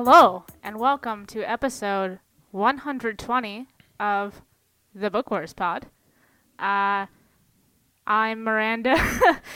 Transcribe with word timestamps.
Hello, 0.00 0.44
and 0.62 0.78
welcome 0.78 1.26
to 1.26 1.42
episode 1.42 2.20
120 2.52 3.66
of 3.98 4.42
the 4.94 5.10
Book 5.10 5.28
Wars 5.28 5.52
Pod. 5.52 5.86
Uh, 6.56 7.06
I'm 8.06 8.44
Miranda, 8.44 8.96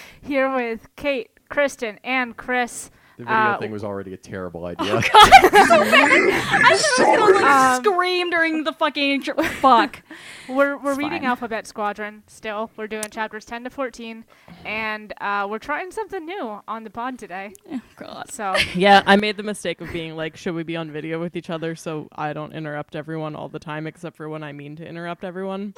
here 0.21 0.53
with 0.53 0.89
Kate, 0.97 1.31
Kristen, 1.49 2.01
and 2.03 2.37
Chris. 2.37 2.91
The 3.19 3.25
video 3.25 3.35
Uh, 3.37 3.59
thing 3.59 3.71
was 3.71 3.85
already 3.85 4.15
a 4.15 4.17
terrible 4.17 4.65
idea. 4.65 5.01
I 5.15 6.69
was 6.71 6.99
gonna 6.99 7.33
like 7.35 7.43
Um, 7.53 7.85
scream 7.85 8.31
during 8.31 8.65
the 8.65 8.73
fucking 8.73 9.11
intro. 9.11 9.43
Fuck. 9.43 10.03
We're, 10.49 10.77
we're 10.77 10.91
It's 10.91 10.99
reading 10.99 11.21
fine. 11.21 11.29
Alphabet 11.29 11.67
Squadron 11.67 12.23
still. 12.27 12.71
We're 12.77 12.87
doing 12.89 13.05
chapters 13.11 13.45
10 13.45 13.65
to 13.65 13.71
14, 13.71 14.25
and 14.65 15.13
uh, 15.21 15.47
we're 15.49 15.61
trying 15.61 15.91
something 15.93 16.27
new 16.27 16.61
on 16.67 16.83
the 16.85 16.91
pod 16.91 17.19
today. 17.19 17.55
Oh, 17.73 17.81
God. 17.97 18.31
So, 18.31 18.55
Yeah, 18.75 19.03
I 19.07 19.17
made 19.17 19.37
the 19.37 19.45
mistake 19.45 19.81
of 19.81 19.93
being 19.93 20.17
like, 20.17 20.37
should 20.37 20.55
we 20.55 20.63
be 20.65 20.77
on 20.77 20.91
video 20.91 21.21
with 21.21 21.37
each 21.37 21.49
other 21.49 21.75
so 21.77 22.09
I 22.17 22.33
don't 22.33 22.53
interrupt 22.53 22.97
everyone 22.97 23.37
all 23.37 23.49
the 23.49 23.61
time, 23.61 23.87
except 23.87 24.17
for 24.17 24.29
when 24.29 24.43
I 24.43 24.53
mean 24.53 24.75
to 24.77 24.87
interrupt 24.87 25.23
everyone. 25.25 25.75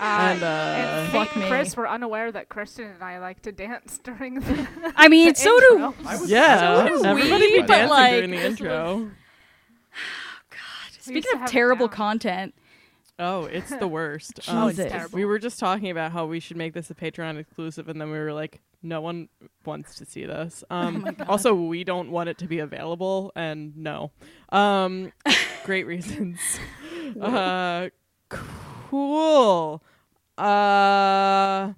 And, 0.00 0.42
uh, 0.42 0.46
and 0.46 1.12
Fuck 1.12 1.34
and 1.34 1.44
me. 1.44 1.48
Chris 1.50 1.76
were 1.76 1.88
unaware 1.88 2.30
that 2.32 2.48
Kristen 2.48 2.86
and 2.86 3.02
I 3.02 3.18
like 3.18 3.42
to 3.42 3.52
dance 3.52 3.98
during 4.04 4.40
the, 4.40 4.68
I 4.96 5.08
mean, 5.08 5.30
the 5.30 5.34
so 5.34 5.58
do. 5.60 5.94
intro. 5.98 6.26
Yeah, 6.26 6.86
So 6.86 6.98
do 7.02 7.04
everybody 7.04 7.46
we, 7.46 7.52
be 7.56 7.60
but, 7.62 7.68
dancing 7.68 7.90
like, 7.90 8.12
during 8.12 8.30
the 8.30 8.36
this 8.36 8.42
was- 8.44 8.60
intro. 8.60 9.10
We 11.08 11.14
used 11.14 11.26
Speaking 11.28 11.42
of 11.42 11.48
terrible 11.50 11.88
content, 11.88 12.54
Oh, 13.18 13.44
it's 13.44 13.70
the 13.70 13.86
worst. 13.98 14.40
Oh, 14.48 14.68
Jesus. 14.70 14.90
terrible. 14.92 15.16
We 15.16 15.24
were 15.24 15.38
just 15.38 15.58
talking 15.58 15.90
about 15.90 16.12
how 16.12 16.26
we 16.26 16.38
should 16.40 16.56
make 16.56 16.74
this 16.74 16.90
a 16.90 16.94
Patreon 16.94 17.38
exclusive, 17.38 17.88
and 17.88 17.98
then 18.00 18.10
we 18.10 18.18
were 18.18 18.32
like, 18.32 18.60
no 18.82 19.00
one 19.00 19.28
wants 19.64 19.94
to 19.96 20.04
see 20.04 20.26
this. 20.26 20.62
Um, 20.70 21.02
my 21.02 21.12
God. 21.12 21.28
also, 21.28 21.54
we 21.54 21.82
don't 21.84 22.10
want 22.10 22.28
it 22.28 22.38
to 22.38 22.46
be 22.46 22.58
available, 22.58 23.30
and 23.36 23.74
no. 23.76 24.10
Um, 24.50 25.12
great 25.64 25.86
reasons. 25.86 26.40
uh, 27.20 27.88
cool. 28.88 29.82
Uh, 30.38 31.72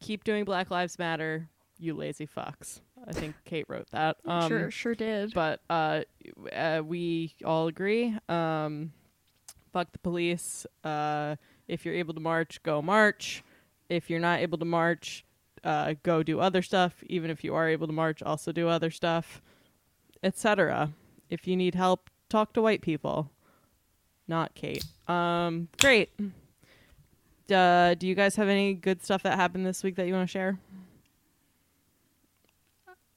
keep 0.00 0.24
doing 0.24 0.44
Black 0.44 0.70
Lives 0.70 0.98
Matter, 0.98 1.48
you 1.78 1.94
lazy 1.94 2.26
fucks. 2.26 2.80
I 3.06 3.12
think 3.12 3.34
Kate 3.44 3.64
wrote 3.68 3.90
that. 3.92 4.16
Um, 4.24 4.48
sure, 4.48 4.70
sure 4.70 4.94
did. 4.94 5.32
but 5.32 5.60
uh, 5.70 6.02
uh, 6.52 6.82
we 6.84 7.34
all 7.44 7.68
agree. 7.68 8.14
Um, 8.28 8.92
fuck 9.72 9.90
the 9.92 9.98
police. 9.98 10.66
Uh, 10.84 11.36
if 11.68 11.84
you're 11.84 11.94
able 11.94 12.14
to 12.14 12.20
march, 12.20 12.62
go 12.62 12.82
march. 12.82 13.42
If 13.88 14.10
you're 14.10 14.20
not 14.20 14.40
able 14.40 14.58
to 14.58 14.64
march, 14.64 15.24
uh, 15.64 15.94
go 16.02 16.22
do 16.22 16.40
other 16.40 16.62
stuff. 16.62 17.02
Even 17.06 17.30
if 17.30 17.42
you 17.42 17.54
are 17.54 17.68
able 17.68 17.86
to 17.86 17.92
march, 17.92 18.22
also 18.22 18.52
do 18.52 18.68
other 18.68 18.90
stuff, 18.90 19.40
etc. 20.22 20.92
If 21.28 21.46
you 21.46 21.56
need 21.56 21.74
help, 21.74 22.10
talk 22.28 22.52
to 22.54 22.62
white 22.62 22.82
people. 22.82 23.30
Not 24.30 24.54
Kate. 24.54 24.84
Um, 25.08 25.66
great. 25.80 26.08
Uh, 27.52 27.94
do 27.94 28.06
you 28.06 28.14
guys 28.14 28.36
have 28.36 28.48
any 28.48 28.74
good 28.74 29.02
stuff 29.02 29.24
that 29.24 29.34
happened 29.34 29.66
this 29.66 29.82
week 29.82 29.96
that 29.96 30.06
you 30.06 30.14
want 30.14 30.28
to 30.28 30.30
share? 30.30 30.56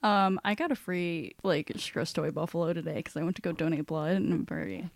Um, 0.02 0.42
I 0.44 0.56
got 0.56 0.72
a 0.72 0.76
free 0.76 1.36
like 1.44 1.72
stress 1.76 2.12
toy 2.14 2.32
buffalo 2.32 2.74
today 2.74 2.96
because 2.96 3.16
I 3.16 3.22
went 3.22 3.36
to 3.36 3.44
go 3.44 3.52
donate 3.52 3.86
blood, 3.86 4.16
and 4.16 4.34
I'm 4.34 4.46
very. 4.46 4.90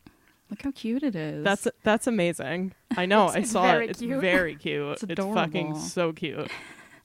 Look 0.49 0.63
how 0.63 0.71
cute 0.71 1.03
it 1.03 1.15
is. 1.15 1.43
That's 1.43 1.67
that's 1.83 2.07
amazing. 2.07 2.73
I 2.97 3.05
know. 3.05 3.27
I 3.33 3.43
saw 3.43 3.61
very 3.61 3.85
it. 3.85 3.91
It's 3.91 4.01
very 4.01 4.55
cute. 4.65 4.93
It's 4.93 5.03
It's, 5.03 5.21
fucking 5.21 5.77
so 5.77 6.13
cute. 6.13 6.49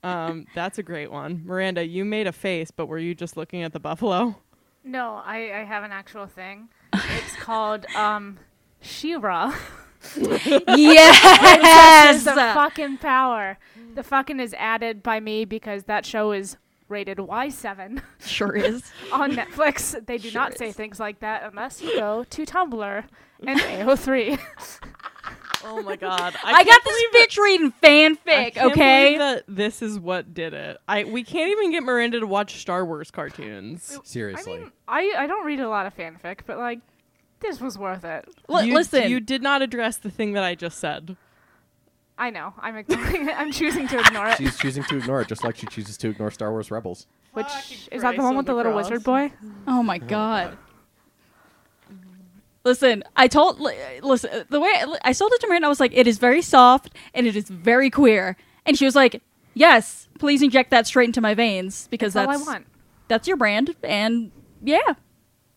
Um, 0.03 0.47
that's 0.55 0.79
a 0.79 0.83
great 0.83 1.13
one. 1.13 1.43
Miranda, 1.45 1.87
you 1.87 2.07
made 2.07 2.27
a 2.27 2.33
face, 2.33 2.71
but 2.71 2.87
were 2.87 2.99
you 2.99 3.15
just 3.15 3.37
looking 3.37 3.63
at 3.63 3.75
the 3.75 3.81
buffalo? 3.81 4.37
No, 4.85 5.21
I, 5.23 5.61
I 5.61 5.65
have 5.65 5.85
an 5.85 5.93
actual 5.93 6.27
thing. 6.27 6.71
It's 6.95 7.37
called 7.37 7.85
um 7.95 8.39
She-Ra. 8.83 9.55
yes. 10.77 12.17
It's 12.17 12.27
a 12.27 12.55
fucking 12.55 12.99
power. 12.99 13.59
The 13.95 14.03
fucking 14.03 14.41
is 14.41 14.55
added 14.55 15.03
by 15.03 15.21
me 15.21 15.45
because 15.45 15.85
that 15.85 16.05
show 16.05 16.33
is 16.33 16.57
rated 16.89 17.19
Y7 17.19 18.03
sure 18.25 18.55
is. 18.55 18.83
on 19.13 19.33
Netflix. 19.33 20.05
They 20.07 20.19
do 20.19 20.31
Sure 20.31 20.41
not 20.41 20.59
say 20.59 20.73
things 20.73 21.01
like 21.01 21.21
that 21.21 21.43
unless 21.45 21.81
you 21.83 21.95
go 21.97 22.25
to 22.25 22.45
Tumblr 22.45 23.05
and 23.47 23.61
AO3. 23.61 24.39
Oh 25.65 25.81
my 25.81 25.95
god! 25.95 26.35
I, 26.43 26.65
got 26.65 26.85
this 26.85 27.05
bitch 27.15 27.39
reading 27.39 27.73
fanfic. 27.83 28.57
Okay. 28.57 29.17
that 29.17 29.45
this 29.47 29.81
is 29.81 29.99
what 29.99 30.35
did 30.35 30.55
it. 30.55 30.77
I 30.89 31.05
we 31.05 31.23
can't 31.23 31.53
even 31.53 31.71
get 31.71 31.85
Miranda 31.85 32.19
to 32.19 32.27
watch 32.27 32.61
Star 32.61 32.85
Wars 32.85 33.13
cartoons. 33.13 33.97
I 33.97 34.01
Seriously. 34.05 34.59
mean, 34.59 34.73
I, 34.89 35.15
I 35.17 35.27
don't 35.29 35.47
read 35.47 35.61
a 35.61 35.69
lot 35.69 35.87
of 35.87 35.97
fanfic, 35.97 36.41
but 36.47 36.59
like, 36.59 36.81
this 37.43 37.61
was 37.61 37.77
worth 37.79 38.05
it. 38.05 38.27
Li- 38.49 38.67
you, 38.69 38.75
listen. 38.75 39.11
you 39.11 39.21
did 39.21 39.43
not 39.43 39.61
address 39.63 39.97
the 39.99 40.11
thing 40.11 40.33
that 40.33 40.43
I 40.45 40.55
just 40.55 40.79
said. 40.79 41.17
I 42.19 42.31
know. 42.31 42.55
I'm 42.59 42.77
ignoring 42.77 43.29
it. 43.29 43.35
I'm 43.39 43.51
choosing 43.53 43.89
to 43.89 43.99
ignore 44.01 44.29
it. 44.29 44.37
She's 44.39 44.57
choosing 44.57 44.85
to 44.85 44.97
ignore 44.99 45.21
it, 45.23 45.29
just 45.29 45.43
like 45.45 45.57
she 45.57 45.67
chooses 45.67 45.97
to 45.99 46.09
ignore 46.11 46.31
Star 46.31 46.51
Wars 46.53 46.71
Rebels. 46.71 47.07
Which 47.33 47.47
Fucking 47.47 47.79
is 47.91 48.03
that 48.03 48.11
the 48.13 48.17
Christ 48.17 48.19
one 48.19 48.37
with 48.37 48.47
the 48.47 48.53
the 48.53 48.57
little 48.57 48.73
cross. 48.73 48.85
wizard 48.91 49.05
boy? 49.05 49.33
Oh 49.67 49.83
my 49.83 49.99
oh 50.03 50.07
god. 50.07 50.59
Listen, 52.65 53.03
I 53.17 53.27
told 53.27 53.59
li- 53.59 53.75
listen 54.03 54.45
the 54.49 54.61
way 54.61 54.71
I 55.03 55.11
sold 55.13 55.33
it 55.33 55.41
to 55.41 55.49
Miranda. 55.49 55.67
I 55.67 55.69
was 55.69 55.81
like, 55.81 55.93
it 55.95 56.07
is 56.07 56.19
very 56.19 56.43
soft 56.43 56.91
and 57.13 57.27
it 57.27 57.35
is 57.35 57.49
very 57.49 57.91
queer, 57.91 58.37
and 58.65 58.79
she 58.79 58.85
was 58.85 58.95
like, 58.95 59.21
yes, 59.55 60.09
please 60.21 60.43
inject 60.43 60.71
that 60.71 60.87
straight 60.87 61.07
into 61.09 61.21
my 61.21 61.35
veins 61.35 61.89
because 61.91 62.13
That's 62.13 62.29
all 62.29 62.35
I 62.49 62.53
want. 62.53 62.67
that's 63.09 63.27
your 63.27 63.37
brand, 63.37 63.75
and 63.83 64.31
yeah, 64.63 64.95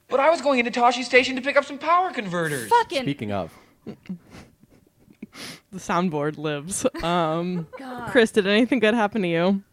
But 0.07 0.19
I 0.19 0.29
was 0.29 0.41
going 0.41 0.59
into 0.59 0.71
Tosche 0.71 1.03
Station 1.03 1.35
to 1.35 1.41
pick 1.41 1.57
up 1.57 1.65
some 1.65 1.77
power 1.79 2.11
converters. 2.11 2.69
fucking 2.69 3.01
Speaking 3.03 3.31
of, 3.31 3.51
The 5.71 5.79
soundboard 5.79 6.37
lives. 6.37 6.85
Um, 7.03 7.67
Chris, 8.09 8.31
did 8.31 8.47
anything 8.47 8.79
good 8.79 8.93
happen 8.93 9.21
to 9.23 9.27
you? 9.27 9.63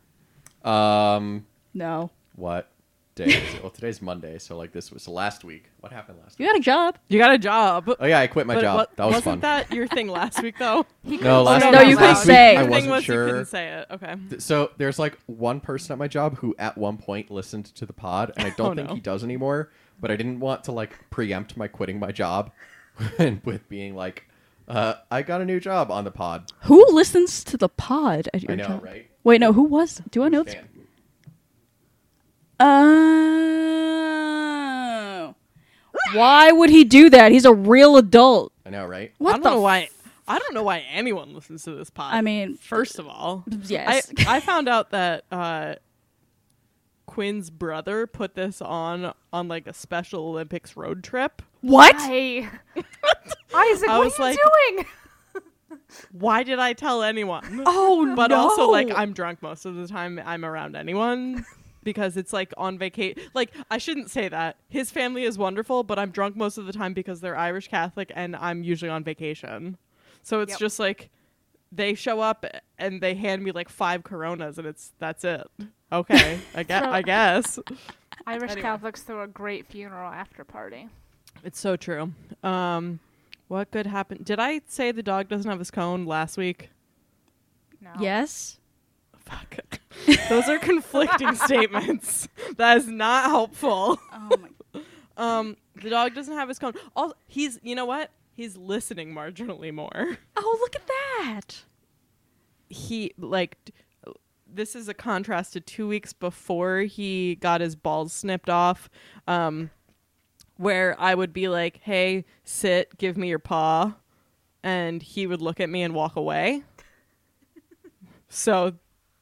um, 0.69 1.47
no. 1.75 2.11
what 2.37 2.69
day 3.15 3.25
is 3.27 3.55
it? 3.55 3.63
Well, 3.63 3.71
today's 3.71 4.01
Monday, 4.03 4.39
so 4.39 4.57
like 4.57 4.73
this 4.73 4.91
was 4.91 5.07
last 5.07 5.45
week. 5.45 5.65
What 5.81 5.93
happened 5.93 6.19
last 6.23 6.39
week? 6.39 6.47
You 6.49 6.53
week? 6.53 6.53
got 6.53 6.61
a 6.61 6.93
job. 6.93 6.99
You 7.09 7.19
got 7.19 7.35
a 7.35 7.39
job. 7.39 7.91
Oh 8.01 8.07
yeah, 8.07 8.19
I 8.21 8.27
quit 8.27 8.47
my 8.47 8.55
But 8.55 8.61
job. 8.63 8.77
what- 8.77 8.97
that 8.97 9.05
was 9.05 9.15
wasn't 9.17 9.25
fun. 9.25 9.41
that 9.41 9.73
your 9.73 9.87
thing 9.87 10.09
last 10.09 10.43
week 10.43 10.57
though? 10.59 10.85
no, 11.05 11.43
last 11.43 11.61
no, 11.63 11.71
week- 11.71 11.81
no, 11.81 11.83
you 11.89 11.97
last 11.97 12.23
couldn't 12.23 12.35
week 12.35 12.37
say. 12.37 12.49
I 12.49 12.53
Your 12.53 12.63
thing 12.63 12.71
wasn't 12.71 12.93
was 12.93 13.05
sure. 13.05 13.27
you 13.27 13.33
couldn't 13.33 13.47
say 13.47 13.69
it. 13.69 13.87
Okay. 13.93 14.15
Th- 14.31 14.41
So 14.41 14.71
there's 14.79 14.99
like 14.99 15.19
one 15.27 15.61
person 15.61 15.93
at 15.93 15.99
my 15.99 16.09
job 16.09 16.37
who 16.39 16.55
at 16.59 16.77
one 16.77 16.97
point 16.97 17.31
listened 17.31 17.67
to 17.77 17.87
the 17.87 17.93
pod, 17.93 18.33
and 18.37 18.47
I 18.47 18.51
don't 18.57 18.73
Oh, 18.73 18.75
think 18.75 18.89
no. 18.89 18.95
he 18.95 19.01
does 19.01 19.23
anymore. 19.23 19.71
But 20.03 20.11
I 20.11 20.17
didn't 20.17 20.41
want 20.41 20.65
to 20.65 20.73
like 20.73 21.09
preempt 21.09 21.57
my 21.57 21.69
quitting 21.69 21.99
my 21.99 22.13
job, 22.13 22.51
and 23.19 23.41
with 23.45 23.67
being 23.71 23.95
like, 23.95 24.29
uh, 24.69 24.97
I 25.11 25.23
got 25.23 25.41
a 25.41 25.47
new 25.47 25.61
job 25.61 25.91
on 25.91 26.05
the 26.05 26.11
pod. 26.11 26.53
Who 26.65 26.85
listens 26.93 27.43
to 27.45 27.57
the 27.57 27.71
pod 27.71 28.29
at 28.35 28.43
your 28.43 28.53
I 28.53 28.57
know, 28.57 28.67
job? 28.67 28.85
right? 28.85 29.09
Wait, 29.25 29.41
no. 29.41 29.55
Who 29.55 29.63
was? 29.63 30.03
Do 30.11 30.25
I 30.25 30.29
know? 30.29 30.45
Fan. 30.45 30.69
Oh. 32.61 34.03
Why 36.15 36.53
would 36.53 36.71
he 36.71 36.85
do 36.85 37.11
that? 37.11 37.33
He's 37.33 37.45
a 37.45 37.53
real 37.55 37.97
adult. 37.97 38.53
I 38.67 38.71
know, 38.71 38.87
right? 38.87 39.13
What 39.19 39.31
I 39.31 39.33
don't 39.35 39.43
the 39.45 39.51
know 39.51 39.61
why. 39.61 39.89
I 40.27 40.39
don't 40.39 40.55
know 40.55 40.63
why 40.63 40.85
anyone 40.93 41.35
listens 41.35 41.65
to 41.65 41.73
this 41.73 41.91
pod. 41.91 42.15
I 42.15 42.21
mean, 42.23 42.57
first 42.57 42.99
of 42.99 43.07
all, 43.07 43.45
yes. 43.67 44.11
I 44.19 44.37
I 44.37 44.41
found 44.41 44.69
out 44.69 44.91
that 44.91 45.25
uh, 45.31 45.75
Quinn's 47.13 47.51
brother 47.51 48.07
put 48.07 48.35
this 48.35 48.63
on 48.63 49.13
on 49.35 49.47
like 49.47 49.67
a 49.67 49.75
Special 49.75 50.29
Olympics 50.29 50.77
road 50.79 51.05
trip. 51.05 51.43
what? 51.61 51.95
Hey. 52.01 52.49
Isaac, 53.55 53.89
I 53.89 53.99
what 53.99 54.05
was 54.07 54.19
are 54.19 54.33
you 54.33 54.39
like- 54.39 54.77
doing? 54.77 54.87
Why 56.11 56.43
did 56.43 56.59
I 56.59 56.73
tell 56.73 57.03
anyone? 57.03 57.63
Oh 57.67 58.13
but 58.17 58.29
no. 58.29 58.37
also 58.37 58.71
like 58.71 58.91
I'm 58.95 59.13
drunk 59.13 59.43
most 59.43 59.67
of 59.67 59.75
the 59.75 59.87
time 59.87 60.19
I'm 60.25 60.43
around 60.43 60.75
anyone 60.75 61.45
because 61.83 62.17
it's 62.17 62.33
like 62.33 62.55
on 62.57 62.79
vacation. 62.79 63.23
Like 63.35 63.53
I 63.71 63.77
shouldn't 63.77 64.11
say 64.11 64.29
that. 64.29 64.57
His 64.71 64.91
family 64.91 65.25
is 65.25 65.37
wonderful, 65.37 65.83
but 65.83 65.99
I'm 65.99 66.11
drunk 66.11 66.35
most 66.35 66.57
of 66.57 66.65
the 66.65 66.73
time 66.73 66.95
because 66.95 67.21
they're 67.21 67.37
Irish 67.37 67.69
Catholic 67.69 68.11
and 68.15 68.35
I'm 68.37 68.63
usually 68.63 68.91
on 68.91 69.05
vacation. 69.05 69.77
So 70.23 70.41
it's 70.41 70.53
Yep. 70.53 70.61
just 70.61 70.79
like 70.79 71.11
they 71.73 71.95
show 71.95 72.21
up 72.21 72.45
and 72.79 73.01
they 73.01 73.15
hand 73.15 73.43
me 73.43 73.51
like 73.51 73.69
five 73.69 74.03
Coronas 74.05 74.59
and 74.59 74.67
it's 74.67 74.93
that's 74.99 75.25
it. 75.25 75.47
Okay, 75.91 76.39
I 76.55 76.63
guess. 76.63 76.85
So- 76.85 76.93
I 76.95 77.03
guess 77.03 77.59
Irish 78.27 78.51
Anyway. 78.53 78.61
Catholics 78.63 79.03
throw 79.03 79.23
a 79.23 79.27
great 79.27 79.67
funeral 79.67 80.13
after 80.13 80.45
party. 80.45 80.89
it's 81.43 81.59
so 81.59 81.77
true. 81.77 82.13
Um, 82.45 83.01
what 83.49 83.71
good 83.73 83.87
happened? 83.87 84.25
Did 84.25 84.39
I 84.39 84.61
say 84.69 84.93
the 84.93 85.03
dog 85.03 85.29
doesn't 85.29 85.51
have 85.51 85.59
his 85.59 85.71
cone 85.73 86.05
last 86.07 86.37
week? 86.37 86.71
No. 87.81 87.91
Yes. 87.99 88.59
Fuck. 89.19 89.57
Those 90.29 90.49
are 90.49 90.59
conflicting 90.59 91.35
statements. 91.37 92.29
That 92.59 92.77
is 92.77 92.87
not 92.87 93.25
helpful. 93.25 93.99
Oh 94.13 94.31
my. 94.41 94.81
Um, 95.15 95.59
the 95.83 95.91
dog 95.91 96.15
doesn't 96.15 96.35
have 96.35 96.49
his 96.49 96.59
cone. 96.59 96.73
Also, 96.97 97.15
he's 97.29 97.59
you 97.63 97.75
know 97.75 97.85
what? 97.85 98.11
He's 98.35 98.57
listening 98.57 99.15
marginally 99.15 99.73
more. 99.73 100.19
Oh, 100.37 100.59
look 100.61 100.75
at 100.75 100.87
that. 100.87 101.63
He 102.69 103.13
like 103.19 103.57
d- 103.65 103.73
this 104.47 104.75
is 104.75 104.89
a 104.89 104.95
contrast 104.95 105.53
to 105.53 105.61
two 105.61 105.87
weeks 105.87 106.13
before 106.13 106.81
he 106.81 107.37
got 107.37 107.61
his 107.61 107.77
balls 107.77 108.13
snipped 108.13 108.51
off. 108.51 108.89
Um, 109.27 109.71
where 110.57 110.99
I 111.01 111.15
would 111.15 111.33
be 111.33 111.49
like, 111.49 111.81
"Hey, 111.83 112.25
sit, 112.45 112.99
give 112.99 113.17
me 113.17 113.29
your 113.29 113.39
paw," 113.39 113.95
and 114.63 115.03
he 115.03 115.27
would 115.27 115.41
look 115.41 115.61
at 115.61 115.71
me 115.71 115.83
and 115.83 115.95
walk 115.95 116.17
away. 116.17 116.63
so 118.29 118.75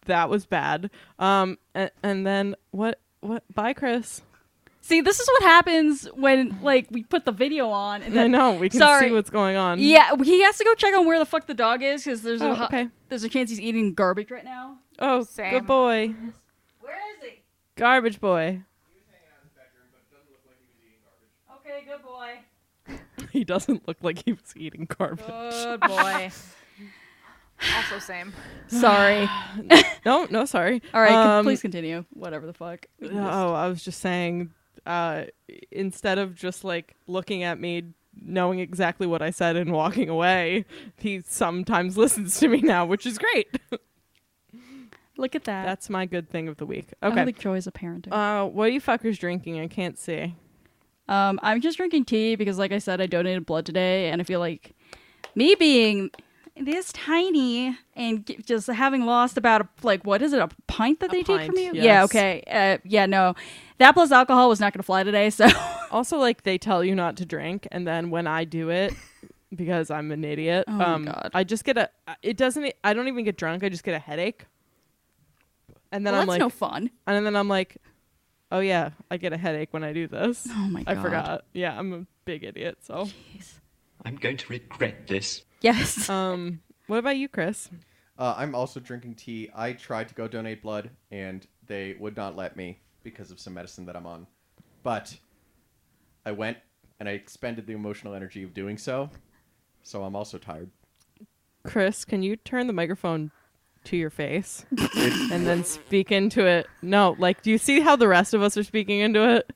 that 0.07 0.29
was 0.31 0.47
bad. 0.47 0.91
Um, 1.19 1.59
and, 1.75 1.91
and 2.03 2.27
then 2.27 2.55
what? 2.71 3.01
What? 3.21 3.45
Bye, 3.53 3.73
Chris. 3.75 4.23
See, 4.83 5.01
this 5.03 5.21
is 5.21 5.29
what 5.29 5.43
happens 5.43 6.07
when 6.15 6.59
like 6.63 6.87
we 6.91 7.05
put 7.05 7.25
the 7.25 7.33
video 7.33 7.69
on 7.71 8.03
and 8.03 8.15
then, 8.15 8.35
I 8.35 8.39
know 8.39 8.53
we 8.59 8.69
can 8.71 8.81
Sorry. 8.81 9.09
see 9.09 9.13
what's 9.15 9.31
going 9.31 9.57
on. 9.57 9.79
yeah, 9.79 10.15
he 10.23 10.43
has 10.43 10.57
to 10.59 10.65
go 10.65 10.75
check 10.75 10.95
on 10.95 11.07
where 11.07 11.19
the 11.19 11.27
fuck 11.27 11.47
the 11.47 11.55
dog 11.55 11.83
is 11.83 12.05
because 12.05 12.23
there's 12.23 12.43
Oh, 12.43 12.53
a 12.55 12.65
okay. 12.65 12.89
there's 13.09 13.23
a 13.23 13.29
chance 13.29 13.51
he's 13.51 13.61
eating 13.61 13.95
garbage 13.95 14.31
right 14.31 14.45
now. 14.45 14.79
Oh, 14.99 15.23
Same. 15.23 15.51
good 15.53 15.67
boy, 15.67 16.15
Where 16.81 16.95
is 17.17 17.23
he? 17.31 17.43
garbage 17.77 18.21
boy. 18.21 18.63
Okay, 21.57 21.85
good 21.87 22.03
boy. 22.03 22.97
he 23.33 23.45
doesn't 23.45 23.87
look 23.87 23.99
like 24.03 24.25
he 24.25 24.33
was 24.33 24.55
eating 24.57 24.87
garbage. 24.99 25.27
Good 25.27 25.81
boy. 25.81 26.31
Also 27.77 27.99
same. 27.99 28.33
Sorry. 28.69 29.29
no, 30.07 30.27
no, 30.31 30.47
sorry. 30.47 30.81
All 30.95 31.03
right, 31.03 31.13
Um, 31.13 31.45
please 31.45 31.61
continue. 31.61 32.07
Whatever 32.15 32.47
the 32.47 32.55
fuck. 32.55 32.87
Oh, 33.03 33.53
I 33.53 33.69
was 33.69 33.85
just 33.85 34.01
saying, 34.01 34.49
uh, 34.87 35.25
instead 35.71 36.19
of 36.19 36.35
just 36.35 36.65
like 36.65 36.97
looking 37.07 37.43
at 37.43 37.61
me, 37.61 37.85
knowing 38.21 38.59
exactly 38.59 39.07
what 39.07 39.23
I 39.23 39.31
said 39.31 39.57
and 39.57 39.73
walking 39.73 40.09
away, 40.09 40.65
he 40.99 41.23
sometimes 41.27 41.97
listens 41.99 42.39
to 42.41 42.49
me 42.49 42.61
now, 42.61 42.85
which 42.87 43.07
is 43.07 43.19
great. 43.19 43.49
Look 45.17 45.35
at 45.35 45.45
that. 45.45 45.65
That's 45.67 45.91
my 45.91 46.07
good 46.07 46.31
thing 46.31 46.49
of 46.49 46.57
the 46.57 46.65
week. 46.67 46.89
I 47.03 47.09
Okay. 47.09 47.25
like 47.27 47.39
joys 47.39 47.67
of 47.67 47.75
parenting. 47.75 48.13
Uh, 48.13 48.47
what 48.47 48.65
are 48.69 48.73
you 48.73 48.81
fuckers 48.81 49.19
drinking? 49.19 49.61
I 49.61 49.67
can't 49.67 49.99
see. 49.99 50.35
Um, 51.09 51.39
I'm 51.43 51.61
just 51.61 51.77
drinking 51.77 52.05
tea 52.07 52.37
because, 52.37 52.57
like 52.59 52.73
I 52.73 52.79
said, 52.79 53.01
I 53.01 53.07
donated 53.07 53.45
blood 53.45 53.67
today, 53.67 54.11
and 54.11 54.21
I 54.23 54.25
feel 54.25 54.41
like 54.41 54.75
me 55.35 55.55
being 55.57 56.11
this 56.61 56.93
tiny 56.93 57.79
and 57.95 58.25
just 58.45 58.67
having 58.69 59.07
lost 59.07 59.37
about 59.37 59.63
a, 59.63 59.69
like 59.83 60.05
what 60.05 60.23
is 60.23 60.33
it 60.33 60.41
a 60.41 60.49
pint 60.67 61.01
that 61.01 61.11
A 61.11 61.13
they 61.13 61.23
take 61.23 61.47
from 61.47 61.57
pint, 61.57 61.75
you? 61.75 61.83
Yeah. 61.83 62.05
Okay. 62.05 62.43
Uh, 62.47 62.79
yeah. 62.85 63.07
No, 63.07 63.35
that 63.79 63.93
plus 63.93 64.13
alcohol 64.13 64.49
was 64.49 64.61
not 64.61 64.73
going 64.73 64.81
to 64.81 64.85
fly 64.87 65.03
today. 65.03 65.31
So 65.31 65.49
Also, 65.91 66.19
like 66.19 66.45
they 66.45 66.57
tell 66.57 66.85
you 66.85 66.95
not 66.95 67.17
to 67.17 67.27
drink, 67.27 67.67
and 67.73 67.87
then 67.87 68.11
when 68.11 68.27
I 68.27 68.45
do 68.45 68.71
it, 68.71 68.95
because 69.55 69.91
I'm 69.91 70.13
an 70.13 70.25
idiot, 70.25 70.65
Oh 70.69 70.81
um, 70.81 71.05
God. 71.05 71.31
I 71.35 71.45
just 71.45 71.65
get 71.65 71.77
a. 71.77 71.91
It 72.23 72.37
doesn't. 72.37 72.73
I 72.85 72.95
don't 72.95 73.09
even 73.09 73.25
get 73.25 73.37
drunk. 73.37 73.65
I 73.65 73.69
just 73.69 73.83
get 73.83 73.95
a 73.95 73.99
headache. 73.99 74.47
And 75.93 76.07
then 76.07 76.13
well, 76.13 76.23
I'm 76.23 76.29
like, 76.29 76.39
no 76.39 76.49
fun. 76.49 76.91
and 77.07 77.27
then 77.27 77.35
I'm 77.35 77.49
like, 77.49 77.79
oh 78.53 78.61
yeah, 78.61 78.91
I 79.11 79.17
get 79.17 79.33
a 79.33 79.37
headache 79.37 79.73
when 79.73 79.83
I 79.83 79.93
do 79.93 80.07
this. 80.07 80.47
Oh 80.49 80.69
my 80.69 80.85
I 80.87 80.95
forgot. 80.95 81.45
Yeah, 81.53 81.77
I'm 81.77 81.93
a 81.93 82.07
big 82.25 82.45
idiot. 82.45 82.79
So, 82.83 83.07
Jeez. 83.37 83.55
I'm 84.05 84.17
going 84.17 84.37
to 84.37 84.53
regret 84.53 85.07
this. 85.07 85.43
Yes. 85.61 86.09
um, 86.11 86.61
what 86.87 86.99
about 86.99 87.17
you, 87.17 87.29
Chris? 87.29 87.71
Uh, 88.19 88.35
I'm 88.37 88.55
also 88.55 88.81
drinking 88.81 89.15
tea. 89.15 89.51
I 89.55 89.73
tried 89.73 90.09
to 90.09 90.15
go 90.15 90.29
donate 90.29 90.63
blood, 90.63 90.91
and 91.11 91.47
they 91.67 91.97
would 91.99 92.17
not 92.17 92.37
let 92.37 92.57
me 92.57 92.79
because 93.03 93.31
of 93.31 93.41
some 93.41 93.55
medicine 93.55 93.87
that 93.87 93.97
I'm 93.97 94.07
on. 94.07 94.27
But 94.83 95.17
I 96.27 96.33
went, 96.33 96.59
and 96.99 97.09
I 97.09 97.13
expended 97.13 97.67
the 97.67 97.73
emotional 97.73 98.15
energy 98.15 98.43
of 98.43 98.53
doing 98.53 98.77
so. 98.77 99.11
So 99.83 100.03
I'm 100.03 100.15
also 100.15 100.39
tired. 100.39 100.71
Chris, 101.65 102.05
can 102.05 102.23
you 102.23 102.37
turn 102.37 102.67
the 102.67 102.73
microphone 102.73 103.31
to 103.85 103.97
your 103.97 104.11
face 104.11 104.65
and 104.97 105.47
then 105.47 105.65
speak 105.65 106.13
into 106.13 106.47
it? 106.47 106.67
No, 106.83 107.17
like, 107.19 107.43
do 107.43 107.51
you 107.51 107.59
see 107.59 107.81
how 107.81 107.97
the 107.97 108.09
rest 108.09 108.35
of 108.35 108.43
us 108.43 108.57
are 108.57 108.65
speaking 108.65 109.01
into 109.01 109.37
it? 109.37 109.51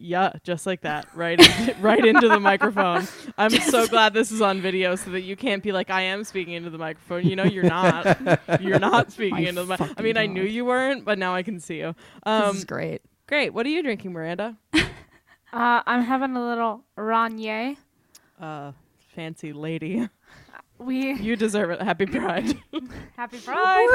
Yeah, 0.00 0.32
just 0.44 0.64
like 0.64 0.82
that, 0.82 1.08
right, 1.14 1.40
into, 1.40 1.74
right 1.80 2.04
into 2.04 2.28
the 2.28 2.38
microphone. 2.38 3.08
I'm 3.36 3.50
so 3.50 3.86
glad 3.88 4.14
this 4.14 4.30
is 4.30 4.40
on 4.40 4.60
video, 4.60 4.94
so 4.94 5.10
that 5.10 5.22
you 5.22 5.34
can't 5.34 5.60
be 5.62 5.72
like, 5.72 5.90
I 5.90 6.02
am 6.02 6.22
speaking 6.22 6.54
into 6.54 6.70
the 6.70 6.78
microphone. 6.78 7.26
You 7.26 7.34
know, 7.34 7.42
you're 7.44 7.64
not. 7.64 8.60
You're 8.60 8.78
not 8.78 9.10
speaking 9.12 9.42
My 9.42 9.48
into 9.48 9.64
the. 9.64 9.66
mic. 9.70 9.80
I 9.80 9.86
fucking 9.88 10.04
mean, 10.04 10.16
I 10.16 10.26
knew 10.26 10.44
you 10.44 10.64
weren't, 10.64 11.04
but 11.04 11.18
now 11.18 11.34
I 11.34 11.42
can 11.42 11.58
see 11.58 11.78
you. 11.78 11.94
this 12.24 12.32
Um, 12.32 12.56
is 12.56 12.64
great. 12.64 13.02
great. 13.26 13.52
What 13.52 13.66
are 13.66 13.70
you 13.70 13.82
drinking, 13.82 14.12
Miranda? 14.12 14.56
Uh, 15.50 15.80
I'm 15.86 16.02
having 16.02 16.36
a 16.36 16.46
little 16.46 16.84
Rainier. 16.94 17.74
Uh, 18.38 18.72
fancy 19.16 19.54
lady. 19.54 20.06
We 20.78 21.14
You 21.14 21.36
deserve 21.36 21.70
it. 21.70 21.80
Happy 21.80 22.04
Pride. 22.04 22.54
happy 23.16 23.38
Pride. 23.38 23.88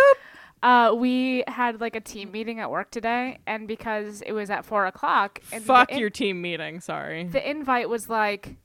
Uh, 0.64 0.94
we 0.96 1.44
had 1.48 1.82
like 1.82 1.96
a 1.96 2.00
team 2.00 2.32
meeting 2.32 2.60
at 2.62 2.72
work 2.72 2.90
today, 2.90 3.38
and 3.46 3.68
because 3.68 4.22
it 4.26 4.32
was 4.32 4.50
at 4.50 4.64
four 4.66 4.86
o'clock, 4.86 5.40
and 5.52 5.62
Fuck 5.64 5.92
in- 5.92 6.00
your 6.00 6.10
team 6.10 6.42
meeting. 6.42 6.80
Sorry. 6.80 7.26
the 7.26 7.48
invite 7.48 7.90
was 7.90 8.10
like, 8.10 8.56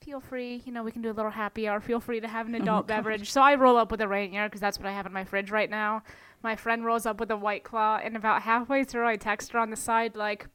feel 0.00 0.20
free, 0.20 0.62
you 0.64 0.70
know, 0.72 0.82
we 0.84 0.92
can 0.92 1.02
do 1.02 1.10
a 1.10 1.12
little 1.12 1.30
happy 1.30 1.66
hour. 1.66 1.80
Feel 1.80 1.98
free 1.98 2.20
to 2.20 2.28
have 2.28 2.46
an 2.46 2.54
adult 2.54 2.86
beverage. 2.86 3.30
So 3.32 3.40
I 3.40 3.54
roll 3.56 3.76
up 3.76 3.90
with 3.90 4.00
a 4.00 4.06
Rainier 4.08 4.46
because 4.46 4.60
that's 4.60 4.78
what 4.78 4.86
I 4.86 4.92
have 4.92 5.06
in 5.06 5.12
my 5.12 5.24
fridge 5.24 5.50
right 5.50 5.68
now. 5.70 6.02
My 6.42 6.56
friend 6.56 6.84
rolls 6.84 7.06
up 7.06 7.18
with 7.20 7.30
a 7.30 7.36
White 7.36 7.64
Claw, 7.64 7.98
and 8.04 8.16
about 8.16 8.42
halfway 8.42 8.84
through, 8.84 9.06
I 9.08 9.16
text 9.16 9.52
her 9.52 9.58
on 9.58 9.70
the 9.70 9.76
side 9.76 10.14
like, 10.14 10.46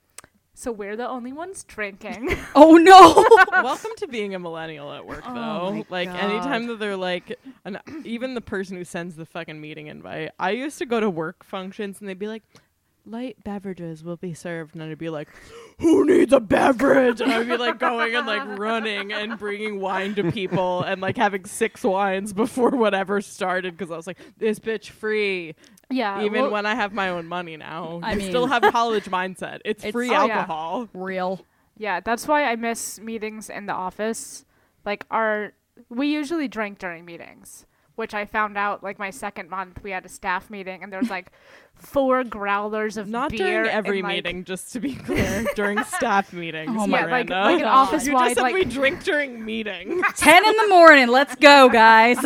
"So 0.60 0.74
we're 0.74 0.96
the 0.98 1.08
only 1.08 1.32
ones 1.32 1.64
drinking." 1.64 2.36
Oh 2.56 2.76
no. 2.76 3.26
Welcome 3.64 3.92
to 3.98 4.08
being 4.08 4.36
a 4.36 4.40
millennial 4.40 4.92
at 4.92 5.06
work, 5.06 5.24
Oh 5.26 5.34
though. 5.34 5.72
my 5.74 5.86
like 5.90 6.10
anytime 6.10 6.68
that 6.68 6.80
they're 6.80 6.98
like, 6.98 7.40
and 7.64 7.80
even 8.04 8.34
the 8.34 8.42
person 8.42 8.76
who 8.76 8.84
sends 8.84 9.16
the 9.16 9.26
fucking 9.26 9.62
meeting 9.62 9.88
invite. 9.88 10.32
I 10.40 10.52
used 10.52 10.78
to 10.80 10.86
go 10.86 11.00
to 11.00 11.10
work 11.10 11.44
functions 11.46 12.00
and 12.00 12.10
they'd 12.10 12.20
be 12.20 12.28
like, 12.28 12.44
"Light 13.06 13.42
beverages 13.44 14.04
will 14.04 14.18
be 14.18 14.34
served," 14.34 14.76
and 14.76 14.84
I'd 14.84 14.98
be 14.98 15.10
like, 15.10 15.30
"Who 15.80 16.06
needs 16.06 16.34
a 16.34 16.40
beverage?" 16.40 17.22
And 17.22 17.32
I'd 17.32 17.48
be 17.48 17.56
like 17.58 17.80
going 17.80 18.16
and 18.16 18.28
like 18.28 18.46
running 18.60 19.14
and 19.14 19.38
bringing 19.38 19.80
wine 19.80 20.16
to 20.16 20.32
people 20.32 20.82
and 20.84 21.00
like 21.02 21.16
having 21.16 21.46
six 21.46 21.84
wines 21.84 22.34
before 22.34 22.72
whatever 22.72 23.22
started 23.22 23.78
because 23.78 23.92
I 23.92 23.96
was 23.96 24.08
like, 24.08 24.18
"This 24.38 24.60
bitch 24.60 24.90
free." 24.90 25.56
Yeah, 25.90 26.22
even 26.24 26.44
well, 26.44 26.52
when 26.52 26.66
I 26.66 26.76
have 26.76 26.94
my 26.94 27.10
own 27.10 27.26
money 27.28 27.58
now, 27.58 28.00
I 28.04 28.12
I 28.12 28.20
still 28.20 28.48
mean- 28.48 28.62
have 28.62 28.72
college 28.72 29.06
mindset. 29.20 29.60
It's, 29.66 29.84
It's- 29.84 29.92
free 29.92 30.10
Oh, 30.10 30.26
yeah. 30.26 30.38
alcohol. 30.40 30.90
Real. 30.94 31.46
Yeah, 31.78 32.00
that's 32.02 32.28
why 32.28 32.44
I 32.46 32.56
miss 32.56 33.00
meetings 33.00 33.50
in 33.50 33.66
the 33.66 33.74
office. 33.74 34.46
Like 34.86 35.06
our 35.12 35.54
we 35.90 36.08
usually 36.08 36.48
drink 36.50 36.78
during 36.78 37.06
meetings, 37.06 37.66
which 37.96 38.14
I 38.14 38.26
found 38.26 38.58
out 38.58 38.84
like 38.84 39.00
my 39.00 39.10
second 39.12 39.50
month 39.50 39.82
we 39.82 39.92
had 39.92 40.06
a 40.06 40.10
staff 40.10 40.50
meeting 40.50 40.84
and 40.84 40.92
there 40.92 41.00
was 41.00 41.10
like 41.10 41.32
four 41.76 42.26
growlers 42.26 42.98
of 42.98 43.08
Not 43.08 43.32
beer 43.32 43.64
during 43.64 43.70
every 43.70 44.00
and, 44.00 44.08
like- 44.10 44.16
meeting, 44.26 44.44
just 44.44 44.74
to 44.74 44.80
be 44.82 44.94
clear. 44.96 45.46
during 45.56 45.82
staff 45.86 46.34
meetings. 46.34 46.72
Oh 46.78 46.86
my 46.86 47.00
Yeah, 47.00 47.06
like- 47.06 47.30
like 47.30 47.60
an 47.62 47.66
office 47.66 48.06
You 48.06 48.14
wide, 48.14 48.26
just 48.26 48.36
said 48.36 48.42
like- 48.42 48.54
we 48.54 48.66
drink 48.66 49.04
during 49.06 49.44
meetings. 49.46 50.04
Ten 50.18 50.46
in 50.46 50.56
the 50.58 50.68
morning. 50.68 51.08
Let's 51.08 51.36
go, 51.36 51.70
guys. 51.70 52.18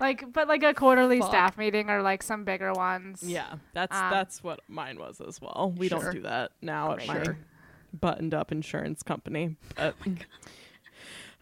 Like 0.00 0.32
but 0.32 0.46
like 0.48 0.62
a 0.62 0.74
quarterly 0.74 1.18
Fuck. 1.20 1.28
staff 1.30 1.58
meeting 1.58 1.90
or 1.90 2.02
like 2.02 2.22
some 2.22 2.44
bigger 2.44 2.72
ones. 2.72 3.22
yeah, 3.22 3.54
that's 3.72 3.96
Um, 3.96 4.10
that's 4.10 4.42
what 4.42 4.60
mine 4.68 4.98
was 4.98 5.20
as 5.20 5.40
well. 5.40 5.74
We 5.76 5.88
Sure. 5.88 6.00
don't 6.00 6.12
do 6.12 6.22
that 6.22 6.52
now 6.62 6.92
at 6.92 7.06
my 7.06 7.22
Sure. 7.24 7.38
buttoned 7.92 8.34
up 8.34 8.52
insurance 8.52 9.02
company. 9.02 9.56
But 9.76 9.96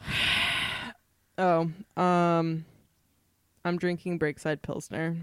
oh, 1.39 1.71
um, 1.97 2.65
I'm 3.65 3.79
drinking 3.79 4.19
Breakside 4.19 4.63
Pilsner, 4.63 5.17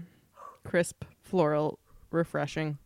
crisp, 0.64 1.04
floral, 1.22 1.78
refreshing, 2.10 2.78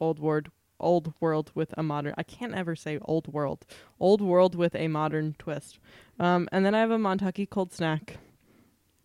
old 0.00 0.18
world, 0.18 0.50
old 0.80 1.14
world 1.20 1.50
with 1.54 1.74
a 1.76 1.82
modern. 1.82 2.14
I 2.18 2.22
can't 2.22 2.54
ever 2.54 2.74
say 2.74 2.98
old 3.02 3.28
world, 3.32 3.64
old 4.00 4.20
world 4.20 4.54
with 4.54 4.74
a 4.74 4.88
modern 4.88 5.34
twist. 5.38 5.78
Um, 6.18 6.48
and 6.52 6.64
then 6.64 6.74
I 6.74 6.80
have 6.80 6.90
a 6.90 6.98
Montucky 6.98 7.48
cold 7.48 7.72
snack 7.72 8.18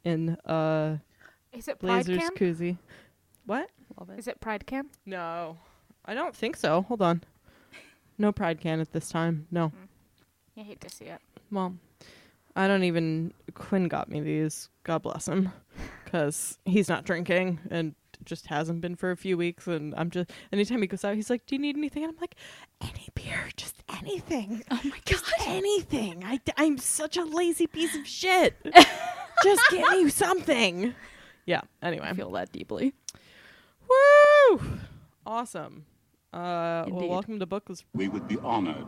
in 0.04 0.30
uh 0.46 0.98
Is 1.54 1.68
it 1.68 1.80
Pride 1.80 2.06
Blazers 2.06 2.18
Can? 2.18 2.32
koozie. 2.36 2.78
What? 3.46 3.70
Love 4.00 4.18
Is 4.18 4.28
it 4.28 4.40
Pride 4.40 4.66
Can? 4.66 4.86
No, 5.06 5.58
I 6.06 6.14
don't 6.14 6.36
think 6.36 6.56
so. 6.56 6.84
Hold 6.84 7.02
on. 7.02 7.24
No 8.18 8.34
pride 8.34 8.60
can 8.60 8.82
at 8.82 8.92
this 8.92 9.10
time. 9.10 9.48
No. 9.50 9.72
You 10.54 10.66
hate 10.66 10.82
to 10.82 10.90
see 10.90 11.06
it. 11.06 11.22
Well, 11.52 11.76
I 12.56 12.68
don't 12.68 12.84
even. 12.84 13.34
Quinn 13.54 13.88
got 13.88 14.10
me 14.10 14.20
these. 14.20 14.70
God 14.84 15.04
bless 15.04 15.28
him, 15.28 15.52
because 16.04 16.60
he's 16.66 16.90
not 16.90 17.06
drinking 17.06 17.60
and 17.72 17.96
just 18.26 18.48
hasn't 18.48 18.82
been 18.82 18.96
for 18.98 19.12
a 19.12 19.18
few 19.18 19.38
weeks. 19.38 19.68
And 19.68 19.96
I'm 19.96 20.10
just 20.10 20.32
anytime 20.52 20.82
he 20.82 20.88
goes 20.88 21.06
out, 21.06 21.16
he's 21.16 21.30
like, 21.30 21.46
"Do 21.46 21.56
you 21.56 21.62
need 21.62 21.78
anything?" 21.78 22.04
And 22.04 22.12
I'm 22.12 22.20
like, 22.20 22.36
"Any 22.82 23.08
beer, 23.16 23.50
just 23.56 23.76
anything, 23.88 24.64
Oh 24.70 24.82
my 24.84 25.00
just 25.06 25.32
anything." 25.48 26.24
I 26.26 26.42
I'm 26.58 26.78
such 26.78 27.16
a 27.16 27.24
lazy 27.24 27.68
piece 27.68 27.96
of 27.96 28.06
shit. 28.06 28.56
just 29.44 29.62
give 29.70 29.88
me 29.90 30.10
something. 30.10 30.94
Yeah. 31.46 31.62
Anyway. 31.82 32.06
I 32.08 32.14
feel 32.14 32.32
that 32.32 32.52
deeply. 32.52 32.94
Woo! 33.90 34.62
Awesome. 35.26 35.86
Uh, 36.34 36.38
well, 36.38 36.86
Indeed. 36.88 37.10
welcome 37.10 37.40
to 37.40 37.46
Bookless. 37.46 37.84
We 37.94 38.08
would 38.08 38.28
be 38.28 38.38
honored 38.44 38.86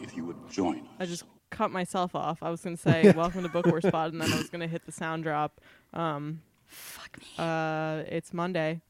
if 0.00 0.16
you 0.16 0.24
would 0.24 0.48
join 0.50 0.78
us. 0.80 0.86
I 1.00 1.06
just 1.06 1.24
cut 1.50 1.70
myself 1.70 2.14
off. 2.14 2.42
I 2.42 2.50
was 2.50 2.62
gonna 2.62 2.76
say 2.76 3.12
welcome 3.16 3.42
to 3.42 3.48
Book 3.48 3.66
Wars 3.66 3.84
Pod, 3.90 4.12
and 4.12 4.20
then 4.20 4.32
I 4.32 4.36
was 4.38 4.48
gonna 4.48 4.66
hit 4.68 4.86
the 4.86 4.92
sound 4.92 5.24
drop. 5.24 5.60
Um, 5.92 6.40
Fuck 6.66 7.18
me. 7.18 7.26
uh, 7.38 8.04
it's 8.08 8.32
Monday. 8.32 8.80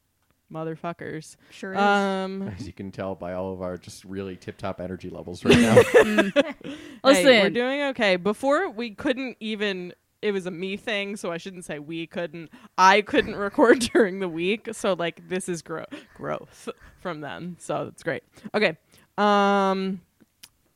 motherfuckers. 0.51 1.35
Sure 1.49 1.73
is. 1.73 1.79
Um, 1.79 2.43
As 2.57 2.65
you 2.67 2.73
can 2.73 2.91
tell 2.91 3.15
by 3.15 3.33
all 3.33 3.51
of 3.51 3.61
our 3.61 3.77
just 3.77 4.05
really 4.05 4.35
tip 4.37 4.57
top 4.57 4.79
energy 4.79 5.09
levels 5.09 5.43
right 5.43 5.57
now. 5.57 5.75
hey, 7.03 7.41
we're 7.41 7.49
doing 7.49 7.81
okay. 7.89 8.15
Before 8.15 8.69
we 8.69 8.91
couldn't 8.91 9.35
even. 9.41 9.93
It 10.21 10.31
was 10.31 10.45
a 10.45 10.51
me 10.51 10.77
thing, 10.77 11.15
so 11.15 11.31
I 11.31 11.37
shouldn't 11.37 11.65
say 11.65 11.79
we 11.79 12.05
couldn't. 12.07 12.49
I 12.77 13.01
couldn't 13.01 13.35
record 13.47 13.79
during 13.79 14.19
the 14.19 14.29
week, 14.29 14.69
so 14.73 14.93
like 14.93 15.27
this 15.27 15.49
is 15.49 15.61
gro- 15.61 15.85
growth 16.15 16.69
from 16.99 17.21
then. 17.21 17.55
So 17.59 17.85
that's 17.85 18.03
great. 18.03 18.23
Okay, 18.53 18.77
um, 19.17 20.01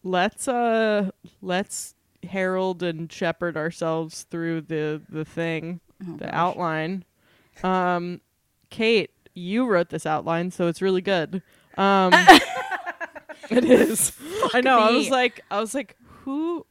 let's 0.04 0.48
uh 0.48 1.10
let's 1.42 1.94
herald 2.28 2.82
and 2.82 3.12
shepherd 3.12 3.56
ourselves 3.56 4.24
through 4.32 4.62
the 4.62 5.02
the 5.10 5.26
thing, 5.26 5.80
Oh, 6.08 6.18
the 6.18 6.26
gosh. 6.26 6.34
outline. 6.34 7.06
Um, 7.64 8.22
Kate, 8.72 9.12
you 9.36 9.66
wrote 9.68 9.90
this 9.90 10.06
outline, 10.08 10.50
so 10.52 10.68
it's 10.68 10.82
really 10.82 11.02
good. 11.02 11.42
Um, 11.78 12.12
it 13.50 13.64
is. 13.66 14.12
I 14.54 14.62
know. 14.62 14.80
I 14.80 14.92
was 14.92 15.10
like, 15.10 15.42
I 15.52 15.60
was 15.60 15.74
like, 15.76 15.96
who? 16.24 16.66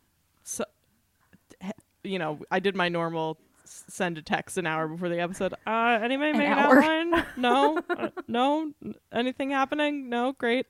So, 2.04 2.08
he- 2.08 2.12
you 2.12 2.18
know, 2.18 2.38
I 2.50 2.60
did 2.60 2.76
my 2.76 2.88
normal 2.88 3.38
send 3.64 4.18
a 4.18 4.22
text 4.22 4.58
an 4.58 4.66
hour 4.66 4.86
before 4.86 5.08
the 5.08 5.20
episode. 5.20 5.54
Uh, 5.66 5.98
anybody 6.02 6.30
An 6.32 6.38
make 6.38 6.48
an 6.48 6.58
outline? 6.58 7.24
No, 7.36 7.80
uh, 7.90 8.10
no, 8.28 8.72
anything 9.12 9.50
happening? 9.50 10.08
No, 10.10 10.32
great. 10.32 10.66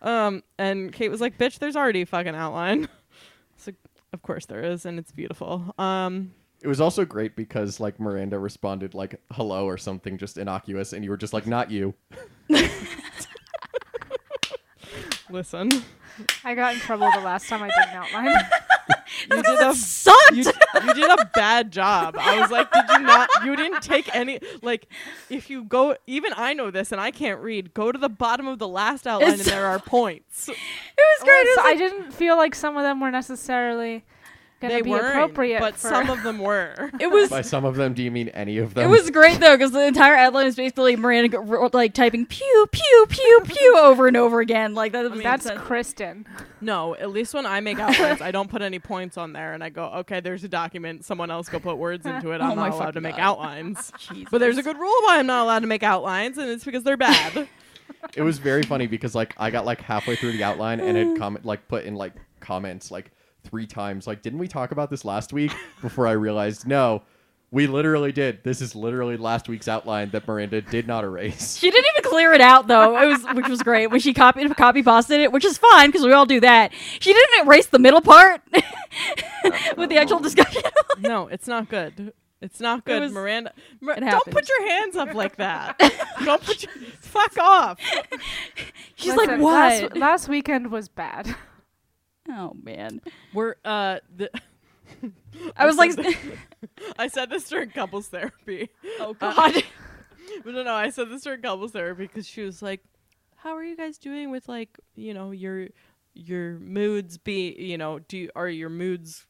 Um, 0.00 0.42
and 0.58 0.92
Kate 0.92 1.10
was 1.10 1.20
like, 1.20 1.38
"Bitch, 1.38 1.58
there's 1.58 1.76
already 1.76 2.02
a 2.02 2.06
fucking 2.06 2.34
outline." 2.34 2.88
So, 3.58 3.72
of 4.12 4.20
course 4.20 4.44
there 4.44 4.62
is, 4.62 4.84
and 4.84 4.98
it's 4.98 5.12
beautiful. 5.12 5.74
Um, 5.78 6.32
it 6.60 6.68
was 6.68 6.78
also 6.78 7.06
great 7.06 7.36
because 7.36 7.80
like 7.80 7.98
Miranda 7.98 8.38
responded 8.38 8.92
like 8.92 9.18
hello 9.32 9.64
or 9.64 9.78
something 9.78 10.18
just 10.18 10.36
innocuous 10.36 10.92
and 10.92 11.02
you 11.02 11.08
were 11.10 11.16
just 11.16 11.32
like 11.32 11.46
not 11.46 11.70
you. 11.70 11.94
listen, 15.30 15.70
I 16.44 16.54
got 16.54 16.74
in 16.74 16.80
trouble 16.80 17.10
the 17.12 17.20
last 17.20 17.48
time 17.48 17.62
I 17.62 17.68
did 17.68 17.88
an 17.88 17.96
outline. 17.96 18.36
You 19.30 19.42
did 19.42 19.60
a 19.60 19.74
Sucked. 19.74 20.32
you, 20.32 20.44
you 20.44 20.94
did 20.94 21.10
a 21.10 21.30
bad 21.34 21.70
job. 21.70 22.16
I 22.18 22.40
was 22.40 22.50
like, 22.50 22.70
did 22.72 22.84
you 22.88 23.00
not? 23.00 23.28
You 23.44 23.56
didn't 23.56 23.82
take 23.82 24.14
any. 24.14 24.40
Like, 24.62 24.88
if 25.30 25.50
you 25.50 25.64
go, 25.64 25.96
even 26.06 26.32
I 26.36 26.54
know 26.54 26.70
this, 26.70 26.92
and 26.92 27.00
I 27.00 27.10
can't 27.10 27.40
read. 27.40 27.74
Go 27.74 27.92
to 27.92 27.98
the 27.98 28.08
bottom 28.08 28.46
of 28.46 28.58
the 28.58 28.68
last 28.68 29.06
outline, 29.06 29.32
and 29.32 29.40
there 29.40 29.66
are 29.66 29.78
points. 29.78 30.48
it 30.48 30.52
was 30.52 31.24
great. 31.24 31.40
It 31.40 31.56
was 31.56 31.66
I 31.66 31.74
didn't 31.76 32.12
feel 32.12 32.36
like 32.36 32.54
some 32.54 32.76
of 32.76 32.82
them 32.82 33.00
were 33.00 33.10
necessarily 33.10 34.04
going 34.68 34.76
They 34.76 34.78
to 34.78 34.84
be 34.84 34.90
weren't, 34.90 35.06
appropriate. 35.08 35.60
but 35.60 35.74
for- 35.76 35.88
some 35.88 36.10
of 36.10 36.22
them 36.22 36.38
were. 36.38 36.90
it 37.00 37.08
was 37.08 37.30
By 37.30 37.42
some 37.42 37.64
of 37.64 37.76
them, 37.76 37.94
do 37.94 38.02
you 38.02 38.10
mean 38.10 38.28
any 38.30 38.58
of 38.58 38.74
them? 38.74 38.84
It 38.84 38.88
was 38.88 39.10
great 39.10 39.40
though 39.40 39.56
because 39.56 39.72
the 39.72 39.84
entire 39.86 40.14
outline 40.14 40.46
is 40.46 40.56
basically 40.56 40.96
Miranda 40.96 41.40
like 41.72 41.94
typing 41.94 42.26
pew 42.26 42.66
pew 42.70 43.06
pew 43.08 43.40
pew 43.44 43.78
over 43.82 44.06
and 44.06 44.16
over 44.16 44.40
again. 44.40 44.74
Like 44.74 44.92
that. 44.92 45.10
was 45.10 45.22
That's 45.22 45.44
sense. 45.44 45.60
Kristen. 45.60 46.26
No, 46.60 46.94
at 46.96 47.10
least 47.10 47.34
when 47.34 47.46
I 47.46 47.60
make 47.60 47.78
outlines, 47.78 48.20
I 48.20 48.30
don't 48.30 48.50
put 48.50 48.62
any 48.62 48.78
points 48.78 49.16
on 49.16 49.32
there, 49.32 49.52
and 49.52 49.62
I 49.62 49.68
go, 49.68 49.84
okay, 49.98 50.20
there's 50.20 50.42
a 50.44 50.48
document. 50.48 51.04
Someone 51.04 51.30
else 51.30 51.48
go 51.48 51.58
put 51.60 51.76
words 51.76 52.06
into 52.06 52.32
it. 52.32 52.40
I'm 52.40 52.52
Oh 52.52 52.54
not 52.54 52.72
allowed 52.72 52.94
to 52.94 53.00
make 53.00 53.16
God. 53.16 53.22
outlines. 53.22 53.92
Jesus. 53.98 54.28
But 54.30 54.38
there's 54.38 54.58
a 54.58 54.62
good 54.62 54.78
rule 54.78 54.94
why 55.04 55.18
I'm 55.18 55.26
not 55.26 55.42
allowed 55.44 55.60
to 55.60 55.66
make 55.66 55.82
outlines, 55.82 56.38
and 56.38 56.48
it's 56.50 56.64
because 56.64 56.82
they're 56.82 56.96
bad. 56.96 57.48
it 58.14 58.22
was 58.22 58.38
very 58.38 58.62
funny 58.62 58.86
because 58.86 59.14
like 59.14 59.34
I 59.36 59.50
got 59.50 59.64
like 59.66 59.80
halfway 59.80 60.16
through 60.16 60.32
the 60.32 60.42
outline 60.44 60.80
and 60.80 60.96
it 60.96 61.18
comment 61.18 61.44
like 61.44 61.66
put 61.68 61.84
in 61.84 61.94
like 61.94 62.12
comments 62.40 62.90
like 62.90 63.10
three 63.46 63.66
times 63.66 64.06
like 64.06 64.22
didn't 64.22 64.38
we 64.38 64.48
talk 64.48 64.70
about 64.72 64.90
this 64.90 65.04
last 65.04 65.32
week 65.32 65.52
before 65.80 66.06
I 66.06 66.12
realized 66.12 66.66
no 66.66 67.02
we 67.50 67.66
literally 67.66 68.12
did 68.12 68.42
this 68.42 68.60
is 68.60 68.74
literally 68.74 69.16
last 69.16 69.48
week's 69.48 69.68
outline 69.68 70.10
that 70.10 70.26
Miranda 70.26 70.60
did 70.60 70.86
not 70.86 71.04
erase 71.04 71.56
She 71.56 71.70
didn't 71.70 71.86
even 71.96 72.10
clear 72.10 72.32
it 72.32 72.40
out 72.40 72.66
though. 72.66 73.00
It 73.00 73.06
was 73.06 73.24
which 73.34 73.48
was 73.48 73.62
great 73.62 73.88
when 73.88 74.00
she 74.00 74.12
copied 74.12 74.54
copy 74.56 74.82
pasted 74.82 75.20
it, 75.20 75.32
which 75.32 75.44
is 75.44 75.56
fine 75.58 75.88
because 75.88 76.04
we 76.04 76.12
all 76.12 76.26
do 76.26 76.40
that. 76.40 76.72
She 76.98 77.12
didn't 77.12 77.46
erase 77.46 77.66
the 77.66 77.78
middle 77.78 78.00
part 78.00 78.42
with 79.76 79.90
the 79.90 79.98
actual 79.98 80.18
discussion. 80.18 80.62
no, 81.00 81.28
it's 81.28 81.46
not 81.46 81.68
good. 81.68 82.12
It's 82.40 82.60
not 82.60 82.84
good, 82.84 83.00
was- 83.00 83.12
Miranda. 83.12 83.52
Mir- 83.80 83.94
it 83.94 84.00
don't 84.00 84.30
put 84.30 84.48
your 84.48 84.68
hands 84.68 84.96
up 84.96 85.14
like 85.14 85.36
that. 85.36 85.78
don't 86.24 86.42
put 86.42 86.62
your 86.62 86.72
fuck 87.00 87.38
off. 87.38 87.78
She's 88.94 89.14
Listen, 89.14 89.26
like, 89.26 89.40
what? 89.40 89.82
Last, 89.82 89.96
last 89.96 90.28
weekend 90.28 90.70
was 90.70 90.88
bad. 90.88 91.34
Oh 92.28 92.56
man. 92.62 93.00
We're 93.32 93.56
uh. 93.64 93.98
The 94.16 94.30
I 95.56 95.66
was 95.66 95.76
like, 95.76 95.94
this- 95.96 96.14
I 96.98 97.08
said 97.08 97.30
this 97.30 97.48
during 97.48 97.70
couples 97.70 98.08
therapy. 98.08 98.68
oh 99.00 99.16
Uh, 99.20 99.32
god. 99.34 99.62
But 100.44 100.54
no, 100.54 100.62
no, 100.62 100.74
I 100.74 100.90
said 100.90 101.08
this 101.10 101.22
during 101.22 101.42
couples 101.42 101.72
therapy 101.72 102.02
because 102.06 102.26
she 102.26 102.42
was 102.42 102.60
like, 102.62 102.82
"How 103.36 103.56
are 103.56 103.64
you 103.64 103.76
guys 103.76 103.96
doing 103.98 104.30
with 104.30 104.48
like, 104.48 104.78
you 104.94 105.14
know, 105.14 105.30
your 105.30 105.68
your 106.14 106.58
moods? 106.58 107.18
Be 107.18 107.54
you 107.58 107.78
know, 107.78 107.98
do 108.00 108.16
you, 108.18 108.30
are 108.36 108.48
your 108.48 108.68
moods?" 108.70 109.26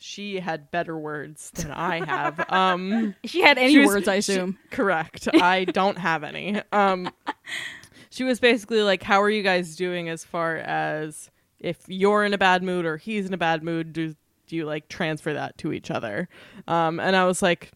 She 0.00 0.38
had 0.38 0.70
better 0.70 0.96
words 0.96 1.50
than 1.50 1.72
I 1.72 2.04
have. 2.04 2.38
Um, 2.52 3.16
she 3.24 3.40
had 3.40 3.58
any 3.58 3.72
she 3.72 3.78
was- 3.80 3.88
words, 3.88 4.06
I 4.08 4.20
she- 4.20 4.32
assume. 4.32 4.58
correct. 4.70 5.26
I 5.34 5.64
don't 5.64 5.98
have 5.98 6.22
any. 6.22 6.60
Um, 6.70 7.10
she 8.10 8.22
was 8.22 8.38
basically 8.38 8.82
like, 8.82 9.02
"How 9.02 9.20
are 9.22 9.30
you 9.30 9.42
guys 9.42 9.74
doing 9.74 10.08
as 10.08 10.22
far 10.24 10.56
as 10.56 11.30
if 11.60 11.78
you're 11.88 12.24
in 12.24 12.34
a 12.34 12.38
bad 12.38 12.62
mood 12.62 12.84
or 12.86 12.96
he's 12.96 13.26
in 13.26 13.34
a 13.34 13.38
bad 13.38 13.62
mood? 13.62 13.92
Do 13.92 14.14
do 14.46 14.56
you 14.56 14.64
like 14.64 14.88
transfer 14.88 15.32
that 15.34 15.58
to 15.58 15.72
each 15.72 15.90
other?" 15.90 16.28
Um, 16.66 17.00
and 17.00 17.14
I 17.16 17.24
was 17.26 17.42
like, 17.42 17.72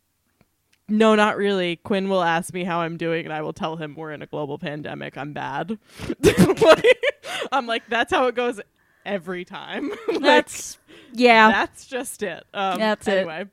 "No, 0.89 1.15
not 1.15 1.37
really. 1.37 1.77
Quinn 1.77 2.09
will 2.09 2.23
ask 2.23 2.53
me 2.55 2.65
how 2.65 2.81
I'm 2.81 2.97
doing, 2.97 3.25
and 3.25 3.33
I 3.33 3.43
will 3.43 3.53
tell 3.53 3.77
him 3.77 3.95
we're 3.95 4.13
in 4.13 4.23
a 4.23 4.27
global 4.27 4.59
pandemic. 4.59 5.17
I'm 5.19 5.33
bad." 5.33 5.79
Like, 6.63 6.85
I'm 7.51 7.67
like, 7.67 7.83
"That's 7.89 8.13
how 8.13 8.27
it 8.29 8.35
goes." 8.35 8.61
Every 9.05 9.45
time. 9.45 9.91
Like, 10.09 10.21
That's 10.23 10.79
yeah. 11.13 11.51
that's 11.51 11.87
just 11.87 12.23
it. 12.23 12.45
Um, 12.55 12.79
That's 12.79 13.09
it. 13.09 13.19
anyway. 13.19 13.47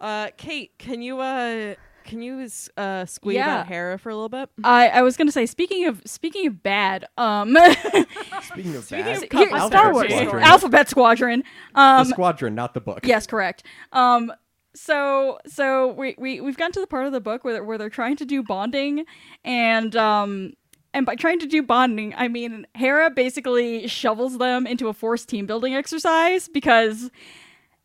Uh, 0.00 0.28
Kate, 0.38 0.72
can 0.78 1.02
you 1.02 1.20
uh, 1.20 1.74
can 2.08 2.22
you 2.22 2.40
s- 2.40 2.68
uh, 2.76 3.04
squeeze 3.06 3.36
Yeah. 3.36 3.54
about 3.60 3.66
Hera 3.68 3.98
for 3.98 4.10
a 4.10 4.14
little 4.14 4.28
bit? 4.28 4.48
I, 4.64 4.88
I 4.88 5.02
was 5.02 5.16
gonna 5.16 5.30
say 5.32 5.46
speaking 5.46 5.86
of 5.86 6.02
speaking 6.06 6.46
of 6.46 6.62
bad, 6.62 7.04
um, 7.16 7.54
speaking 8.42 8.74
of 8.74 8.84
Speaking 8.84 9.04
bad 9.04 9.22
of 9.22 9.28
couple 9.28 9.56
Alphabet 9.56 9.78
Star 9.78 9.92
Wars 9.92 10.12
Squadron. 10.12 10.42
Alphabet 10.42 10.88
Squadron. 10.88 11.44
the 11.74 11.80
Um, 11.80 12.04
squadron 12.06 12.54
not 12.54 12.74
the 12.74 12.80
book 12.80 13.00
Yes, 13.04 13.26
correct. 13.26 13.62
Um, 13.92 14.32
so 14.74 15.38
so 15.46 15.92
we 15.92 16.14
we 16.18 16.40
we've 16.40 16.56
gotten 16.56 16.72
to 16.72 16.80
the 16.80 16.86
part 16.86 17.06
of 17.06 17.12
the 17.12 17.20
book 17.20 17.44
where 17.44 17.54
they're, 17.54 17.64
where 17.64 17.78
they're 17.78 17.90
trying 17.90 18.16
to 18.16 18.24
do 18.24 18.42
bonding, 18.42 19.04
and 19.44 19.94
um, 19.96 20.52
and 20.94 21.04
by 21.04 21.14
trying 21.14 21.38
to 21.40 21.46
do 21.46 21.62
bonding, 21.62 22.14
I 22.16 22.28
mean 22.28 22.66
Hera 22.74 23.10
basically 23.10 23.86
shovels 23.88 24.38
them 24.38 24.66
into 24.66 24.88
a 24.88 24.92
forced 24.92 25.28
team 25.28 25.46
building 25.46 25.74
exercise 25.74 26.48
because 26.48 27.10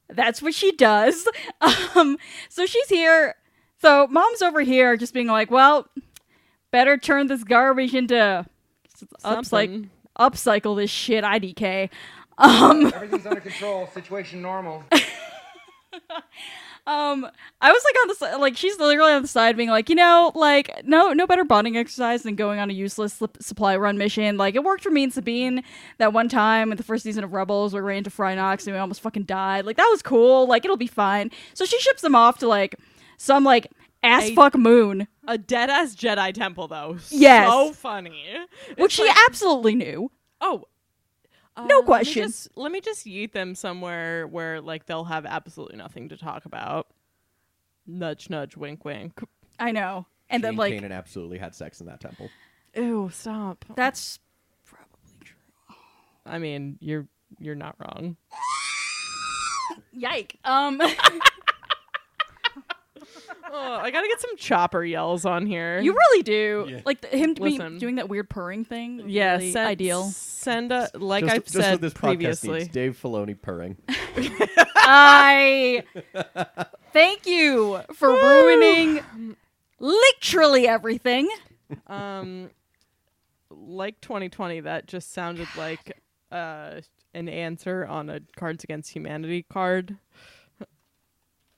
that's 0.09 0.41
what 0.41 0.53
she 0.53 0.71
does. 0.73 1.27
Um, 1.95 2.17
so 2.49 2.65
she's 2.65 2.89
here. 2.89 3.35
So 3.83 4.07
mom's 4.07 4.41
over 4.41 4.61
here 4.61 4.95
just 4.95 5.13
being 5.13 5.27
like, 5.27 5.51
well, 5.51 5.89
better 6.71 6.97
turn 6.97 7.27
this 7.27 7.43
garbage 7.43 7.93
into 7.93 8.45
upcycle 9.25 9.89
upcycle 10.17 10.77
this 10.77 10.89
shit 10.89 11.25
IDK. 11.25 11.89
Um. 12.37 12.85
Everything's 12.85 13.25
under 13.25 13.41
control. 13.41 13.87
Situation 13.87 14.41
normal. 14.41 14.85
Um, 16.85 17.25
I 17.61 17.71
was 17.71 17.81
like 17.85 17.95
on 18.01 18.07
the 18.09 18.15
side, 18.15 18.35
like 18.41 18.57
she's 18.57 18.77
literally 18.77 19.13
on 19.13 19.21
the 19.21 19.27
side, 19.27 19.55
being 19.55 19.69
like, 19.69 19.87
you 19.87 19.95
know, 19.95 20.33
like 20.35 20.69
no, 20.83 21.13
no 21.13 21.25
better 21.25 21.45
bonding 21.45 21.77
exercise 21.77 22.23
than 22.23 22.35
going 22.35 22.59
on 22.59 22.69
a 22.69 22.73
useless 22.73 23.13
slip- 23.13 23.41
supply 23.41 23.77
run 23.77 23.97
mission. 23.97 24.35
Like 24.35 24.55
it 24.55 24.65
worked 24.65 24.83
for 24.83 24.89
me 24.89 25.05
and 25.05 25.13
Sabine 25.13 25.63
that 25.99 26.11
one 26.11 26.27
time 26.27 26.73
in 26.73 26.77
the 26.77 26.83
first 26.83 27.03
season 27.03 27.23
of 27.23 27.31
Rebels, 27.31 27.73
where 27.73 27.81
we 27.81 27.87
ran 27.87 27.99
into 27.99 28.09
Fyrnocks 28.09 28.67
and 28.67 28.75
we 28.75 28.79
almost 28.79 28.99
fucking 28.99 29.23
died. 29.23 29.65
Like 29.65 29.77
that 29.77 29.87
was 29.89 30.01
cool. 30.01 30.45
Like 30.45 30.65
it'll 30.65 30.75
be 30.75 30.87
fine. 30.87 31.31
So 31.53 31.63
she 31.63 31.79
ships 31.79 32.01
them 32.01 32.15
off 32.15 32.39
to 32.39 32.49
like 32.49 32.75
some 33.17 33.43
like 33.43 33.67
ass 34.03 34.23
A- 34.29 34.35
fuck 34.35 34.55
moon, 34.57 35.07
A 35.27 35.37
dead 35.37 35.69
ass 35.69 35.95
Jedi 35.95 36.33
temple, 36.33 36.67
though. 36.67 36.97
Yes. 37.09 37.49
So 37.49 37.71
funny. 37.73 38.23
which 38.77 38.97
It's 38.99 39.07
she 39.07 39.11
absolutely 39.27 39.75
knew. 39.75 40.11
oh. 40.41 40.65
Uh, 41.55 41.67
No 41.67 41.83
let 41.85 42.05
me 42.07 42.11
just- 42.13 42.49
Let 42.55 42.71
me, 42.71 42.81
just, 42.81 43.05
yeet 43.05 43.31
them 43.31 43.53
somewhere 43.53 44.25
where 44.25 44.59
like 44.59 44.87
they'll 44.87 45.03
have 45.03 45.23
absolutely 45.25 45.77
nothing 45.77 46.09
to 46.09 46.17
talk 46.17 46.45
about. 46.45 46.87
Nudge, 47.85 48.29
nudge, 48.29 48.57
wink, 48.57 48.83
wink. 48.85 49.13
I 49.59 49.71
know, 49.71 50.07
and 50.31 50.39
She 50.41 50.43
then 50.43 50.55
like 50.55 50.73
Kanan 50.73 50.91
absolutely 50.91 51.37
had 51.37 51.53
sex 51.53 51.79
in 51.79 51.85
that 51.87 51.99
temple 51.99 52.29
Ew, 52.75 53.11
stop. 53.13 53.63
that's 53.75 54.17
probably 54.65 55.19
true. 55.23 55.35
I 56.25 56.39
mean, 56.39 56.77
you're 56.81 57.07
you're 57.39 57.53
not 57.55 57.75
wrong. 57.77 58.17
Yike. 59.91 60.37
Um. 60.43 60.81
Oh, 63.55 63.75
I 63.75 63.91
gotta 63.91 64.07
get 64.07 64.19
some 64.19 64.35
chopper 64.35 64.83
yells 64.83 65.25
on 65.25 65.45
here. 65.45 65.79
You 65.79 65.93
really 65.93 66.23
do. 66.23 66.65
Yeah. 66.67 66.81
Like 66.85 67.01
the, 67.01 67.07
him 67.09 67.35
be 67.35 67.41
Listen. 67.41 67.77
doing 67.77 67.95
that 67.95 68.09
weird 68.09 68.27
purring 68.27 68.65
thing. 68.65 68.97
was 68.97 69.05
yeah, 69.05 69.33
really 69.33 69.51
send, 69.51 69.67
ideal. 69.67 70.03
Send 70.05 70.71
a 70.71 70.89
like 70.95 71.23
just, 71.25 71.35
I've 71.35 71.43
just 71.43 71.55
what 71.55 71.63
said 71.63 71.81
this 71.81 71.93
podcast 71.93 71.99
previously. 71.99 72.59
needs 72.59 72.69
Dave 72.69 72.99
Filoni 72.99 73.39
purring 73.39 73.77
I 74.75 75.83
thank 76.93 77.27
you 77.27 77.81
for 77.93 78.09
ruining 78.09 79.35
literally 79.79 80.67
everything. 80.67 81.29
Um, 81.85 82.49
like 83.51 84.01
2020, 84.01 84.61
that 84.61 84.87
just 84.87 85.13
sounded 85.13 85.47
like 85.55 86.01
uh 86.31 86.81
an 87.13 87.29
answer 87.29 87.85
on 87.85 88.09
a 88.09 88.21
Cards 88.35 88.63
Against 88.63 88.93
Humanity 88.93 89.43
card. 89.43 89.97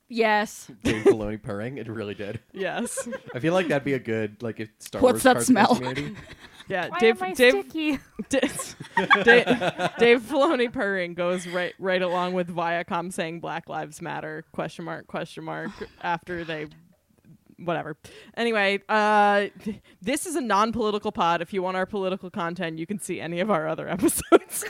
Yes. 0.08 0.70
Dave 0.84 1.04
Filoni 1.04 1.42
purring. 1.42 1.78
It 1.78 1.88
really 1.88 2.14
did. 2.14 2.40
Yes. 2.54 3.08
I 3.34 3.40
feel 3.40 3.54
like 3.54 3.68
that'd 3.70 3.84
be 3.84 3.94
a 3.94 4.00
good 4.00 4.42
like 4.44 4.60
if 4.60 4.70
Star 4.80 5.02
What's 5.02 5.24
Wars 5.24 5.24
that 5.24 5.34
Cards 5.36 5.50
Against 5.50 5.70
smell? 5.70 5.76
Humanity. 5.94 6.16
Yeah, 6.68 6.88
Why 6.88 6.98
Dave 6.98 7.22
am 7.22 7.30
I 7.30 7.34
Dave 7.36 7.52
sticky? 7.54 8.00
Dave, 8.30 8.76
Dave, 9.24 9.46
Dave 10.00 10.22
Filoni 10.24 10.74
purring 10.74 11.14
goes 11.14 11.46
right 11.46 11.76
right 11.78 12.02
along 12.02 12.34
with 12.34 12.48
Viacom 12.48 13.14
saying 13.14 13.40
Black 13.40 13.70
Lives 13.70 14.02
Matter 14.02 14.46
question 14.52 14.84
mark 14.84 15.06
question 15.06 15.44
mark 15.44 15.70
after 16.02 16.44
they 16.44 16.66
whatever. 17.60 17.98
Anyway, 18.36 18.82
uh 18.90 19.46
th- 19.64 19.80
this 20.02 20.26
is 20.26 20.36
a 20.36 20.42
non-political 20.42 21.12
pod. 21.12 21.44
If 21.44 21.54
you 21.54 21.62
want 21.62 21.78
our 21.78 21.86
political 21.86 22.32
content, 22.32 22.80
you 22.80 22.88
can 22.88 22.98
see 22.98 23.22
any 23.22 23.42
of 23.42 23.52
our 23.52 23.68
other 23.68 23.88
episodes. 23.88 24.66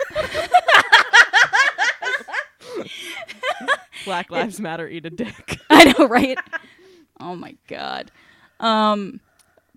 Black 4.06 4.30
Lives 4.32 4.60
Matter, 4.60 4.88
eat 4.88 5.06
a 5.06 5.10
dick. 5.10 5.60
I 5.70 5.94
know, 5.98 6.08
right? 6.08 6.38
oh 7.20 7.36
my 7.36 7.56
god. 7.68 8.12
Um, 8.60 9.20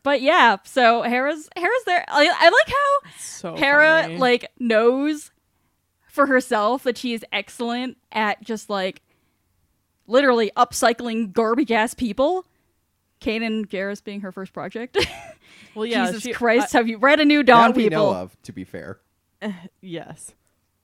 but 0.02 0.20
yeah. 0.22 0.56
So 0.64 1.02
Hera's 1.02 1.48
Hera's 1.56 1.84
there. 1.86 2.04
I, 2.08 2.26
I 2.26 2.48
like 2.48 2.68
how 2.68 3.10
So 3.18 3.56
Hera 3.56 4.02
funny. 4.02 4.16
like 4.18 4.50
knows 4.58 5.30
for 6.08 6.26
herself 6.26 6.82
that 6.84 6.96
she 6.98 7.12
is 7.14 7.24
excellent 7.32 7.96
at 8.12 8.42
just 8.42 8.68
like 8.70 9.02
literally 10.06 10.50
upcycling 10.56 11.32
garbage 11.32 11.70
ass 11.72 11.94
people. 11.94 12.44
Kanan 13.20 13.66
Jarrus 13.66 14.02
being 14.02 14.20
her 14.20 14.30
first 14.30 14.52
project. 14.52 14.96
well, 15.74 15.84
yeah, 15.84 16.06
Jesus 16.06 16.22
she- 16.22 16.32
Christ, 16.32 16.72
have 16.72 16.86
you 16.88 16.98
read 16.98 17.18
a 17.20 17.24
new 17.24 17.42
Dawn 17.42 17.70
that 17.70 17.76
we 17.76 17.84
people? 17.88 18.12
know 18.12 18.18
of. 18.18 18.40
To 18.44 18.52
be 18.52 18.62
fair, 18.64 19.00
I- 19.42 19.68
yes. 19.80 20.34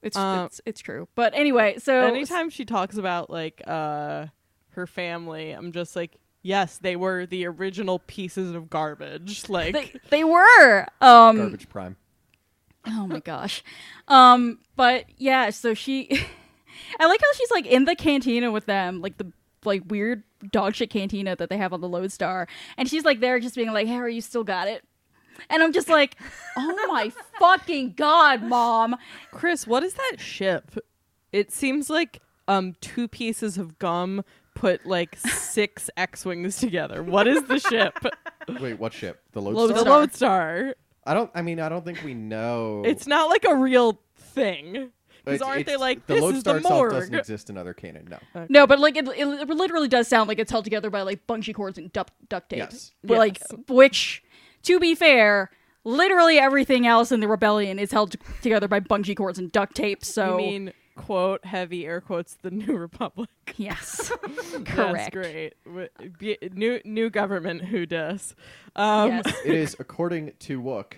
It's, 0.04 0.16
Um, 0.16 0.46
it's 0.46 0.60
it's 0.64 0.80
true. 0.80 1.08
But 1.16 1.34
anyway, 1.34 1.78
so 1.78 2.06
anytime 2.06 2.50
she 2.50 2.64
talks 2.64 2.96
about 2.96 3.30
like 3.30 3.62
uh 3.66 4.26
her 4.70 4.86
family 4.88 5.52
i'm 5.52 5.70
just 5.70 5.94
like 5.94 6.16
yes 6.42 6.78
they 6.78 6.96
were 6.96 7.26
the 7.26 7.46
original 7.46 8.00
pieces 8.00 8.52
of 8.56 8.68
garbage 8.68 9.48
like 9.48 9.72
they 9.72 9.92
they 10.10 10.24
were 10.24 10.86
um 11.00 11.36
garbage 11.36 11.68
prime. 11.68 11.96
Oh 12.86 13.06
my 13.06 13.20
gosh. 13.20 13.62
Um, 14.08 14.58
but 14.76 15.06
yeah, 15.16 15.48
so 15.50 15.72
she 15.74 16.08
I 17.00 17.06
like 17.06 17.20
how 17.20 17.32
she's 17.34 17.50
like 17.50 17.66
in 17.66 17.84
the 17.86 17.94
cantina 17.94 18.50
with 18.52 18.66
them, 18.66 19.00
like 19.00 19.16
the 19.16 19.32
like 19.64 19.82
weird 19.86 20.22
dog 20.50 20.74
shit 20.74 20.90
cantina 20.90 21.34
that 21.36 21.48
they 21.48 21.56
have 21.56 21.72
on 21.72 21.80
the 21.80 21.88
Lodestar. 21.88 22.46
And 22.76 22.86
she's 22.88 23.04
like 23.04 23.20
there 23.20 23.40
just 23.40 23.54
being 23.54 23.72
like, 23.72 23.86
Harry, 23.86 24.14
you 24.14 24.20
still 24.20 24.44
got 24.44 24.68
it. 24.68 24.84
And 25.50 25.62
I'm 25.62 25.72
just 25.72 25.88
like, 25.88 26.16
oh 26.56 26.86
my 26.88 27.10
fucking 27.38 27.94
god, 27.94 28.42
mom. 28.42 28.96
chris 29.32 29.66
what 29.66 29.82
is 29.82 29.94
that 29.94 30.16
ship 30.18 30.76
it 31.32 31.50
seems 31.50 31.90
like 31.90 32.20
um 32.48 32.74
two 32.80 33.08
pieces 33.08 33.58
of 33.58 33.78
gum 33.78 34.24
put 34.54 34.86
like 34.86 35.16
six 35.16 35.90
x-wings 35.96 36.56
together 36.58 37.02
what 37.02 37.26
is 37.26 37.42
the 37.44 37.58
ship 37.58 37.98
Wait, 38.60 38.78
what 38.78 38.92
ship? 38.92 39.22
The 39.32 39.40
Lodestar. 39.40 39.66
Lodestar. 39.66 39.84
the 39.84 39.90
lodestar 39.90 40.74
I 41.06 41.14
don't. 41.14 41.30
I 41.34 41.42
mean, 41.42 41.60
I 41.60 41.68
don't 41.68 41.84
think 41.84 42.02
we 42.02 42.14
know. 42.14 42.82
it's 42.84 43.06
not 43.06 43.28
like 43.28 43.44
a 43.44 43.54
real 43.54 44.00
thing 44.16 44.90
because 45.24 45.42
aren't 45.42 45.66
they 45.66 45.76
like 45.76 46.06
the 46.06 46.14
this 46.14 46.22
Lodestar 46.22 46.56
is 46.56 46.62
the 46.62 46.68
itself 46.68 46.90
doesn't 46.90 47.14
exist 47.14 47.50
in 47.50 47.58
other 47.58 47.74
canon? 47.74 48.08
No. 48.34 48.46
No, 48.48 48.66
but 48.66 48.78
like 48.78 48.96
it, 48.96 49.06
it, 49.08 49.26
it 49.26 49.48
literally 49.48 49.88
does 49.88 50.08
sound 50.08 50.28
like 50.28 50.38
it's 50.38 50.50
held 50.50 50.64
together 50.64 50.90
by 50.90 51.02
like 51.02 51.26
bungee 51.26 51.54
cords 51.54 51.78
and 51.78 51.92
duct, 51.92 52.12
duct 52.28 52.48
tape. 52.50 52.58
Yes. 52.58 52.92
But, 53.02 53.18
Like 53.18 53.42
which 53.68 54.22
to 54.64 54.80
be 54.80 54.94
fair, 54.94 55.50
literally 55.84 56.38
everything 56.38 56.86
else 56.86 57.12
in 57.12 57.20
the 57.20 57.28
rebellion 57.28 57.78
is 57.78 57.92
held 57.92 58.12
t- 58.12 58.18
together 58.42 58.68
by 58.68 58.80
bungee 58.80 59.16
cords 59.16 59.38
and 59.38 59.50
duct 59.52 59.74
tape. 59.74 60.04
So 60.04 60.32
you 60.32 60.36
mean 60.36 60.72
quote 60.96 61.44
heavy 61.44 61.86
air 61.86 62.00
quotes 62.00 62.34
the 62.42 62.50
new 62.50 62.76
republic 62.76 63.28
yes. 63.56 64.12
That's 64.22 64.64
Correct. 64.64 65.12
great. 65.12 65.54
Be- 66.18 66.38
New 66.52 66.80
new 66.84 67.10
government 67.10 67.64
who 67.64 67.86
does. 67.86 68.34
Um, 68.76 69.08
yes. 69.10 69.26
it 69.44 69.54
is, 69.54 69.76
according 69.78 70.32
to 70.40 70.60
Wook, 70.60 70.94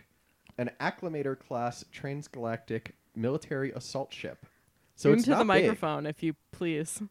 an 0.59 0.71
acclamator 0.81 1.39
class 1.39 1.85
transgalactic 1.95 2.93
military 3.15 3.73
assault 3.73 4.13
ship. 4.13 4.47
So 4.95 5.13
it's 5.13 5.25
into 5.25 5.31
not 5.31 5.39
the 5.39 5.53
big. 5.53 5.65
microphone, 5.65 6.07
if 6.07 6.23
you 6.23 6.35
please. 6.53 7.03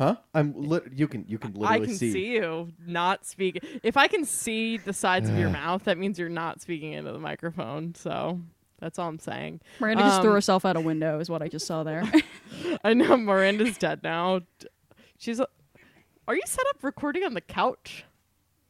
Huh? 0.00 0.16
I'm. 0.34 0.52
Li- 0.56 0.80
you 0.92 1.06
can. 1.06 1.24
You 1.28 1.38
can 1.38 1.52
literally 1.54 1.78
see. 1.78 1.82
I 1.84 1.86
can 1.86 1.96
see. 1.96 2.12
see. 2.12 2.32
you 2.34 2.72
not 2.86 3.24
speak. 3.24 3.64
If 3.84 3.96
I 3.96 4.08
can 4.08 4.24
see 4.24 4.76
the 4.78 4.92
sides 4.92 5.28
of 5.28 5.38
your 5.38 5.50
mouth, 5.62 5.84
that 5.84 5.98
means 5.98 6.18
you're 6.18 6.28
not 6.28 6.60
speaking 6.60 6.94
into 6.94 7.12
the 7.12 7.18
microphone. 7.20 7.94
So 7.94 8.40
that's 8.80 8.98
all 8.98 9.08
I'm 9.08 9.18
saying. 9.20 9.60
Miranda 9.78 10.02
just 10.02 10.20
threw 10.22 10.30
Um, 10.30 10.34
herself 10.36 10.64
out 10.64 10.76
a 10.76 10.80
window, 10.80 11.20
is 11.20 11.28
what 11.30 11.42
I 11.42 11.48
just 11.48 11.66
saw 11.66 11.82
there. 11.84 12.02
I 12.84 12.94
know 12.94 13.16
Miranda's 13.16 13.78
dead 13.78 14.02
now. 14.02 14.40
She's. 15.18 15.38
A, 15.38 15.46
are 16.26 16.34
you 16.34 16.42
set 16.46 16.64
up 16.70 16.82
recording 16.82 17.24
on 17.24 17.34
the 17.34 17.40
couch? 17.40 18.04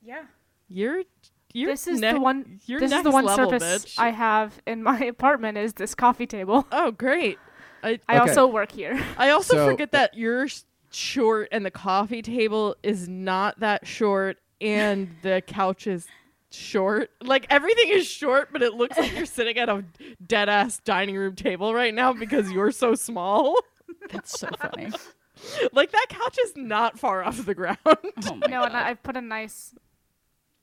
Yeah. 0.02 0.24
You're. 0.68 1.04
You're 1.52 1.72
This 1.72 1.88
is 1.88 2.00
ne- 2.00 2.12
the 2.12 2.20
one. 2.20 2.60
You're 2.66 2.78
this 2.78 2.92
is 2.92 3.02
the 3.02 3.10
one 3.10 3.24
level, 3.24 3.50
surface 3.50 3.84
bitch. 3.84 3.94
I 3.98 4.10
have 4.10 4.60
in 4.68 4.82
my 4.84 4.98
apartment. 5.16 5.58
Is 5.58 5.72
this 5.74 5.94
coffee 5.96 6.26
table? 6.26 6.64
Oh, 6.70 6.92
great. 6.92 7.38
I 7.82 7.98
I 8.08 8.18
Okay. 8.20 8.30
also 8.30 8.46
work 8.46 8.70
here. 8.72 9.02
I 9.18 9.30
also 9.30 9.56
So- 9.56 9.66
forget 9.66 9.90
that 9.92 10.14
you're 10.14 10.44
s- 10.44 10.64
short 10.90 11.48
and 11.52 11.64
the 11.64 11.70
coffee 11.70 12.22
table 12.22 12.76
is 12.82 13.08
not 13.08 13.60
that 13.60 13.86
short 13.86 14.38
and 14.60 15.08
the 15.22 15.42
couch 15.46 15.86
is 15.86 16.06
short. 16.50 17.10
Like 17.22 17.46
everything 17.50 17.88
is 17.90 18.06
short, 18.06 18.48
but 18.52 18.62
it 18.62 18.74
looks 18.74 18.98
like 18.98 19.14
you're 19.16 19.26
sitting 19.26 19.58
at 19.58 19.68
a 19.68 19.84
dead 20.26 20.48
ass 20.48 20.80
dining 20.84 21.16
room 21.16 21.34
table 21.36 21.72
right 21.74 21.94
now 21.94 22.12
because 22.12 22.50
you're 22.50 22.72
so 22.72 22.94
small. 22.94 23.56
That's 24.10 24.38
so 24.38 24.48
funny. 24.60 24.90
like 25.72 25.92
that 25.92 26.06
couch 26.08 26.36
is 26.44 26.52
not 26.56 26.98
far 26.98 27.24
off 27.24 27.44
the 27.44 27.54
ground. 27.54 27.78
Oh 27.86 27.94
no, 28.24 28.34
and 28.34 28.50
God. 28.50 28.72
I- 28.74 28.90
I've 28.90 29.02
put 29.02 29.16
a 29.16 29.20
nice 29.20 29.74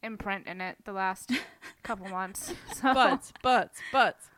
imprint 0.04 0.48
in 0.48 0.62
it 0.62 0.78
the 0.86 0.94
last 0.94 1.32
couple 1.84 2.08
months. 2.10 2.54
So 2.76 2.94
butts, 2.94 3.34
butts, 3.42 3.80
butts. 3.92 4.30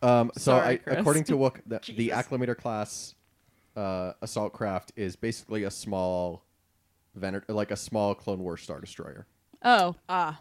Um, 0.00 0.30
so, 0.36 0.40
Sorry, 0.52 0.66
I, 0.66 0.76
Chris. 0.76 0.98
according 0.98 1.24
to 1.24 1.32
Wook, 1.34 1.60
the, 1.66 1.80
the 1.94 2.10
acclimator 2.10 2.56
class 2.56 3.14
uh, 3.78 4.12
assault 4.22 4.52
craft 4.52 4.92
is 4.96 5.16
basically 5.16 5.64
a 5.64 5.70
small, 5.70 6.42
vener- 7.18 7.44
like 7.48 7.70
a 7.70 7.76
small 7.76 8.14
Clone 8.14 8.40
War 8.40 8.56
star 8.56 8.80
destroyer. 8.80 9.26
Oh, 9.62 9.94
Ah. 10.08 10.40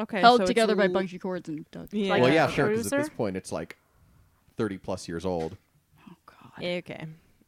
Okay. 0.00 0.20
held 0.20 0.38
so 0.38 0.42
it's 0.42 0.50
together 0.50 0.74
by 0.74 0.84
l- 0.84 0.90
bungee 0.90 1.20
cords 1.20 1.48
and 1.48 1.70
duct 1.70 1.94
Yeah. 1.94 2.10
Like 2.10 2.22
well, 2.22 2.30
a 2.30 2.34
yeah, 2.34 2.48
sure. 2.48 2.68
Because 2.68 2.86
at 2.86 2.90
cruiser? 2.90 3.08
this 3.08 3.16
point, 3.16 3.36
it's 3.36 3.52
like 3.52 3.76
thirty 4.56 4.76
plus 4.78 5.06
years 5.08 5.24
old. 5.24 5.56
Oh 6.08 6.14
god. 6.26 6.58
Okay. 6.64 7.06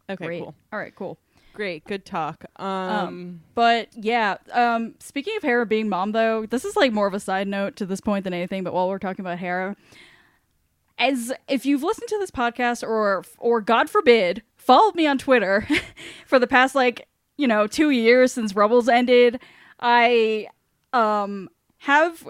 Okay, 0.08 0.24
Great. 0.26 0.42
cool. 0.42 0.54
All 0.72 0.78
right, 0.78 0.94
cool. 0.94 1.18
Great. 1.54 1.84
Good 1.84 2.04
talk. 2.04 2.44
Um, 2.60 3.40
But 3.54 3.88
yeah, 3.96 4.36
um, 4.52 4.94
speaking 5.00 5.36
of 5.38 5.42
Hera 5.42 5.66
being 5.66 5.88
mom, 5.88 6.12
though, 6.12 6.46
this 6.46 6.64
is 6.64 6.76
like 6.76 6.92
more 6.92 7.06
of 7.08 7.14
a 7.14 7.20
side 7.20 7.48
note 7.48 7.74
to 7.76 7.86
this 7.86 8.00
point 8.00 8.24
than 8.24 8.32
anything. 8.34 8.62
But 8.62 8.74
while 8.74 8.88
we're 8.88 8.98
talking 9.00 9.24
about 9.24 9.38
Hera, 9.38 9.74
as 10.98 11.32
if 11.48 11.66
you've 11.66 11.82
listened 11.82 12.08
to 12.08 12.18
this 12.18 12.30
podcast 12.30 12.86
or 12.86 13.24
or 13.38 13.60
God 13.60 13.90
forbid 13.90 14.42
followed 14.66 14.94
me 14.94 15.06
on 15.06 15.18
Twitter 15.18 15.66
for 16.26 16.38
the 16.38 16.46
past 16.46 16.74
like 16.74 17.06
you 17.36 17.46
know 17.46 17.66
two 17.66 17.90
years 17.90 18.32
since 18.32 18.54
Rebels 18.54 18.88
ended, 18.88 19.40
I 19.80 20.48
um 20.92 21.48
have 21.78 22.28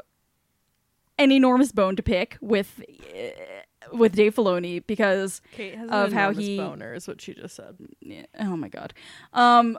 an 1.19 1.33
enormous 1.33 1.73
bone 1.73 1.97
to 1.97 2.03
pick 2.03 2.37
with 2.41 2.83
uh, 3.15 3.97
with 3.97 4.15
Dave 4.15 4.35
Filoni 4.35 4.85
because 4.87 5.41
of 5.91 6.13
how 6.13 6.33
he- 6.33 6.57
boner, 6.59 6.95
is 6.95 7.09
what 7.09 7.21
she 7.21 7.35
just 7.35 7.57
said. 7.57 7.77
yeah, 8.01 8.27
oh 8.41 8.57
my 8.57 8.69
god. 8.69 8.93
Um 9.33 9.79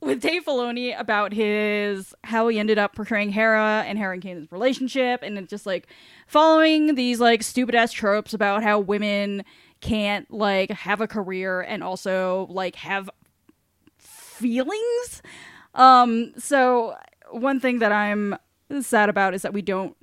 with 0.00 0.22
Dave 0.22 0.44
Filoni 0.44 0.98
about 0.98 1.32
his 1.32 2.14
how 2.22 2.46
he 2.46 2.58
ended 2.58 2.78
up 2.78 2.94
portraying 2.94 3.30
Hera 3.30 3.82
and 3.84 3.98
Hera 3.98 4.12
and 4.12 4.22
Kanan's 4.22 4.52
relationship 4.52 5.22
and 5.24 5.48
just 5.48 5.66
like 5.66 5.88
following 6.28 6.94
these 6.94 7.18
like 7.18 7.42
stupid 7.42 7.74
ass 7.74 7.90
tropes 7.92 8.32
about 8.32 8.62
how 8.62 8.78
women 8.78 9.44
can't 9.80 10.30
like 10.30 10.70
have 10.70 11.00
a 11.00 11.06
career 11.06 11.60
and 11.60 11.82
also 11.82 12.46
like 12.50 12.76
have 12.76 13.08
feelings. 13.98 15.22
Um 15.74 16.32
so 16.38 16.96
one 17.30 17.60
thing 17.60 17.78
that 17.80 17.92
I'm 17.92 18.36
sad 18.80 19.08
about 19.08 19.34
is 19.34 19.42
that 19.42 19.52
we 19.52 19.62
don't 19.62 19.96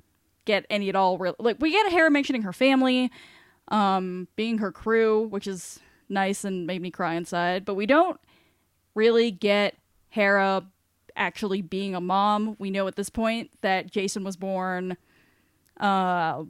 get 0.46 0.66
any 0.70 0.90
at 0.90 0.96
all 0.96 1.18
real 1.18 1.36
like 1.40 1.58
we 1.60 1.72
get 1.72 1.92
Hera 1.92 2.12
mentioning 2.12 2.44
her 2.44 2.54
family 2.54 3.12
um 3.70 4.28
being 4.36 4.60
her 4.60 4.72
crew, 4.72 5.28
which 5.28 5.48
is 5.48 5.80
nice 6.08 6.44
and 6.44 6.68
made 6.68 6.82
me 6.82 6.92
cry 6.92 7.16
inside, 7.16 7.66
but 7.66 7.76
we 7.76 7.86
don't 7.86 8.20
really 8.94 9.32
get 9.32 9.76
Hera 10.10 10.64
actually 11.16 11.62
being 11.62 11.96
a 11.96 12.02
mom. 12.02 12.56
We 12.60 12.70
know 12.70 12.88
at 12.88 12.96
this 12.96 13.10
point 13.10 13.52
that 13.62 13.92
Jacen 13.92 14.24
was 14.24 14.36
born 14.36 14.98
uh 15.80 16.44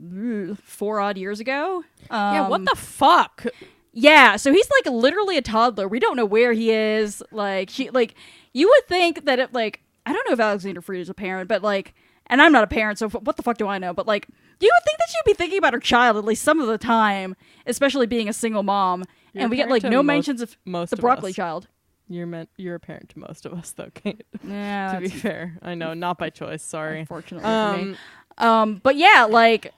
four 0.63 0.99
odd 0.99 1.17
years 1.17 1.39
ago. 1.39 1.83
Um, 2.09 2.33
yeah, 2.35 2.47
what 2.47 2.65
the 2.65 2.75
fuck? 2.75 3.45
yeah, 3.93 4.35
so 4.35 4.51
he's 4.51 4.69
like 4.69 4.93
literally 4.93 5.37
a 5.37 5.41
toddler. 5.41 5.87
We 5.87 5.99
don't 5.99 6.15
know 6.15 6.25
where 6.25 6.53
he 6.53 6.71
is. 6.71 7.23
Like 7.31 7.69
she 7.69 7.89
like 7.89 8.15
you 8.53 8.67
would 8.67 8.87
think 8.87 9.25
that 9.25 9.39
it 9.39 9.53
like 9.53 9.81
I 10.05 10.13
don't 10.13 10.27
know 10.27 10.33
if 10.33 10.39
Alexander 10.39 10.81
Freed 10.81 11.01
is 11.01 11.09
a 11.09 11.13
parent, 11.13 11.47
but 11.47 11.61
like 11.61 11.93
and 12.27 12.41
I'm 12.41 12.51
not 12.51 12.63
a 12.63 12.67
parent, 12.67 12.97
so 12.97 13.05
f- 13.05 13.13
what 13.21 13.37
the 13.37 13.43
fuck 13.43 13.57
do 13.57 13.67
I 13.67 13.77
know? 13.77 13.93
But 13.93 14.07
like, 14.07 14.27
you 14.59 14.71
would 14.73 14.83
think 14.83 14.97
that 14.97 15.07
she'd 15.09 15.29
be 15.31 15.35
thinking 15.35 15.59
about 15.59 15.73
her 15.75 15.79
child 15.79 16.17
at 16.17 16.25
least 16.25 16.41
some 16.41 16.59
of 16.59 16.65
the 16.67 16.79
time, 16.79 17.35
especially 17.67 18.07
being 18.07 18.27
a 18.27 18.33
single 18.33 18.63
mom. 18.63 19.03
You're 19.33 19.43
and 19.43 19.51
we 19.51 19.57
get 19.57 19.69
like 19.69 19.83
no 19.83 20.01
most- 20.01 20.05
mentions 20.07 20.41
of 20.41 20.57
most 20.65 20.89
the 20.89 20.95
broccoli 20.97 21.29
us. 21.31 21.35
child. 21.35 21.67
You're 22.07 22.25
meant. 22.27 22.49
You're 22.57 22.75
a 22.75 22.79
parent 22.79 23.09
to 23.09 23.19
most 23.19 23.45
of 23.45 23.53
us, 23.53 23.71
though, 23.71 23.89
Kate. 23.93 24.23
Yeah, 24.43 24.93
to 24.95 25.01
be 25.01 25.09
fair, 25.09 25.57
I 25.61 25.73
know, 25.75 25.93
not 25.95 26.17
by 26.17 26.29
choice. 26.31 26.63
Sorry. 26.63 26.99
unfortunately 27.01 27.43
for 27.47 27.85
me. 27.85 27.95
Um, 28.37 28.79
but 28.83 28.95
yeah, 28.97 29.27
like 29.29 29.73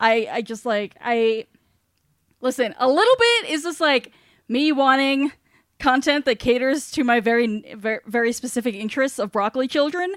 I 0.00 0.28
I 0.30 0.42
just 0.42 0.64
like 0.66 0.96
I 1.00 1.46
listen, 2.40 2.74
a 2.78 2.88
little 2.88 3.16
bit 3.18 3.50
is 3.50 3.62
just 3.62 3.80
like 3.80 4.12
me 4.48 4.72
wanting 4.72 5.32
content 5.78 6.24
that 6.26 6.38
caters 6.38 6.90
to 6.92 7.04
my 7.04 7.20
very 7.20 7.74
very, 7.76 8.00
very 8.06 8.32
specific 8.32 8.74
interests 8.74 9.18
of 9.18 9.32
broccoli 9.32 9.68
children. 9.68 10.14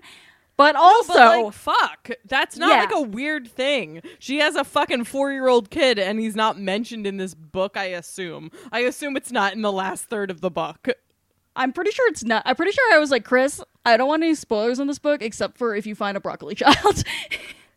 But 0.58 0.78
also 0.78 1.14
but 1.14 1.44
like, 1.46 1.54
fuck, 1.54 2.10
that's 2.24 2.56
not 2.58 2.70
Yeah. 2.70 2.80
like 2.80 2.94
a 2.94 3.02
weird 3.02 3.46
thing. 3.46 4.02
She 4.20 4.38
has 4.40 4.56
a 4.56 4.64
fucking 4.64 5.04
four-year-old 5.04 5.70
kid, 5.70 6.00
and 6.00 6.18
he's 6.18 6.34
not 6.36 6.58
mentioned 6.58 7.06
in 7.06 7.18
this 7.18 7.34
book. 7.34 7.76
I 7.76 7.88
assume. 7.88 8.52
I 8.72 8.80
assume 8.80 9.18
it's 9.18 9.34
not 9.34 9.52
in 9.54 9.62
the 9.64 9.72
last 9.72 10.06
third 10.06 10.32
of 10.32 10.40
the 10.40 10.50
book. 10.50 10.88
I'm 11.58 11.74
pretty 11.74 11.92
sure 11.92 12.08
it's 12.10 12.24
not 12.24 12.42
I'm 12.46 12.56
pretty 12.56 12.72
sure 12.72 12.94
I 12.94 13.00
was 13.00 13.12
like, 13.12 13.26
Chris, 13.26 13.62
I 13.84 13.98
don't 13.98 14.08
want 14.08 14.24
any 14.24 14.34
spoilers 14.36 14.80
in 14.80 14.88
this 14.88 14.98
book 15.00 15.22
except 15.22 15.58
for 15.58 15.76
if 15.76 15.86
you 15.86 15.94
find 15.94 16.16
a 16.16 16.22
broccoli 16.22 16.56
child. 16.64 17.04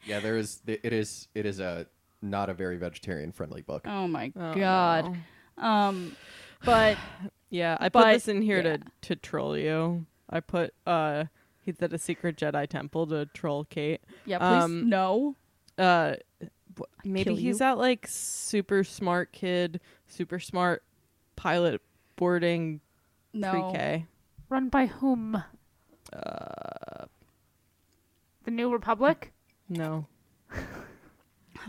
Yeah, 0.08 0.20
there 0.20 0.36
is. 0.36 0.60
It 0.66 0.92
is. 0.92 1.28
It 1.34 1.46
is 1.46 1.60
a 1.60 1.86
not 2.22 2.48
a 2.50 2.54
very 2.54 2.76
vegetarian 2.78 3.30
friendly 3.30 3.62
book. 3.62 3.82
oh 3.86 4.08
my 4.08 4.32
Oh, 4.34 4.54
god. 4.54 5.16
no. 5.56 5.62
Um 5.64 6.16
but 6.64 6.96
Yeah, 7.50 7.76
I 7.80 7.88
put 7.88 8.02
But- 8.02 8.12
this 8.14 8.28
in 8.28 8.42
here 8.42 8.56
yeah. 8.58 8.76
to 8.76 8.80
to 9.02 9.16
troll 9.16 9.56
you. 9.56 10.06
I 10.30 10.40
put 10.40 10.74
uh 10.86 11.24
he's 11.62 11.80
at 11.80 11.92
a 11.92 11.98
secret 11.98 12.36
Jedi 12.36 12.66
temple 12.68 13.06
to 13.08 13.26
troll 13.34 13.64
Kate. 13.64 14.00
yeah, 14.26 14.38
please 14.38 14.64
Um, 14.64 14.88
no. 14.88 15.36
Uh 15.76 16.16
maybe 17.04 17.34
he's 17.34 17.42
you. 17.44 17.54
that 17.58 17.78
like 17.78 18.06
super 18.08 18.82
smart 18.84 19.32
kid, 19.32 19.80
super 20.06 20.38
smart 20.40 20.82
pilot 21.36 21.80
boarding 22.16 22.80
No. 23.32 23.50
pre-K. 23.70 24.06
Run 24.48 24.68
by 24.70 24.86
whom? 24.86 25.42
Uh 26.12 27.04
The 28.44 28.50
New 28.50 28.70
Republic? 28.72 29.32
No. 29.68 30.06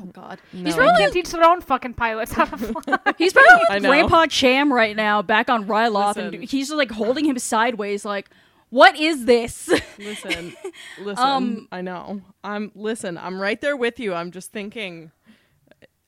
Oh 0.01 0.05
god. 0.13 0.39
No. 0.53 0.63
He's 0.65 0.75
They 0.75 0.79
probably 0.81 0.97
can't 1.01 1.13
teach 1.13 1.31
their 1.31 1.43
own 1.43 1.61
fucking 1.61 1.95
pilots 1.95 2.31
how 2.31 2.45
to 2.45 2.57
fly. 2.57 2.97
He's 3.17 3.33
probably 3.33 3.61
I 3.69 3.75
with 3.75 3.83
know. 3.83 3.89
Grandpa 3.89 4.27
Cham 4.27 4.71
right 4.71 4.95
now, 4.95 5.21
back 5.21 5.49
on 5.49 5.65
Ryloth, 5.67 6.15
Listen. 6.15 6.33
and 6.35 6.43
he's 6.43 6.67
just 6.67 6.77
like 6.77 6.91
holding 6.91 7.25
him 7.25 7.37
sideways, 7.39 8.05
like, 8.05 8.29
"What 8.69 8.97
is 8.97 9.25
this?" 9.25 9.67
Listen, 9.97 10.53
listen. 11.01 11.25
Um, 11.25 11.67
I 11.71 11.81
know. 11.81 12.21
I'm 12.43 12.71
listen. 12.75 13.17
I'm 13.17 13.41
right 13.41 13.59
there 13.59 13.75
with 13.75 13.99
you. 13.99 14.13
I'm 14.13 14.31
just 14.31 14.51
thinking. 14.51 15.11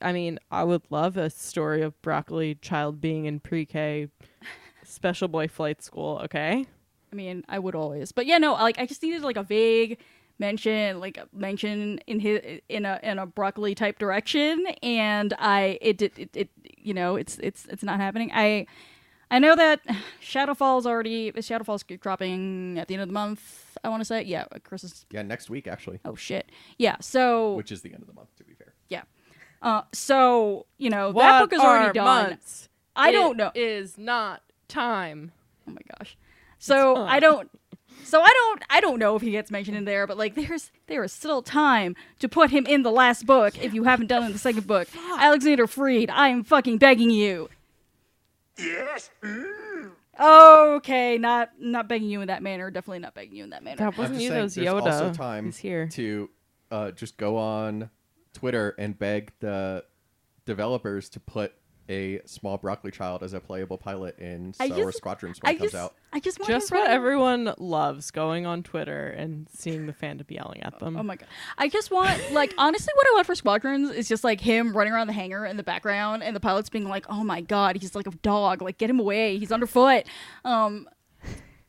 I 0.00 0.12
mean, 0.12 0.38
I 0.50 0.64
would 0.64 0.82
love 0.90 1.16
a 1.16 1.30
story 1.30 1.82
of 1.82 2.00
broccoli 2.02 2.56
child 2.56 3.00
being 3.00 3.26
in 3.26 3.38
pre-K, 3.38 4.08
special 4.82 5.28
boy 5.28 5.46
flight 5.48 5.80
school. 5.82 6.20
Okay. 6.24 6.66
I 7.12 7.14
mean, 7.14 7.44
I 7.48 7.58
would 7.58 7.74
always, 7.76 8.10
but 8.10 8.26
yeah, 8.26 8.38
no, 8.38 8.54
like 8.54 8.78
I 8.78 8.86
just 8.86 9.02
needed 9.02 9.22
like 9.22 9.36
a 9.36 9.42
vague 9.44 9.98
mention, 10.46 11.00
like 11.00 11.18
mention 11.32 11.98
in 12.06 12.18
his 12.20 12.40
in 12.68 12.84
a 12.84 12.98
in 13.02 13.18
a 13.18 13.26
broccoli 13.26 13.74
type 13.74 13.96
direction, 13.98 14.66
and 14.82 15.32
I 15.38 15.78
it 15.80 15.96
did 15.96 16.12
it, 16.18 16.30
it 16.36 16.48
you 16.76 16.92
know 16.92 17.16
it's 17.16 17.38
it's 17.38 17.64
it's 17.66 17.82
not 17.82 17.98
happening. 18.00 18.30
I 18.34 18.66
I 19.30 19.38
know 19.38 19.54
that 19.56 19.80
Shadowfall's 20.20 20.86
already 20.86 21.32
Shadowfall's 21.32 21.84
dropping 22.00 22.78
at 22.78 22.88
the 22.88 22.94
end 22.94 23.02
of 23.02 23.08
the 23.08 23.14
month. 23.14 23.42
I 23.84 23.88
want 23.88 24.00
to 24.02 24.04
say, 24.04 24.22
yeah, 24.22 24.44
Chris 24.64 24.84
is. 24.84 25.06
Yeah, 25.10 25.22
next 25.22 25.48
week 25.48 25.66
actually, 25.66 25.98
Oh 26.04 26.14
shit, 26.16 26.50
yeah. 26.76 26.96
So 27.00 27.54
which 27.54 27.72
is 27.72 27.80
the 27.82 27.92
end 27.94 28.02
of 28.02 28.08
the 28.08 28.14
month. 28.14 28.34
To 28.36 28.44
be 28.44 28.54
fair. 28.54 28.74
yeah, 28.88 29.02
uh, 29.62 29.82
so 29.92 30.66
you 30.78 30.90
know 30.90 31.10
What 31.12 31.22
that 31.22 31.40
book 31.40 31.52
is 31.54 31.60
already 31.60 31.92
done. 31.94 32.04
months? 32.30 32.68
I 32.94 33.08
It 33.08 33.12
don't 33.12 33.36
know. 33.38 33.50
Is 33.54 33.96
not 33.96 34.42
time. 34.68 35.32
Oh 35.66 35.72
my 35.72 35.80
gosh. 35.96 36.16
So. 36.58 36.96
I 36.96 37.18
don't. 37.20 37.48
So 38.04 38.20
I 38.20 38.28
don't. 38.32 38.62
I 38.70 38.80
don't 38.80 38.98
know 38.98 39.16
if 39.16 39.22
he 39.22 39.30
gets 39.30 39.50
mentioned 39.50 39.76
in 39.76 39.84
there, 39.84 40.06
but 40.06 40.16
like, 40.18 40.34
there's 40.34 40.70
there 40.86 41.02
is 41.04 41.12
still 41.12 41.42
time 41.42 41.96
to 42.18 42.28
put 42.28 42.50
him 42.50 42.66
in 42.66 42.82
the 42.82 42.90
last 42.90 43.26
book 43.26 43.62
if 43.62 43.72
you 43.74 43.84
haven't 43.84 44.06
done 44.08 44.22
it 44.24 44.26
in 44.26 44.32
the 44.32 44.38
second 44.38 44.66
book. 44.66 44.88
Alexander 45.18 45.66
Freed, 45.66 46.10
I 46.10 46.28
am 46.28 46.44
fucking 46.44 46.78
begging 46.78 47.10
you. 47.10 47.48
Yes. 48.58 49.10
Okay, 50.20 51.16
not 51.18 51.50
not 51.58 51.88
begging 51.88 52.10
you 52.10 52.20
in 52.20 52.28
that 52.28 52.42
manner. 52.42 52.70
Definitely 52.70 52.98
not 53.00 53.14
begging 53.14 53.36
you 53.36 53.44
in 53.44 53.50
that 53.50 53.62
manner. 53.64 53.78
That 53.78 53.96
wasn't 53.96 54.20
you. 54.20 54.30
those 54.30 54.54
That 54.54 54.62
there's 54.62 54.74
Yoda. 54.74 54.86
also 54.86 55.12
time 55.12 55.46
He's 55.46 55.56
here. 55.56 55.88
to 55.92 56.30
uh, 56.70 56.90
just 56.90 57.16
go 57.16 57.38
on 57.38 57.88
Twitter 58.34 58.74
and 58.78 58.98
beg 58.98 59.32
the 59.40 59.84
developers 60.44 61.08
to 61.10 61.20
put 61.20 61.54
a 61.88 62.20
small 62.26 62.58
broccoli 62.58 62.90
child 62.90 63.22
as 63.22 63.32
a 63.32 63.40
playable 63.40 63.76
pilot 63.76 64.18
in 64.18 64.52
Star 64.54 64.68
Wars 64.68 64.96
Squadrons 64.96 65.40
when 65.42 65.50
I 65.50 65.54
it 65.54 65.58
comes 65.58 65.72
just, 65.72 65.82
out. 65.82 65.94
I 66.12 66.20
just 66.20 66.38
want 66.38 66.48
Just 66.50 66.70
him 66.70 66.76
what 66.78 66.82
running- 66.84 66.96
everyone 66.96 67.54
loves: 67.58 68.10
going 68.10 68.46
on 68.46 68.62
Twitter 68.62 69.08
and 69.08 69.48
seeing 69.52 69.86
the 69.86 69.92
fandom 69.92 70.26
be 70.26 70.36
yelling 70.36 70.62
at 70.62 70.78
them. 70.78 70.96
Oh 70.96 71.02
my 71.02 71.16
god! 71.16 71.28
I 71.58 71.68
just 71.68 71.90
want 71.90 72.32
like 72.32 72.54
honestly, 72.56 72.92
what 72.94 73.06
I 73.08 73.14
want 73.14 73.26
for 73.26 73.34
Squadrons 73.34 73.90
is 73.90 74.08
just 74.08 74.22
like 74.24 74.40
him 74.40 74.76
running 74.76 74.92
around 74.92 75.08
the 75.08 75.12
hangar 75.12 75.44
in 75.44 75.56
the 75.56 75.62
background, 75.64 76.22
and 76.22 76.34
the 76.36 76.40
pilots 76.40 76.68
being 76.70 76.88
like, 76.88 77.04
"Oh 77.08 77.24
my 77.24 77.40
god, 77.40 77.76
he's 77.80 77.94
like 77.94 78.06
a 78.06 78.10
dog! 78.10 78.62
Like 78.62 78.78
get 78.78 78.88
him 78.88 79.00
away! 79.00 79.38
He's 79.38 79.50
underfoot!" 79.52 80.04
Um, 80.44 80.88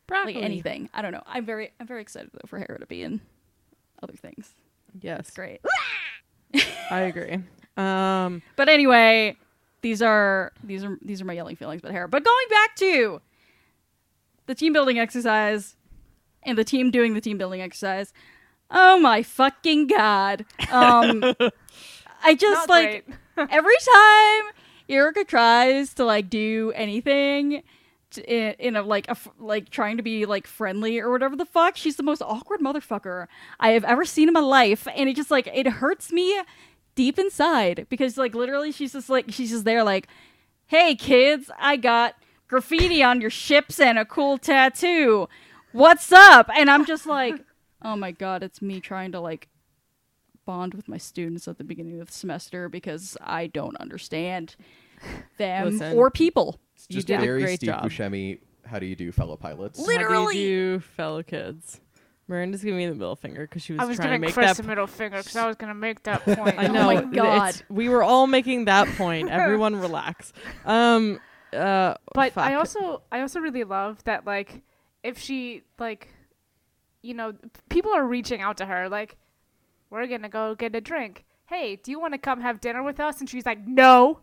Broccoli. 0.06 0.36
like 0.36 0.44
anything. 0.44 0.90
I 0.94 1.02
don't 1.02 1.12
know. 1.12 1.24
I'm 1.26 1.46
very, 1.46 1.72
I'm 1.80 1.88
very 1.88 2.02
excited 2.02 2.30
though 2.34 2.48
for 2.48 2.60
Hera 2.60 2.80
to 2.80 2.86
be 2.86 3.02
in 3.04 3.22
other 4.04 4.14
things. 4.14 4.54
Yes, 5.02 5.22
It's 5.22 5.32
great. 5.32 5.62
I 6.92 7.00
agree. 7.02 7.40
Um, 7.78 8.44
But 8.56 8.70
anyway, 8.70 9.36
these 9.84 10.02
are 10.02 10.52
these 10.64 10.84
are 10.84 10.98
these 11.04 11.22
are 11.22 11.26
my 11.26 11.34
yelling 11.34 11.56
feelings 11.56 11.82
about 11.82 11.92
Hera. 11.92 12.08
But 12.08 12.24
going 12.24 12.48
back 12.50 12.76
to 12.78 13.22
the 14.48 14.56
team 14.56 14.74
building 14.74 14.98
exercise 14.98 15.76
and 16.42 16.58
the 16.58 16.64
team 16.64 16.90
doing 16.90 17.14
the 17.14 17.22
team 17.22 17.38
building 17.38 17.62
exercise. 17.62 18.12
Oh 18.72 18.98
my 18.98 19.22
fucking 19.22 19.88
god! 19.88 20.46
Um, 20.72 21.22
I 22.24 22.34
just 22.34 22.68
Not 22.68 22.70
like 22.70 23.08
every 23.38 23.76
time 23.76 24.44
Yrica 24.90 25.28
tries 25.28 25.94
to 25.96 26.06
like 26.06 26.30
do 26.30 26.72
anything 26.76 27.62
t- 28.10 28.22
in, 28.22 28.56
in 28.60 28.76
a 28.78 28.82
like 28.82 29.08
a 29.10 29.18
like 29.38 29.70
trying 29.70 29.98
to 29.98 30.04
be 30.04 30.26
like 30.26 30.48
friendly 30.48 30.98
or 31.00 31.12
whatever 31.12 31.36
the 31.36 31.46
fuck, 31.46 31.76
she's 31.76 31.98
the 31.98 32.04
most 32.04 32.22
awkward 32.22 32.62
motherfucker 32.62 33.28
I 33.60 33.72
have 33.72 33.84
ever 33.84 34.06
seen 34.06 34.30
in 34.30 34.34
my 34.34 34.40
life, 34.40 34.88
and 34.96 35.10
it 35.10 35.16
just 35.16 35.30
like 35.30 35.48
it 35.54 35.68
hurts 35.68 36.12
me 36.12 36.42
deep 36.96 37.18
inside 37.20 37.88
because 37.90 38.18
like 38.18 38.36
literally 38.36 38.72
she's 38.72 38.94
just 38.94 39.10
like 39.10 39.26
she's 39.30 39.50
just 39.52 39.66
there 39.66 39.84
like, 39.84 40.08
hey 40.68 40.96
kids, 40.96 41.50
I 41.60 41.76
got 41.78 42.16
graffiti 42.48 43.02
on 43.04 43.22
your 43.22 43.30
ships 43.30 43.80
and 43.80 43.98
a 43.98 44.06
cool 44.06 44.38
tattoo. 44.38 45.28
What's 45.72 46.12
up? 46.12 46.50
And 46.56 46.70
I'm 46.70 46.86
just 46.86 47.06
like, 47.06 47.36
oh 47.82 47.96
my 47.96 48.12
god, 48.12 48.44
it's 48.44 48.62
me 48.62 48.80
trying 48.80 49.12
to 49.14 49.20
like 49.20 49.48
bond 50.46 50.74
with 50.74 50.88
my 50.88 50.98
students 50.98 51.48
at 51.48 51.58
the 51.58 51.64
beginning 51.64 52.00
of 52.02 52.08
the 52.08 52.14
semester 52.14 52.68
because 52.70 53.18
I 53.22 53.48
don't 53.48 53.78
understand 53.78 54.56
them 55.38 55.72
Listen. 55.72 55.98
or 55.98 56.12
people. 56.12 56.60
It's 56.76 56.86
You 56.90 56.96
just 56.96 57.08
did 57.08 57.20
a 57.20 57.22
very 57.24 57.42
great 57.42 57.56
Steve 57.60 57.70
job. 57.70 57.84
Buscemi. 57.86 58.40
How 58.66 58.80
do 58.80 58.86
you 58.86 58.96
do, 58.96 59.12
fellow 59.12 59.36
pilots? 59.36 59.78
Lit- 59.80 59.98
How 60.02 60.08
Literally. 60.08 60.34
do 60.36 60.40
you 60.40 60.74
do, 60.76 60.80
fellow 60.80 61.24
kids? 61.24 61.82
Miranda's 62.28 62.64
giving 62.64 62.78
me 62.78 62.86
the 62.88 62.94
middle 62.96 63.16
finger 63.16 63.42
because 63.42 63.62
she 63.64 63.74
was, 63.74 63.82
I 63.82 63.86
was 63.86 63.98
trying 63.98 64.08
giving 64.10 64.22
to 64.22 64.28
make 64.28 64.34
Chris 64.34 64.58
that. 64.58 64.64
a 64.64 64.68
middle 64.68 64.88
finger 64.88 65.18
because 65.18 65.36
I 65.36 65.46
was 65.48 65.56
gonna 65.58 65.74
make 65.76 66.04
that 66.04 66.22
point. 66.26 66.56
I 66.58 66.68
know. 66.68 66.90
Oh 66.92 67.00
know. 67.02 67.24
my 67.24 67.36
it's- 67.38 67.58
God. 67.60 67.64
we 67.70 67.90
were 67.90 68.04
all 68.04 68.28
making 68.28 68.66
that 68.66 68.88
point. 68.96 69.30
Everyone 69.32 69.76
relax. 69.76 70.32
Um. 70.66 71.20
Uh. 71.52 71.96
But 72.14 72.38
I 72.38 72.56
also 72.56 73.02
I 73.12 73.22
also 73.22 73.40
really 73.40 73.64
love 73.64 74.04
that 74.06 74.26
like 74.26 74.62
if 75.04 75.20
she 75.20 75.64
like 75.80 76.08
you 77.02 77.14
know 77.14 77.34
people 77.70 77.92
are 77.94 78.06
reaching 78.06 78.40
out 78.42 78.58
to 78.58 78.66
her 78.66 78.88
like 78.88 79.18
we're 79.90 80.08
gonna 80.08 80.30
go 80.30 80.56
get 80.56 80.74
a 80.76 80.82
drink. 80.82 81.26
Hey, 81.48 81.76
do 81.76 81.92
you 81.92 82.00
want 82.00 82.14
to 82.14 82.18
come 82.18 82.40
have 82.42 82.62
dinner 82.62 82.82
with 82.82 83.00
us? 83.00 83.20
And 83.20 83.30
she's 83.30 83.46
like, 83.46 83.68
no. 83.68 84.20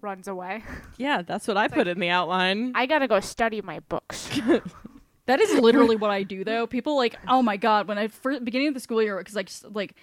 Runs 0.00 0.26
away. 0.28 0.62
Yeah, 0.96 1.22
that's 1.22 1.46
what 1.46 1.56
I 1.56 1.68
put 1.68 1.86
in 1.88 1.98
the 2.00 2.08
outline. 2.08 2.72
I 2.74 2.86
gotta 2.86 3.06
go 3.08 3.20
study 3.20 3.60
my 3.62 3.80
books. 3.80 4.28
That 5.28 5.40
is 5.40 5.52
literally 5.60 5.94
what 6.04 6.10
I 6.10 6.22
do 6.22 6.42
though. 6.42 6.66
People 6.66 6.96
like, 6.96 7.14
oh 7.28 7.42
my 7.42 7.58
god, 7.58 7.86
when 7.86 7.98
I 7.98 8.08
first 8.08 8.44
beginning 8.44 8.68
of 8.68 8.74
the 8.74 8.80
school 8.80 9.02
year, 9.02 9.18
because 9.18 9.36
like 9.36 9.46
just, 9.46 9.70
like 9.70 9.94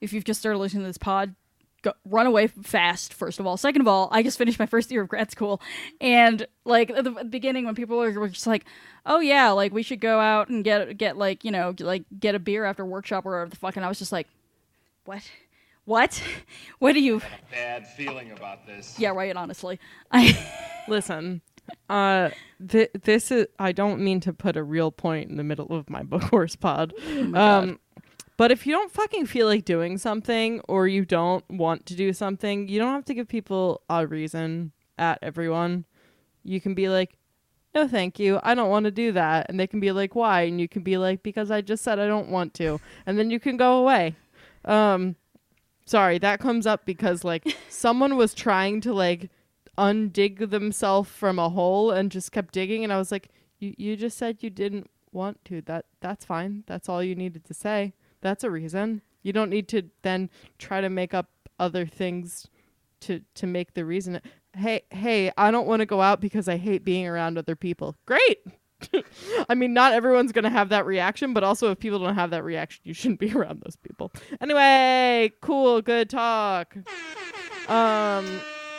if 0.00 0.14
you've 0.14 0.24
just 0.24 0.40
started 0.40 0.58
listening 0.58 0.84
to 0.84 0.88
this 0.88 0.96
pod, 0.96 1.34
go, 1.82 1.92
run 2.06 2.26
away 2.26 2.46
fast. 2.46 3.12
First 3.12 3.38
of 3.38 3.46
all, 3.46 3.58
second 3.58 3.82
of 3.82 3.88
all, 3.88 4.08
I 4.10 4.22
just 4.22 4.38
finished 4.38 4.58
my 4.58 4.64
first 4.64 4.90
year 4.90 5.02
of 5.02 5.08
grad 5.08 5.30
school, 5.30 5.60
and 6.00 6.46
like 6.64 6.88
at 6.88 7.04
the 7.04 7.10
beginning 7.24 7.66
when 7.66 7.74
people 7.74 7.98
were, 7.98 8.10
were 8.10 8.30
just 8.30 8.46
like, 8.46 8.64
oh 9.04 9.20
yeah, 9.20 9.50
like 9.50 9.74
we 9.74 9.82
should 9.82 10.00
go 10.00 10.18
out 10.18 10.48
and 10.48 10.64
get 10.64 10.96
get 10.96 11.18
like 11.18 11.44
you 11.44 11.50
know 11.50 11.74
like 11.78 12.04
get 12.18 12.34
a 12.34 12.38
beer 12.38 12.64
after 12.64 12.82
workshop 12.82 13.26
or 13.26 13.32
whatever 13.32 13.50
the 13.50 13.56
fuck, 13.56 13.76
and 13.76 13.84
I 13.84 13.88
was 13.88 13.98
just 13.98 14.12
like, 14.12 14.28
what, 15.04 15.30
what, 15.84 16.22
what 16.78 16.94
do 16.94 17.02
you? 17.02 17.20
Got 17.20 17.28
a 17.28 17.52
bad 17.52 17.86
feeling 17.86 18.32
about 18.32 18.66
this. 18.66 18.98
Yeah, 18.98 19.10
right. 19.10 19.36
Honestly, 19.36 19.78
I. 20.10 20.38
Listen, 20.88 21.42
uh, 21.88 22.30
th- 22.68 22.90
this 23.02 23.30
is. 23.30 23.46
I 23.58 23.72
don't 23.72 24.00
mean 24.00 24.20
to 24.20 24.32
put 24.32 24.56
a 24.56 24.62
real 24.62 24.90
point 24.90 25.30
in 25.30 25.36
the 25.36 25.44
middle 25.44 25.72
of 25.72 25.90
my 25.90 26.02
book 26.02 26.22
horse 26.24 26.56
pod. 26.56 26.94
Oh 27.10 27.34
um, 27.34 27.80
But 28.36 28.50
if 28.50 28.66
you 28.66 28.72
don't 28.72 28.90
fucking 28.90 29.26
feel 29.26 29.46
like 29.46 29.64
doing 29.64 29.98
something 29.98 30.60
or 30.68 30.88
you 30.88 31.04
don't 31.04 31.48
want 31.50 31.86
to 31.86 31.94
do 31.94 32.12
something, 32.12 32.68
you 32.68 32.78
don't 32.78 32.92
have 32.92 33.04
to 33.06 33.14
give 33.14 33.28
people 33.28 33.82
a 33.88 34.06
reason 34.06 34.72
at 34.98 35.18
everyone. 35.22 35.84
You 36.42 36.60
can 36.60 36.74
be 36.74 36.88
like, 36.88 37.16
no, 37.74 37.86
thank 37.86 38.18
you. 38.18 38.40
I 38.42 38.54
don't 38.54 38.70
want 38.70 38.84
to 38.84 38.90
do 38.90 39.12
that. 39.12 39.46
And 39.48 39.60
they 39.60 39.66
can 39.66 39.78
be 39.80 39.92
like, 39.92 40.14
why? 40.14 40.42
And 40.42 40.60
you 40.60 40.68
can 40.68 40.82
be 40.82 40.96
like, 40.98 41.22
because 41.22 41.50
I 41.50 41.60
just 41.60 41.84
said 41.84 41.98
I 41.98 42.06
don't 42.06 42.28
want 42.28 42.54
to. 42.54 42.80
And 43.06 43.18
then 43.18 43.30
you 43.30 43.38
can 43.38 43.56
go 43.56 43.78
away. 43.78 44.16
Um, 44.64 45.16
sorry, 45.86 46.18
that 46.18 46.40
comes 46.40 46.66
up 46.66 46.84
because 46.84 47.24
like 47.24 47.56
someone 47.68 48.16
was 48.16 48.34
trying 48.34 48.80
to 48.82 48.92
like 48.92 49.30
undig 49.80 50.50
themselves 50.50 51.08
from 51.08 51.38
a 51.38 51.48
hole 51.48 51.90
and 51.90 52.12
just 52.12 52.32
kept 52.32 52.52
digging. 52.52 52.84
And 52.84 52.92
I 52.92 52.98
was 52.98 53.10
like, 53.10 53.30
you, 53.58 53.74
you 53.78 53.96
just 53.96 54.18
said 54.18 54.42
you 54.42 54.50
didn't 54.50 54.90
want 55.10 55.42
to. 55.46 55.62
That 55.62 55.86
That's 56.00 56.24
fine. 56.24 56.64
That's 56.66 56.88
all 56.88 57.02
you 57.02 57.14
needed 57.14 57.44
to 57.46 57.54
say. 57.54 57.94
That's 58.20 58.44
a 58.44 58.50
reason. 58.50 59.02
You 59.22 59.32
don't 59.32 59.50
need 59.50 59.68
to 59.68 59.82
then 60.02 60.30
try 60.58 60.80
to 60.80 60.88
make 60.90 61.14
up 61.14 61.30
other 61.58 61.86
things 61.86 62.46
to 63.00 63.20
to 63.34 63.46
make 63.46 63.74
the 63.74 63.84
reason 63.84 64.20
hey 64.54 64.82
hey 64.90 65.30
i 65.36 65.50
don't 65.50 65.66
want 65.66 65.80
to 65.80 65.86
go 65.86 66.00
out 66.02 66.20
because 66.20 66.48
i 66.48 66.56
hate 66.56 66.84
being 66.84 67.06
around 67.06 67.38
other 67.38 67.56
people 67.56 67.96
great 68.06 68.38
i 69.48 69.54
mean 69.54 69.72
not 69.72 69.92
everyone's 69.92 70.32
going 70.32 70.44
to 70.44 70.50
have 70.50 70.68
that 70.68 70.86
reaction 70.86 71.32
but 71.32 71.42
also 71.44 71.70
if 71.70 71.78
people 71.78 71.98
don't 71.98 72.14
have 72.14 72.30
that 72.30 72.44
reaction 72.44 72.82
you 72.84 72.92
shouldn't 72.92 73.20
be 73.20 73.32
around 73.34 73.62
those 73.64 73.76
people 73.76 74.12
anyway 74.40 75.30
cool 75.40 75.80
good 75.80 76.10
talk 76.10 76.76
um 77.68 78.26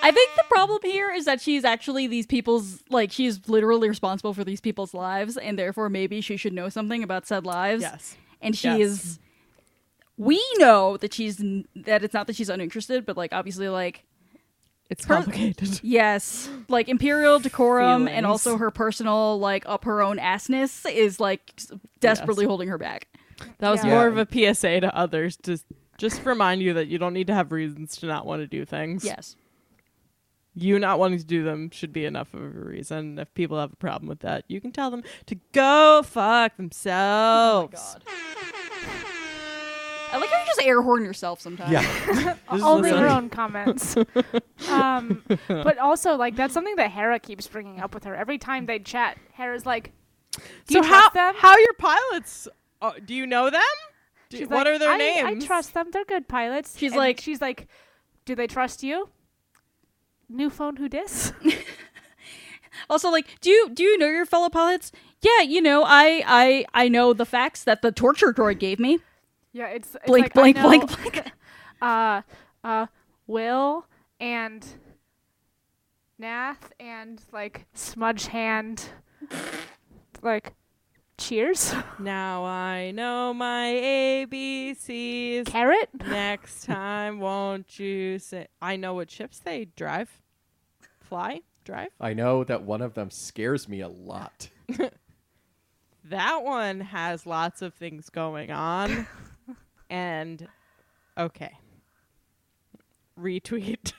I 0.03 0.11
think 0.11 0.31
the 0.35 0.43
problem 0.49 0.79
here 0.83 1.11
is 1.11 1.25
that 1.25 1.41
she's 1.41 1.63
actually 1.63 2.07
these 2.07 2.25
people's 2.25 2.83
like 2.89 3.11
she's 3.11 3.47
literally 3.47 3.87
responsible 3.89 4.33
for 4.33 4.43
these 4.43 4.61
people's 4.61 4.93
lives, 4.93 5.37
and 5.37 5.57
therefore 5.59 5.89
maybe 5.89 6.21
she 6.21 6.37
should 6.37 6.53
know 6.53 6.69
something 6.69 7.03
about 7.03 7.27
said 7.27 7.45
lives. 7.45 7.81
yes 7.81 8.17
and 8.41 8.55
she 8.55 8.67
Yes. 8.67 8.79
is. 8.79 9.19
We 10.17 10.43
know 10.57 10.97
that 10.97 11.13
she's 11.13 11.37
that 11.75 12.03
it's 12.03 12.13
not 12.13 12.27
that 12.27 12.35
she's 12.35 12.49
uninterested, 12.49 13.05
but 13.05 13.17
like 13.17 13.33
obviously 13.33 13.69
like 13.69 14.03
it's 14.89 15.05
Her- 15.05 15.15
complicated 15.15 15.79
yes, 15.83 16.49
like 16.67 16.89
imperial 16.89 17.39
decorum 17.39 18.07
and 18.07 18.25
also 18.25 18.57
her 18.57 18.71
personal 18.71 19.39
like 19.39 19.63
up 19.67 19.85
her 19.85 20.01
own 20.01 20.17
assness 20.17 20.89
is 20.91 21.19
like 21.19 21.53
s- 21.57 21.71
desperately 21.99 22.45
holding 22.45 22.67
her 22.67 22.77
back. 22.77 23.07
that 23.59 23.69
was 23.71 23.83
Yeah. 23.83 23.91
more 23.91 24.07
of 24.07 24.17
a 24.17 24.27
psa 24.53 24.79
to 24.81 24.95
others 24.95 25.37
to 25.43 25.57
just 25.97 26.23
remind 26.25 26.61
you 26.61 26.73
that 26.73 26.87
you 26.87 26.97
don't 26.97 27.13
need 27.13 27.27
to 27.27 27.33
have 27.33 27.51
reasons 27.51 27.95
to 27.97 28.05
not 28.07 28.25
want 28.25 28.41
to 28.41 28.47
do 28.47 28.65
things 28.65 29.03
Yes. 29.05 29.35
You 30.53 30.77
not 30.79 30.99
wanting 30.99 31.19
to 31.19 31.25
do 31.25 31.43
them 31.43 31.69
should 31.69 31.93
be 31.93 32.05
enough 32.05 32.33
of 32.33 32.41
a 32.41 32.47
reason. 32.47 33.17
If 33.19 33.33
people 33.33 33.59
have 33.59 33.71
a 33.73 33.75
problem 33.77 34.09
with 34.09 34.19
that, 34.19 34.43
you 34.47 34.59
can 34.59 34.71
tell 34.71 34.91
them 34.91 35.03
to 35.27 35.35
go 35.53 36.01
fuck 36.03 36.57
themselves. 36.57 37.97
I 40.13 40.17
like 40.17 40.29
how 40.29 40.39
you 40.41 40.45
just 40.45 40.61
air 40.61 40.81
horn 40.81 41.05
yourself 41.05 41.39
sometimes. 41.39 41.71
Yeah. 41.71 42.35
This 42.51 42.59
is 42.59 42.63
Only 42.65 42.89
her 42.91 43.07
own 43.07 43.29
comments. 43.29 43.95
um, 44.69 45.23
but 45.47 45.77
also, 45.77 46.17
like, 46.17 46.35
that's 46.35 46.53
something 46.53 46.75
that 46.75 46.91
Hera 46.91 47.17
keeps 47.17 47.47
bringing 47.47 47.79
up 47.79 47.93
with 47.93 48.03
her. 48.03 48.13
Every 48.13 48.37
time 48.37 48.65
they 48.65 48.79
chat, 48.79 49.17
Hera's 49.31 49.65
like, 49.65 49.93
Do 50.33 50.41
so 50.73 50.77
you 50.79 50.83
how 50.83 50.99
trust 51.09 51.13
them? 51.13 51.35
how 51.37 51.57
your 51.57 51.73
pilots? 51.77 52.49
Uh, 52.81 52.91
do 53.05 53.13
you 53.15 53.25
know 53.25 53.49
them? 53.49 53.61
Do, 54.29 54.39
what 54.47 54.65
like, 54.65 54.67
are 54.67 54.79
their 54.79 54.89
I, 54.89 54.97
names? 54.97 55.43
I 55.43 55.47
trust 55.47 55.73
them. 55.73 55.87
They're 55.93 56.03
good 56.03 56.27
pilots. 56.27 56.77
She's 56.77 56.91
And 56.91 56.99
like- 56.99 57.21
she's 57.21 57.39
like, 57.39 57.67
do 58.25 58.35
they 58.35 58.47
trust 58.47 58.83
you? 58.83 59.07
New 60.33 60.49
phone, 60.49 60.77
who 60.77 60.89
dis? 60.89 61.33
Also, 62.89 63.09
like, 63.09 63.39
do 63.41 63.49
you 63.49 63.69
do 63.69 63.83
you 63.83 63.97
know 63.97 64.07
your 64.07 64.25
fellow 64.25 64.49
pilots? 64.49 64.91
Yeah, 65.21 65.41
you 65.41 65.61
know, 65.61 65.83
I 65.85 66.23
I 66.25 66.65
I 66.73 66.87
know 66.89 67.13
the 67.13 67.25
facts 67.25 67.63
that 67.63 67.81
the 67.81 67.91
torture 67.91 68.33
droid 68.33 68.59
gave 68.59 68.79
me. 68.79 68.99
yeah, 69.53 69.67
it's, 69.67 69.95
it's 69.95 70.05
Blink, 70.07 70.35
like, 70.35 70.55
blink, 70.55 70.61
blink, 70.61 70.89
know, 70.89 70.95
blink. 70.97 71.31
Uh, 71.81 72.21
uh, 72.63 72.85
Wyl 73.27 73.85
and 74.19 74.65
Nath 76.19 76.71
and 76.79 77.21
like 77.31 77.65
Smudge 77.73 78.27
Hand, 78.27 78.83
like, 80.21 80.53
cheers. 81.21 81.73
now 81.99 82.43
I 82.43 82.91
know 82.91 83.33
my 83.33 83.67
ABCs. 84.27 85.45
Carrot. 85.45 85.89
Next 86.07 86.63
time, 86.65 87.19
won't 87.19 87.79
you 87.79 88.19
say? 88.19 88.47
I 88.61 88.75
know 88.75 88.95
what 88.95 89.11
ships 89.11 89.39
they 89.39 89.65
drive, 89.75 90.19
fly, 90.99 91.41
drive. 91.63 91.89
I 91.99 92.13
know 92.13 92.43
that 92.43 92.63
one 92.63 92.81
of 92.81 92.95
them 92.95 93.11
scares 93.11 93.69
me 93.69 93.81
a 93.81 93.87
lot. 93.87 94.49
That 96.05 96.43
one 96.43 96.81
has 96.81 97.25
lots 97.27 97.61
of 97.61 97.75
things 97.75 98.09
going 98.09 98.51
on. 98.51 99.07
and 99.89 100.45
okay. 101.17 101.51
Retweet 103.17 103.93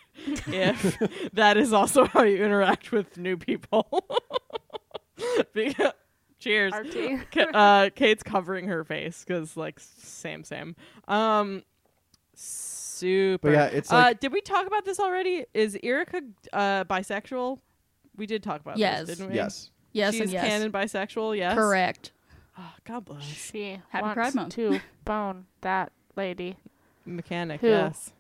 if 0.49 0.99
that 1.33 1.57
is 1.57 1.73
also 1.73 2.05
how 2.05 2.23
you 2.25 2.45
interact 2.45 2.91
with 2.93 3.17
new 3.17 3.37
people. 3.37 4.05
Because- 5.55 5.93
Cheers. 6.43 6.73
RT. 6.75 7.31
Ka- 7.31 7.41
uh, 7.59 7.91
Kate's 7.95 8.23
covering 8.23 8.67
her 8.69 8.85
face 8.85 9.25
because, 9.27 9.57
like, 9.57 9.79
same, 9.81 10.43
same. 10.45 10.75
Um, 11.09 11.63
super. 12.35 13.53
yeah, 13.53 13.67
it's 13.67 13.93
uh, 13.93 14.13
did 14.19 14.33
we 14.33 14.41
talk 14.41 14.67
about 14.67 14.85
this 14.85 14.99
already? 14.99 15.45
Is 15.55 15.77
Yrica 15.83 16.23
uh, 16.53 16.85
bisexual? 16.85 17.59
We 18.17 18.27
did 18.27 18.43
talk 18.43 18.61
about 18.61 18.79
Yes. 18.79 19.07
this, 19.07 19.19
didn't 19.19 19.31
we? 19.31 19.37
Yes. 19.37 19.71
Yes, 19.93 20.15
She's 20.15 20.23
and 20.23 20.31
yes. 20.31 20.45
canon 20.47 20.73
bisexual. 20.73 21.37
Yes. 21.37 21.55
Correct. 21.55 22.13
Oh, 22.59 22.73
God 22.85 23.05
bless. 23.05 23.23
She 23.23 23.79
Happy 23.91 24.03
wants 24.03 24.15
Pride 24.15 24.35
Month. 24.35 24.55
to 24.57 24.81
bone 25.05 25.47
that 25.63 25.93
lady. 26.17 26.57
Mechanic. 27.07 27.61
Who? 27.61 27.69
Yes. 27.69 28.13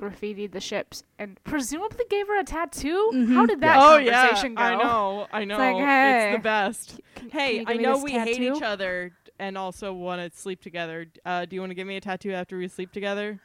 Graffitied 0.00 0.52
the 0.52 0.60
ships 0.60 1.02
and 1.18 1.38
presumably 1.44 2.04
gave 2.08 2.26
her 2.26 2.40
a 2.40 2.44
tattoo. 2.44 3.10
Mhm. 3.12 3.34
How 3.34 3.44
did 3.44 3.60
that 3.60 3.76
oh 3.78 3.98
yeah, 3.98 4.32
go? 4.42 4.54
I 4.56 4.74
know, 4.76 5.26
I 5.30 5.44
know. 5.44 5.58
like, 5.58 5.76
hey, 5.76 6.28
it's 6.30 6.38
the 6.38 6.42
best. 6.42 7.00
Can- 7.16 7.30
hey, 7.30 7.64
can 7.64 7.68
I 7.68 7.80
know 7.80 7.94
this 7.94 8.04
we 8.04 8.12
hate 8.12 8.40
each 8.40 8.62
other 8.62 9.12
and 9.38 9.58
also 9.58 9.92
want 9.92 10.32
to 10.32 10.38
sleep 10.38 10.62
together. 10.62 11.06
Uh, 11.24 11.44
do 11.44 11.54
you 11.56 11.60
want 11.60 11.70
to 11.70 11.74
give 11.74 11.86
me 11.86 11.96
a 11.96 12.00
tattoo 12.00 12.32
after 12.32 12.56
we 12.56 12.68
sleep 12.68 12.92
together? 12.92 13.40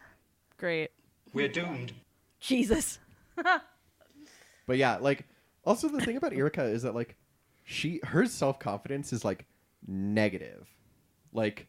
Great. 0.57 0.91
We're 1.33 1.49
doomed. 1.49 1.93
Jesus. 2.39 2.99
But 4.67 4.77
yeah, 4.77 4.97
like 4.97 5.25
also 5.63 5.87
the 5.87 6.01
thing 6.01 6.17
about 6.17 6.31
Yrica 6.31 6.71
is 6.71 6.83
that 6.83 6.95
like 6.95 7.15
she 7.63 7.99
her 8.03 8.25
self 8.25 8.59
confidence 8.59 9.13
is 9.13 9.23
like 9.23 9.45
negative. 9.87 10.67
Like 11.33 11.67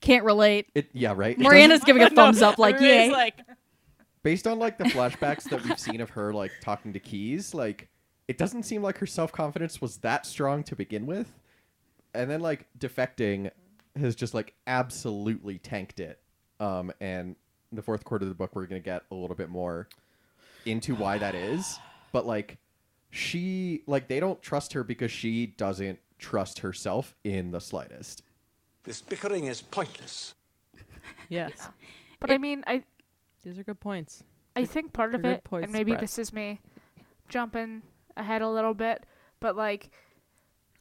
Can't 0.00 0.24
relate. 0.24 0.68
it 0.74 0.88
yeah, 0.92 1.12
right? 1.14 1.38
It 1.38 1.38
Miranda's 1.38 1.84
giving 1.84 2.02
a 2.02 2.08
thumbs 2.10 2.40
up, 2.42 2.58
like, 2.58 2.80
yeah. 2.80 3.10
Like, 3.12 3.34
based 4.22 4.46
on 4.46 4.58
like 4.58 4.78
the 4.78 4.84
flashbacks 4.84 5.44
that 5.44 5.62
we've 5.64 5.78
seen 5.78 6.00
of 6.00 6.10
her 6.10 6.32
like 6.32 6.52
talking 6.60 6.92
to 6.92 7.00
Keys, 7.00 7.54
like 7.54 7.88
it 8.28 8.38
doesn't 8.38 8.62
seem 8.64 8.82
like 8.82 8.98
her 8.98 9.06
self 9.06 9.32
confidence 9.32 9.80
was 9.80 9.98
that 9.98 10.26
strong 10.26 10.62
to 10.64 10.76
begin 10.76 11.06
with. 11.06 11.32
And 12.14 12.30
then 12.30 12.40
like 12.40 12.66
defecting 12.78 13.50
has 13.96 14.14
just 14.14 14.34
like 14.34 14.54
absolutely 14.66 15.58
tanked 15.58 16.00
it. 16.00 16.20
Um 16.58 16.92
and 17.00 17.36
in 17.70 17.76
the 17.76 17.82
fourth 17.82 18.04
quarter 18.04 18.24
of 18.24 18.28
the 18.28 18.34
book 18.34 18.54
we're 18.54 18.66
gonna 18.66 18.80
get 18.80 19.02
a 19.10 19.14
little 19.14 19.36
bit 19.36 19.48
more 19.48 19.88
into 20.66 20.94
why 20.94 21.18
that 21.18 21.34
is. 21.34 21.78
But 22.12 22.26
like 22.26 22.58
she 23.10 23.82
like 23.86 24.08
they 24.08 24.20
don't 24.20 24.40
trust 24.42 24.72
her 24.74 24.84
because 24.84 25.10
she 25.10 25.46
doesn't 25.46 25.98
trust 26.18 26.60
herself 26.60 27.14
in 27.24 27.50
the 27.50 27.60
slightest. 27.60 28.22
This 28.84 29.00
bickering 29.02 29.44
is 29.46 29.60
pointless. 29.62 30.34
yes, 31.28 31.68
But 32.18 32.30
I 32.30 32.38
mean, 32.38 32.62
I 32.66 32.82
these 33.42 33.58
are 33.58 33.64
good 33.64 33.80
points. 33.80 34.24
I 34.56 34.64
think 34.64 34.92
part 34.92 35.14
of 35.14 35.24
it, 35.24 35.44
points 35.44 35.64
and 35.64 35.72
maybe 35.72 35.92
spread. 35.92 36.02
this 36.02 36.18
is 36.18 36.32
me 36.32 36.60
jumping 37.28 37.82
ahead 38.16 38.42
a 38.42 38.48
little 38.50 38.74
bit, 38.74 39.04
but 39.38 39.56
like 39.56 39.90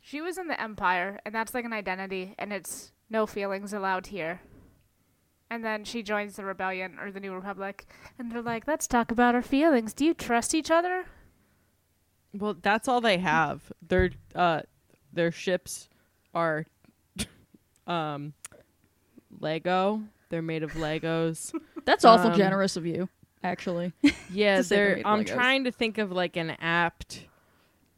she 0.02 0.22
was 0.22 0.38
in 0.38 0.48
the 0.48 0.60
Empire, 0.60 1.20
and 1.26 1.34
that's 1.34 1.54
like 1.54 1.66
an 1.66 1.74
identity, 1.74 2.34
and 2.38 2.52
it's 2.52 2.92
no 3.10 3.26
feelings 3.26 3.74
allowed 3.74 4.08
here. 4.08 4.42
And 5.52 5.66
then 5.66 5.84
she 5.84 6.04
joins 6.04 6.36
the 6.36 6.46
rebellion 6.46 6.98
or 7.00 7.12
the 7.12 7.20
New 7.20 7.34
Republic, 7.34 7.88
and 8.18 8.32
they're 8.32 8.42
like, 8.42 8.68
"Let's 8.68 8.88
talk 8.88 9.12
about 9.12 9.36
our 9.36 9.42
feelings. 9.42 9.94
Do 9.94 10.06
you 10.06 10.14
trust 10.14 10.54
each 10.54 10.70
other?" 10.72 11.06
Well, 12.34 12.56
that's 12.62 12.88
all 12.88 13.02
they 13.02 13.18
have. 13.18 13.72
Their 13.88 14.12
uh, 14.36 14.62
their 15.12 15.32
ships 15.32 15.90
are 16.34 16.66
um 17.88 18.34
Lego. 19.40 20.04
They're 20.30 20.42
made 20.42 20.64
of 20.64 20.74
Legos. 20.74 21.54
That's 21.86 22.06
awful 22.06 22.32
Um, 22.32 22.38
generous 22.38 22.76
of 22.78 22.86
you, 22.86 23.10
actually. 23.44 23.94
Yeah, 24.32 24.62
they're 24.62 24.64
they're. 24.64 24.96
made 24.98 25.06
of 25.06 25.12
I'm 25.12 25.26
Legos. 25.26 25.34
trying 25.34 25.64
to 25.66 25.72
think 25.72 25.98
of 25.98 26.12
like 26.12 26.38
an 26.38 26.52
apt 26.62 27.26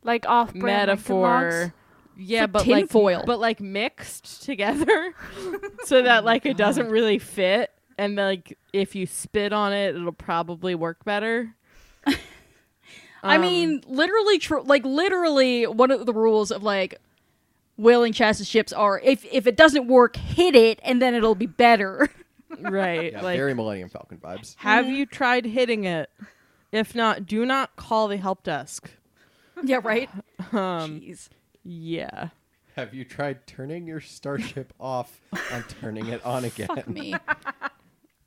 Like 0.03 0.25
off-brand 0.27 0.87
metaphor. 0.87 1.73
Yeah, 2.17 2.45
but 2.47 2.67
like 2.67 2.89
foil, 2.89 3.23
but 3.25 3.39
like 3.39 3.59
mixed 3.61 4.43
together, 4.43 5.13
so 5.85 6.01
that 6.03 6.23
like 6.25 6.45
it 6.45 6.55
doesn't 6.57 6.89
really 6.89 7.17
fit, 7.19 7.71
and 7.97 8.15
like 8.15 8.57
if 8.73 8.95
you 8.95 9.05
spit 9.07 9.53
on 9.53 9.73
it, 9.73 9.95
it'll 9.95 10.11
probably 10.11 10.75
work 10.75 11.03
better. 11.05 11.55
I 13.23 13.35
Um, 13.35 13.41
mean, 13.41 13.83
literally, 13.87 14.39
tr- 14.39 14.59
like 14.59 14.83
literally, 14.83 15.65
one 15.67 15.89
of 15.91 16.05
the 16.05 16.13
rules 16.13 16.51
of 16.51 16.63
like 16.63 16.99
whaling 17.77 18.13
chassis 18.13 18.43
ships 18.45 18.73
are. 18.73 18.99
If 19.03 19.25
if 19.31 19.47
it 19.47 19.55
doesn't 19.55 19.87
work, 19.87 20.15
hit 20.17 20.55
it, 20.55 20.79
and 20.83 21.01
then 21.01 21.15
it'll 21.15 21.33
be 21.35 21.45
better. 21.47 22.09
Right. 22.59 23.13
Yeah, 23.13 23.21
like, 23.21 23.37
very 23.37 23.53
Millennium 23.53 23.89
Falcon 23.89 24.17
vibes. 24.17 24.55
have 24.57 24.87
you 24.89 25.05
tried 25.05 25.45
hitting 25.45 25.85
it? 25.85 26.09
If 26.71 26.95
not, 26.95 27.25
do 27.25 27.45
not 27.45 27.75
call 27.75 28.07
the 28.07 28.17
help 28.17 28.43
desk. 28.43 28.89
yeah, 29.63 29.79
right. 29.83 30.09
Um, 30.53 30.99
Jeez. 31.01 31.29
yeah. 31.63 32.29
Have 32.75 32.93
you 32.93 33.05
tried 33.05 33.45
turning 33.47 33.85
your 33.87 34.01
starship 34.01 34.73
off 34.79 35.21
and 35.51 35.63
turning 35.81 36.07
it 36.07 36.23
on 36.25 36.45
again? 36.45 36.67
Fuck 36.67 36.87
me. 36.87 37.15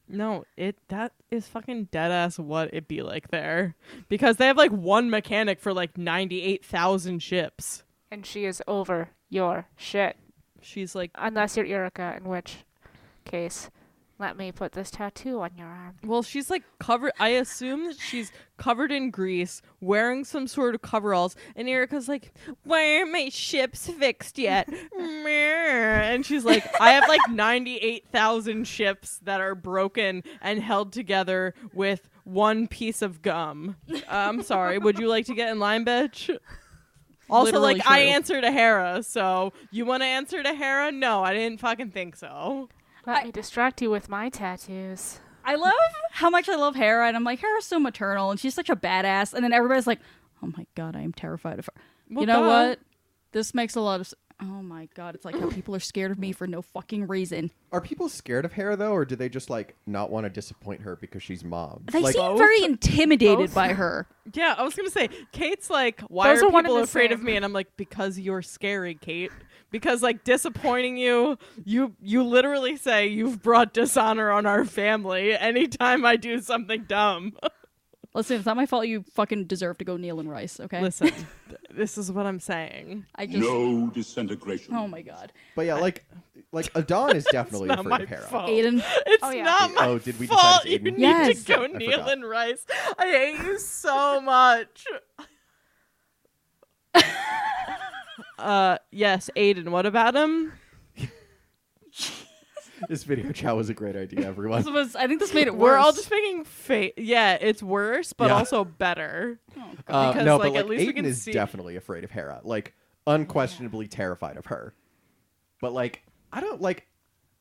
No, 0.06 0.44
it 0.56 0.76
that 0.88 1.12
is 1.30 1.48
fucking 1.48 1.84
dead 1.90 2.10
ass 2.10 2.38
what 2.38 2.72
it 2.74 2.86
be 2.86 3.00
like 3.00 3.28
there. 3.28 3.74
Because 4.10 4.36
they 4.36 4.46
have 4.46 4.56
like 4.58 4.70
one 4.70 5.08
mechanic 5.08 5.58
for 5.60 5.72
like 5.72 5.96
ninety 5.96 6.42
eight 6.42 6.62
thousand 6.64 7.20
ships. 7.22 7.84
And 8.10 8.26
she 8.26 8.44
is 8.44 8.62
over 8.68 9.08
your 9.30 9.66
shit. 9.76 10.16
She's 10.60 10.94
like 10.94 11.10
Unless 11.14 11.56
you're 11.56 11.64
Yrica, 11.66 12.18
in 12.18 12.24
which 12.24 12.58
case, 13.24 13.70
let 14.18 14.36
me 14.36 14.52
put 14.52 14.72
this 14.72 14.90
tattoo 14.90 15.40
on 15.40 15.50
your 15.58 15.66
arm. 15.66 15.96
well, 16.04 16.22
she's 16.22 16.48
like 16.50 16.62
covered 16.78 17.12
I 17.18 17.30
assume 17.30 17.86
that 17.86 17.98
she's 17.98 18.30
covered 18.56 18.92
in 18.92 19.10
grease, 19.10 19.60
wearing 19.80 20.24
some 20.24 20.46
sort 20.46 20.74
of 20.74 20.82
coveralls, 20.82 21.34
and 21.56 21.66
Yrica's 21.68 22.08
like, 22.08 22.32
Why 22.62 22.98
aren't 22.98 23.12
my 23.12 23.28
ships 23.28 23.88
fixed 23.88 24.38
yet? 24.38 24.68
And 24.96 26.24
she's 26.24 26.44
like, 26.44 26.64
I 26.80 26.92
have 26.92 27.08
like 27.08 27.20
ninety 27.30 27.76
eight 27.78 28.06
thousand 28.12 28.66
ships 28.68 29.18
that 29.24 29.40
are 29.40 29.54
broken 29.54 30.22
and 30.40 30.60
held 30.62 30.92
together 30.92 31.54
with 31.72 32.08
one 32.24 32.68
piece 32.68 33.02
of 33.02 33.20
gum. 33.22 33.76
I'm 34.08 34.42
sorry, 34.42 34.78
would 34.78 34.98
you 34.98 35.08
like 35.08 35.26
to 35.26 35.34
get 35.34 35.50
in 35.50 35.58
line, 35.58 35.84
bitch? 35.84 36.36
Also, 37.30 37.52
Literally 37.52 37.74
like 37.74 37.86
I 37.86 38.00
answer 38.00 38.40
to 38.40 38.50
Hera, 38.52 39.02
so 39.02 39.52
you 39.70 39.86
want 39.86 40.02
to 40.02 40.06
answer 40.06 40.42
to 40.42 40.54
Hera? 40.54 40.92
No, 40.92 41.24
I 41.24 41.32
didn't 41.32 41.58
fucking 41.58 41.90
think 41.90 42.16
so. 42.16 42.68
Let 43.06 43.22
I- 43.22 43.24
me 43.24 43.32
distract 43.32 43.82
you 43.82 43.90
with 43.90 44.08
my 44.08 44.28
tattoos. 44.28 45.20
I 45.46 45.56
love 45.56 45.72
how 46.12 46.30
much 46.30 46.48
I 46.48 46.56
love 46.56 46.74
Hera, 46.74 47.06
and 47.06 47.16
I'm 47.16 47.24
like, 47.24 47.38
Hera's 47.40 47.66
so 47.66 47.78
maternal, 47.78 48.30
and 48.30 48.40
she's 48.40 48.54
such 48.54 48.70
a 48.70 48.76
badass. 48.76 49.34
And 49.34 49.44
then 49.44 49.52
everybody's 49.52 49.86
like, 49.86 50.00
oh 50.42 50.50
my 50.56 50.66
god, 50.74 50.96
I 50.96 51.02
am 51.02 51.12
terrified 51.12 51.58
of 51.58 51.66
her. 51.66 51.72
Well, 52.10 52.22
you 52.22 52.26
know 52.26 52.42
duh. 52.42 52.48
what? 52.68 52.78
This 53.32 53.52
makes 53.52 53.74
a 53.76 53.80
lot 53.80 54.00
of. 54.00 54.12
Oh 54.42 54.62
my 54.62 54.88
god, 54.94 55.14
it's 55.14 55.24
like 55.24 55.38
how 55.38 55.48
people 55.48 55.76
are 55.76 55.80
scared 55.80 56.10
of 56.10 56.18
me 56.18 56.32
for 56.32 56.46
no 56.46 56.60
fucking 56.60 57.06
reason. 57.06 57.50
Are 57.72 57.80
people 57.80 58.08
scared 58.08 58.44
of 58.44 58.52
Hera 58.52 58.74
though, 58.76 58.92
or 58.92 59.04
do 59.04 59.14
they 59.16 59.28
just 59.28 59.48
like 59.48 59.76
not 59.86 60.10
want 60.10 60.24
to 60.24 60.30
disappoint 60.30 60.80
her 60.80 60.96
because 60.96 61.22
she's 61.22 61.44
mom? 61.44 61.84
They 61.92 62.00
like, 62.00 62.14
seem 62.14 62.36
very 62.36 62.64
intimidated 62.64 63.38
Both. 63.38 63.54
by 63.54 63.74
her. 63.74 64.06
Yeah, 64.32 64.54
I 64.56 64.62
was 64.62 64.74
gonna 64.74 64.88
say, 64.90 65.10
Kate's 65.32 65.68
like, 65.68 66.00
why 66.08 66.32
Those 66.32 66.42
are 66.42 66.46
are 66.46 66.62
people 66.62 66.76
the 66.76 66.82
afraid 66.82 67.12
of 67.12 67.22
me? 67.22 67.36
And 67.36 67.44
I'm 67.44 67.52
like, 67.52 67.68
because 67.76 68.18
you're 68.18 68.40
scary, 68.40 68.94
Kate. 68.94 69.30
Because 69.74 70.02
like 70.04 70.22
disappointing 70.22 70.96
you, 70.96 71.36
you 71.64 71.96
you 72.00 72.22
literally 72.22 72.76
say 72.76 73.08
you've 73.08 73.42
brought 73.42 73.74
dishonor 73.74 74.30
on 74.30 74.46
our 74.46 74.64
family 74.64 75.36
anytime 75.36 76.04
I 76.04 76.14
do 76.14 76.40
something 76.40 76.84
dumb. 76.84 77.32
Listen, 78.14 78.36
it's 78.36 78.46
not 78.46 78.54
my 78.54 78.66
fault. 78.66 78.86
You 78.86 79.02
fucking 79.14 79.46
deserve 79.46 79.78
to 79.78 79.84
go 79.84 79.96
kneel 79.96 80.20
in 80.20 80.28
rice. 80.28 80.60
Okay. 80.60 80.80
Listen, 80.80 81.08
th- 81.08 81.26
this 81.72 81.98
is 81.98 82.12
what 82.12 82.24
I'm 82.24 82.38
saying. 82.38 83.04
I 83.16 83.26
just. 83.26 83.38
No 83.40 83.88
disintegration. 83.88 84.76
Oh 84.76 84.86
my 84.86 85.02
god, 85.02 85.32
but 85.56 85.66
yeah, 85.66 85.74
like, 85.74 86.04
like 86.52 86.70
Adon 86.76 87.16
is 87.16 87.24
definitely 87.32 87.66
not 87.66 87.80
afraid 87.80 87.90
my 87.90 87.98
of 87.98 88.08
Hera. 88.08 88.22
fault. 88.22 88.48
Aiden. 88.50 88.80
It's 89.06 89.24
Oh, 89.24 89.30
yeah. 89.32 89.42
not 89.42 89.74
my 89.74 89.86
Oh, 89.88 89.98
did 89.98 90.20
we 90.20 90.28
decide 90.28 90.40
fault. 90.40 90.62
it's 90.66 90.72
You 90.72 90.78
Aiden? 90.78 90.92
need 90.92 91.00
Yes. 91.00 91.42
to 91.42 91.52
go 91.52 91.64
I 91.64 91.66
kneel 91.66 91.90
forgot. 91.98 92.12
in 92.12 92.22
rice. 92.24 92.64
I 92.96 93.06
hate 93.06 93.44
you 93.44 93.58
so 93.58 94.20
much. 94.20 94.86
uh, 98.38 98.78
yes, 98.90 99.30
Aiden. 99.36 99.68
What 99.68 99.86
about 99.86 100.14
him? 100.14 100.52
This 102.88 103.04
video 103.04 103.30
chat 103.32 103.56
was 103.56 103.70
a 103.70 103.74
great 103.74 103.96
idea, 103.96 104.26
everyone. 104.26 104.60
This 104.62 104.70
was. 104.70 104.96
I 104.96 105.06
think 105.06 105.20
this 105.20 105.32
made 105.32 105.46
it 105.46 105.54
worse. 105.54 105.60
We're 105.70 105.76
all 105.78 105.92
just 105.92 106.10
making 106.10 106.44
fa 106.44 106.90
Yeah, 107.00 107.38
it's 107.40 107.62
worse, 107.62 108.12
but 108.12 108.26
Yeah. 108.26 108.34
also 108.34 108.64
better. 108.64 109.38
Uh, 109.86 110.08
because, 110.12 110.26
no, 110.26 110.36
like, 110.36 110.52
but 110.52 110.58
at 110.58 110.66
like 110.66 110.70
least 110.70 110.86
we 110.88 110.92
Aiden 110.92 110.96
can 110.96 111.04
is 111.06 111.22
see- 111.22 111.32
definitely 111.32 111.76
afraid 111.76 112.04
of 112.04 112.10
Hera, 112.10 112.40
like 112.42 112.74
unquestionably 113.06 113.86
terrified 113.86 114.36
of 114.36 114.46
her. 114.46 114.74
But 115.60 115.72
like, 115.72 116.02
I 116.32 116.40
don't 116.40 116.60
like 116.60 116.86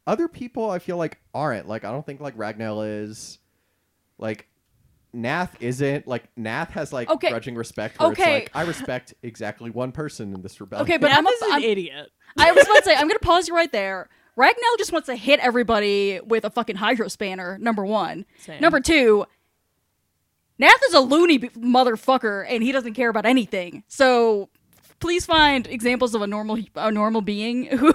other 0.06 0.28
people. 0.28 0.70
I 0.70 0.80
feel 0.80 0.98
like 0.98 1.20
aren't 1.34 1.68
like 1.68 1.84
I 1.84 1.92
don't 1.92 2.06
think 2.06 2.22
like 2.22 2.38
Ragnell 2.38 3.04
is. 3.04 3.40
Like, 4.20 4.48
Nath 5.14 5.56
isn't. 5.62 6.08
Like 6.08 6.24
Nath 6.36 6.72
has 6.72 6.92
like 6.92 7.10
Okay. 7.10 7.30
grudging 7.30 7.56
respect. 7.56 8.00
Where 8.00 8.10
Okay. 8.12 8.38
it's 8.44 8.54
like 8.56 8.56
I 8.56 8.68
respect 8.68 9.14
exactly 9.22 9.70
one 9.70 9.92
person 9.92 10.34
in 10.34 10.42
this 10.42 10.60
rebellion. 10.60 10.86
Okay, 10.88 10.98
but 10.98 11.12
I'm, 11.12 11.20
a, 11.26 11.30
Nath 11.30 11.34
is 11.36 11.42
an 11.44 11.52
I'm 11.54 11.64
idiot. 11.64 12.10
I 12.38 12.52
was 12.52 12.64
about 12.66 12.78
to 12.78 12.84
say, 12.84 12.94
I'm 12.96 13.08
going 13.08 13.12
to 13.20 13.20
pause 13.20 13.48
you 13.48 13.56
right 13.56 13.72
there. 13.72 14.10
Ragnell 14.38 14.78
just 14.80 14.92
wants 14.92 15.06
to 15.06 15.16
hit 15.16 15.40
everybody 15.40 16.20
with 16.26 16.44
a 16.46 16.50
fucking 16.50 16.76
hydro 16.78 17.08
spanner, 17.08 17.60
number 17.60 17.86
one. 17.86 18.26
Same. 18.40 18.60
Number 18.60 18.80
two, 18.80 19.26
Nath 20.58 20.82
is 20.88 20.94
a 20.96 21.00
loony 21.00 21.38
b- 21.38 21.50
motherfucker 21.50 22.46
and 22.50 22.64
he 22.64 22.72
doesn't 22.72 22.94
care 22.96 23.10
about 23.10 23.26
anything. 23.28 23.84
So 23.88 24.50
please 25.00 25.26
find 25.26 25.68
examples 25.68 26.16
of 26.16 26.22
a 26.24 26.28
normal 26.28 26.58
a 26.76 26.92
normal 26.92 27.22
being 27.22 27.66
who 27.78 27.94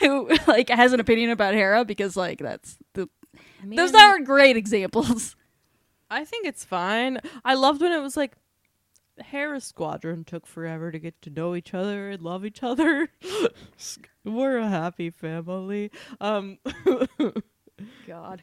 who 0.00 0.30
like 0.46 0.68
has 0.68 0.92
an 0.92 1.00
opinion 1.00 1.30
about 1.30 1.54
Hera 1.54 1.84
because 1.84 2.16
like 2.16 2.38
that's 2.40 2.76
the 2.94 3.08
those 3.64 3.94
aren't 3.94 4.26
great 4.26 4.56
examples. 4.56 5.36
I 6.10 6.24
think 6.24 6.46
it's 6.46 6.64
fine. 6.64 7.18
I 7.44 7.54
loved 7.54 7.80
when 7.80 7.92
it 7.92 8.00
was 8.00 8.16
like 8.16 8.36
Harris 9.18 9.64
Squadron 9.64 10.24
took 10.24 10.46
forever 10.46 10.90
to 10.90 10.98
get 10.98 11.20
to 11.22 11.30
know 11.30 11.54
each 11.54 11.74
other 11.74 12.10
and 12.10 12.22
love 12.22 12.44
each 12.44 12.62
other. 12.62 13.08
We're 14.24 14.58
a 14.58 14.68
happy 14.68 15.10
family. 15.10 15.90
Um, 16.20 16.58
God. 18.06 18.42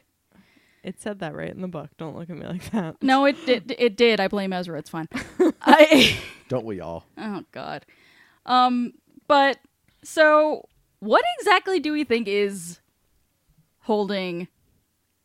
it 0.82 1.00
said 1.00 1.18
that 1.20 1.34
right 1.34 1.50
in 1.50 1.60
the 1.60 1.68
book. 1.68 1.90
Don't 1.98 2.16
look 2.16 2.30
at 2.30 2.36
me 2.36 2.46
like 2.46 2.70
that. 2.70 3.02
No, 3.02 3.24
it 3.24 3.36
did. 3.46 3.74
It 3.78 3.96
did. 3.96 4.20
I 4.20 4.28
blame 4.28 4.52
Ezra. 4.52 4.78
It's 4.78 4.90
fine. 4.90 5.08
I. 5.62 6.18
don't 6.48 6.64
we 6.64 6.80
all? 6.80 7.04
Oh 7.18 7.44
God. 7.52 7.84
Um, 8.46 8.94
but 9.28 9.58
so 10.02 10.68
what 11.00 11.24
exactly 11.38 11.80
do 11.80 11.92
we 11.92 12.04
think 12.04 12.28
is 12.28 12.80
holding 13.80 14.48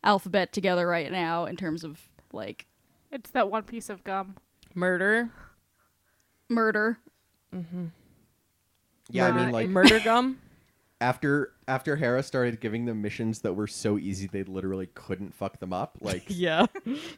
Alphabet 0.04 0.54
together 0.54 0.88
right 0.88 1.12
now 1.12 1.46
in 1.46 1.56
terms 1.56 1.84
of 1.84 2.07
like 2.34 2.66
It's 3.12 3.30
that 3.32 3.50
one 3.50 3.64
piece 3.64 3.90
of 3.90 4.04
gum. 4.04 4.36
Murder. 4.76 5.30
murder? 6.50 6.98
Mm-hmm. 7.54 7.86
Yeah, 9.10 9.28
I 9.28 9.32
Murder- 9.32 9.44
mean 9.46 9.52
like 9.54 9.70
murder 9.70 10.00
gum. 10.04 10.40
after 11.00 11.54
after 11.68 11.96
Hera 11.96 12.24
started 12.24 12.60
giving 12.60 12.86
them 12.86 13.02
missions 13.02 13.40
that 13.42 13.54
were 13.54 13.68
so 13.68 13.98
easy 13.98 14.28
they 14.28 14.44
literally 14.44 14.88
couldn't 14.94 15.34
fuck 15.34 15.60
them 15.60 15.72
up. 15.74 15.98
Like 16.02 16.24
yeah. 16.28 16.66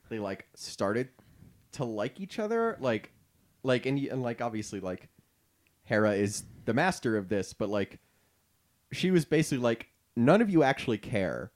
they 0.09 0.19
like 0.19 0.45
started 0.55 1.09
to 1.73 1.83
like 1.85 2.19
each 2.19 2.39
other 2.39 2.77
like 2.79 3.11
like 3.63 3.85
and, 3.85 3.97
y- 3.97 4.07
and 4.11 4.21
like 4.23 4.41
obviously 4.41 4.79
like 4.79 5.09
Hera 5.83 6.13
is 6.13 6.43
the 6.65 6.73
master 6.73 7.17
of 7.17 7.29
this 7.29 7.53
but 7.53 7.69
like 7.69 7.99
she 8.91 9.11
was 9.11 9.25
basically 9.25 9.59
like 9.63 9.87
none 10.15 10.41
of 10.41 10.49
you 10.49 10.63
actually 10.63 10.97
care 10.97 11.51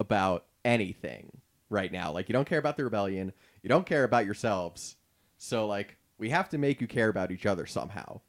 about 0.00 0.46
anything 0.64 1.30
right 1.74 1.92
now. 1.92 2.10
Like 2.12 2.28
you 2.28 2.32
don't 2.32 2.48
care 2.48 2.58
about 2.58 2.76
the 2.76 2.84
rebellion. 2.84 3.32
You 3.62 3.68
don't 3.68 3.84
care 3.84 4.04
about 4.04 4.24
yourselves. 4.24 4.96
So 5.36 5.66
like 5.66 5.96
we 6.16 6.30
have 6.30 6.48
to 6.50 6.58
make 6.58 6.80
you 6.80 6.86
care 6.86 7.08
about 7.08 7.30
each 7.30 7.44
other 7.44 7.66
somehow. 7.66 8.20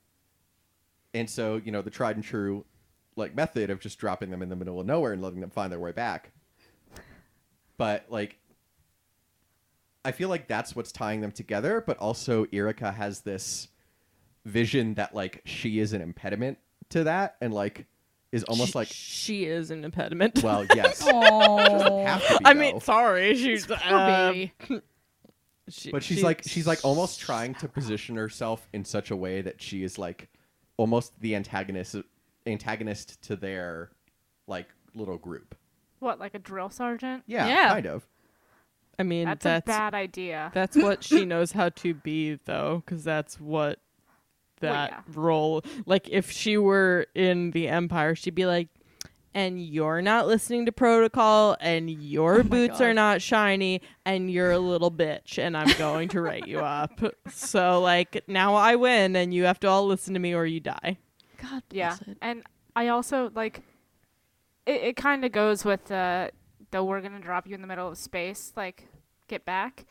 And 1.13 1.29
so 1.29 1.61
you 1.63 1.71
know 1.71 1.81
the 1.81 1.89
tried 1.89 2.17
and 2.17 2.25
true 2.25 2.65
like 3.15 3.33
method 3.33 3.69
of 3.69 3.79
just 3.79 3.97
dropping 3.97 4.29
them 4.29 4.41
in 4.41 4.49
the 4.49 4.55
middle 4.55 4.81
of 4.81 4.85
nowhere 4.85 5.13
and 5.13 5.21
letting 5.21 5.39
them 5.39 5.49
find 5.49 5.71
their 5.71 5.79
way 5.79 5.93
back. 5.93 6.31
But 7.77 8.05
like 8.09 8.37
I 10.03 10.11
feel 10.11 10.29
like 10.29 10.47
that's 10.47 10.75
what's 10.75 10.91
tying 10.91 11.21
them 11.21 11.31
together, 11.31 11.83
but 11.85 11.97
also 11.97 12.45
Yrica 12.45 12.93
has 12.93 13.21
this 13.21 13.69
vision 14.45 14.93
that 14.95 15.15
like 15.15 15.41
she 15.45 15.79
is 15.79 15.93
an 15.93 16.01
impediment 16.01 16.59
to 16.89 17.03
that. 17.05 17.37
And 17.41 17.53
like 17.53 17.87
is 18.35 18.43
almost 18.45 18.75
like 18.75 18.87
she 18.91 19.45
is 19.45 19.71
an 19.71 19.83
impediment. 19.85 20.43
well, 20.43 20.65
yes. 20.75 21.01
Have 21.01 22.27
to 22.27 22.37
be, 22.39 22.45
I 22.45 22.53
mean, 22.53 22.79
sorry, 22.81 23.35
she's 23.35 23.65
poor 23.65 23.77
uh, 23.83 24.33
she- 25.69 25.91
but 25.91 26.03
she's 26.03 26.17
she- 26.19 26.23
like 26.23 26.43
she's 26.43 26.67
like 26.67 26.79
almost 26.83 27.19
trying 27.19 27.55
to 27.55 27.67
position 27.67 28.15
herself 28.15 28.67
in 28.73 28.85
such 28.85 29.09
a 29.11 29.15
way 29.15 29.41
that 29.41 29.61
she 29.61 29.83
is 29.83 29.97
like 29.97 30.29
almost 30.77 31.19
the 31.21 31.35
antagonist 31.35 31.95
antagonist 32.45 33.21
to 33.23 33.35
their 33.35 33.89
like 34.47 34.67
little 34.93 35.17
group. 35.17 35.55
What, 35.99 36.19
like 36.19 36.35
a 36.35 36.39
drill 36.39 36.69
sergeant? 36.69 37.23
Yeah, 37.25 37.47
Yeah. 37.47 37.69
kind 37.69 37.85
of. 37.87 38.05
I 38.99 39.03
mean, 39.03 39.25
That's, 39.25 39.43
that's 39.43 39.65
a 39.65 39.67
bad 39.67 39.93
idea. 39.93 40.51
That's 40.53 40.77
what 40.77 41.03
she 41.03 41.25
knows 41.33 41.51
how 41.51 41.69
to 41.69 41.93
be, 41.93 42.39
though, 42.45 42.81
because 42.85 43.03
that's 43.03 43.39
what 43.41 43.79
Well, 44.61 44.73
that 44.73 44.89
yeah. 44.91 45.01
role. 45.13 45.63
Like, 45.85 46.09
if 46.09 46.31
she 46.31 46.57
were 46.57 47.07
in 47.15 47.51
the 47.51 47.67
Empire, 47.67 48.15
she'd 48.15 48.35
be 48.35 48.45
like, 48.45 48.69
"And 49.33 49.59
you're 49.61 50.01
not 50.01 50.27
listening 50.27 50.65
to 50.67 50.71
protocol, 50.71 51.57
and 51.59 51.89
your 51.89 52.39
oh 52.39 52.43
boots 52.43 52.79
God. 52.79 52.85
are 52.85 52.93
not 52.93 53.21
shiny, 53.21 53.81
and 54.05 54.31
you're 54.31 54.51
a 54.51 54.59
little 54.59 54.91
bitch, 54.91 55.37
and 55.37 55.57
I'm 55.57 55.77
going 55.77 56.09
to 56.09 56.21
write 56.21 56.47
you 56.47 56.59
up." 56.59 57.01
So, 57.31 57.81
like, 57.81 58.23
now 58.27 58.55
I 58.55 58.75
win, 58.75 59.15
and 59.15 59.33
you 59.33 59.43
have 59.45 59.59
to 59.61 59.67
all 59.67 59.85
listen 59.85 60.13
to 60.13 60.19
me, 60.19 60.33
or 60.33 60.45
you 60.45 60.59
die. 60.59 60.97
God 61.41 61.63
Yeah, 61.71 61.97
it. 62.07 62.17
and 62.21 62.43
I 62.75 62.87
also 62.87 63.29
like 63.35 63.61
it. 64.65 64.81
It 64.81 64.95
kind 64.95 65.25
of 65.25 65.31
goes 65.31 65.65
with 65.65 65.91
uh, 65.91 66.29
the 66.71 66.77
the 66.77 66.83
we're 66.83 67.01
gonna 67.01 67.19
drop 67.19 67.47
you 67.47 67.55
in 67.55 67.61
the 67.61 67.67
middle 67.67 67.89
of 67.89 67.97
space, 67.97 68.53
like 68.55 68.87
get 69.27 69.45
back. 69.45 69.85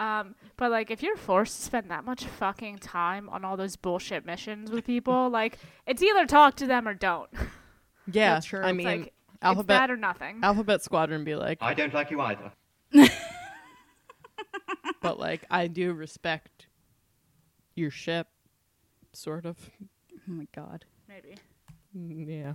Um, 0.00 0.34
but 0.56 0.70
like 0.70 0.90
if 0.90 1.02
you're 1.02 1.16
forced 1.16 1.56
to 1.58 1.62
spend 1.66 1.90
that 1.90 2.04
much 2.04 2.24
fucking 2.24 2.78
time 2.78 3.28
on 3.28 3.44
all 3.44 3.56
those 3.56 3.76
bullshit 3.76 4.24
missions 4.24 4.70
with 4.70 4.86
people, 4.86 5.28
like 5.30 5.58
it's 5.86 6.02
either 6.02 6.24
talk 6.26 6.56
to 6.56 6.66
them 6.66 6.88
or 6.88 6.94
don't. 6.94 7.28
Yeah, 8.12 8.34
That's 8.34 8.46
true. 8.46 8.60
I 8.62 8.70
It's 8.70 8.76
mean, 8.76 8.86
like 8.86 9.00
it's 9.02 9.12
alphabet 9.42 9.66
that 9.68 9.90
or 9.90 9.96
nothing. 9.96 10.40
Alphabet 10.42 10.82
Squadron 10.82 11.22
be 11.22 11.36
like, 11.36 11.58
I 11.60 11.74
don't 11.74 11.94
like 11.94 12.10
you 12.10 12.20
either. 12.20 12.50
but 15.02 15.18
like 15.18 15.44
I 15.50 15.66
do 15.68 15.92
respect 15.92 16.66
your 17.74 17.90
ship, 17.90 18.26
sort 19.12 19.44
of. 19.46 19.56
Oh 19.82 20.32
my 20.32 20.46
god. 20.54 20.84
Maybe. 21.08 21.36
Mm, 21.96 22.26
Yeah. 22.26 22.54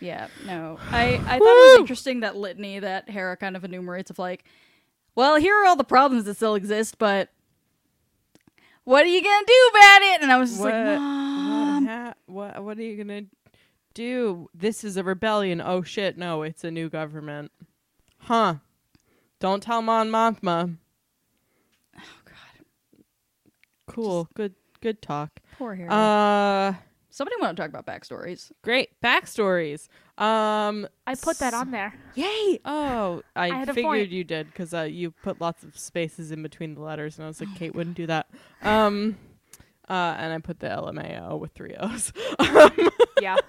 Yeah, 0.00 0.28
no. 0.46 0.78
I, 0.90 1.14
I 1.26 1.38
thought 1.38 1.42
it 1.42 1.72
was 1.72 1.80
interesting 1.80 2.20
that 2.20 2.36
litany 2.36 2.78
that 2.78 3.10
Hera 3.10 3.36
kind 3.36 3.56
of 3.56 3.64
enumerates 3.64 4.10
of 4.10 4.18
like, 4.18 4.44
well, 5.16 5.36
here 5.36 5.54
are 5.60 5.66
all 5.66 5.74
the 5.76 5.82
problems 5.84 6.24
that 6.26 6.36
still 6.36 6.54
exist, 6.54 6.98
but 6.98 7.30
what 8.84 9.04
are 9.04 9.08
you 9.08 9.20
gonna 9.22 9.46
do 9.46 9.70
about 9.70 10.02
it? 10.02 10.22
And 10.22 10.30
I 10.32 10.38
was 10.38 10.50
just 10.50 10.62
What, 10.62 10.72
like, 10.72 10.84
what, 10.86 10.98
Mom. 11.00 11.86
ha- 11.86 12.14
what? 12.26 12.62
What 12.62 12.78
are 12.78 12.82
you 12.82 12.96
gonna 12.96 13.22
do? 13.94 14.48
This 14.54 14.84
is 14.84 14.96
a 14.96 15.02
rebellion. 15.02 15.60
Oh 15.60 15.82
shit! 15.82 16.16
No, 16.16 16.42
it's 16.42 16.62
a 16.62 16.70
new 16.70 16.88
government. 16.88 17.50
Huh? 18.18 18.56
Don't 19.40 19.62
tell 19.62 19.82
Mon 19.82 20.08
Mothma. 20.10 20.76
Oh 21.96 22.00
god, 22.24 22.64
Cool. 23.88 24.28
Good. 24.34 24.54
Good 24.80 25.00
talk. 25.02 25.40
poor 25.58 25.74
Hera. 25.74 25.90
Uh, 25.92 26.74
Somebody 27.16 27.36
want 27.40 27.56
to 27.56 27.62
talk 27.62 27.70
about 27.70 27.86
backstories? 27.86 28.52
great 28.60 28.90
backstories. 29.02 29.88
Um. 30.18 30.86
I 31.06 31.14
put 31.14 31.38
that 31.38 31.54
on 31.54 31.70
there. 31.70 31.94
Yay! 32.14 32.60
Oh, 32.62 33.22
I, 33.36 33.48
had 33.48 33.70
a 33.70 33.72
figured 33.72 34.10
you 34.10 34.22
did 34.22 34.48
because 34.48 34.74
uh, 34.74 34.82
you 34.82 35.12
put 35.12 35.40
lots 35.40 35.64
of 35.64 35.78
spaces 35.78 36.30
in 36.30 36.42
between 36.42 36.74
the 36.74 36.82
letters, 36.82 37.16
and 37.16 37.24
I 37.24 37.28
was 37.28 37.40
like, 37.40 37.54
Kate 37.56 37.74
wouldn't 37.74 37.96
do 37.96 38.06
that. 38.08 38.28
Um. 38.62 39.16
Uh, 39.88 40.14
and 40.18 40.34
I 40.34 40.38
put 40.40 40.60
the 40.60 40.66
LMAO 40.66 41.38
with 41.38 41.52
three 41.52 41.74
O's. 41.78 42.12
Yeah. 43.22 43.36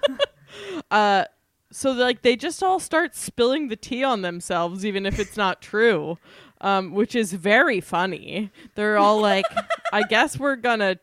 Uh, 0.90 1.24
so 1.70 1.90
like 1.90 2.22
they 2.22 2.34
just 2.34 2.62
all 2.62 2.80
start 2.80 3.14
spilling 3.14 3.68
the 3.68 3.76
tea 3.76 4.02
on 4.02 4.22
themselves, 4.22 4.86
even 4.86 5.04
if 5.04 5.18
it's 5.18 5.36
not 5.36 5.60
true, 5.60 6.16
um, 6.62 6.94
which 6.94 7.14
is 7.14 7.34
very 7.34 7.82
funny. 7.82 8.50
They're 8.74 8.96
all 8.96 9.20
like, 9.20 9.44
"I 9.92 10.04
guess 10.04 10.38
we're 10.38 10.56
gonna 10.56 10.94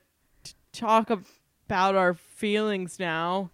t- 0.43 0.53
talk 0.73 1.11
about 1.65 1.95
our 1.95 2.13
feelings 2.13 2.99
now." 2.99 3.51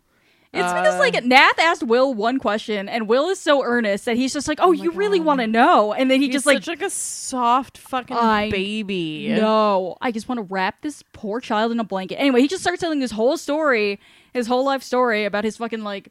It's 0.54 0.74
because 0.74 0.96
Uh, 0.96 1.00
like 1.00 1.24
Nath 1.24 1.58
asked 1.60 1.82
Wyl 1.82 2.14
one 2.14 2.38
question, 2.38 2.90
and 2.90 3.08
Wyl 3.08 3.30
is 3.30 3.40
so 3.40 3.64
earnest 3.64 4.04
that 4.04 4.18
he's 4.18 4.34
just 4.34 4.50
like, 4.50 4.60
"Oh, 4.62 4.74
my 4.74 4.84
you 4.84 4.92
really 4.92 5.22
want 5.22 5.40
to 5.40 5.48
know?" 5.48 5.94
And 5.94 6.12
then 6.12 6.20
he 6.20 6.28
he's 6.28 6.34
just 6.36 6.46
like, 6.46 6.58
such 6.58 6.68
like 6.68 6.82
a 6.82 6.90
soft 6.90 7.78
fucking 7.78 8.18
I 8.18 8.50
baby. 8.52 9.30
"No, 9.30 9.96
I 10.02 10.12
just 10.12 10.28
want 10.28 10.40
to 10.40 10.44
wrap 10.44 10.82
this 10.82 11.04
poor 11.14 11.40
child 11.40 11.72
in 11.72 11.80
a 11.80 11.86
blanket." 11.86 12.18
Anyway, 12.18 12.42
he 12.42 12.50
just 12.50 12.64
starts 12.64 12.82
telling 12.82 13.00
his 13.00 13.12
whole 13.12 13.38
story, 13.38 13.98
his 14.34 14.46
whole 14.46 14.66
life 14.66 14.84
story 14.84 15.24
about 15.24 15.46
his 15.46 15.56
fucking 15.56 15.84
like, 15.84 16.10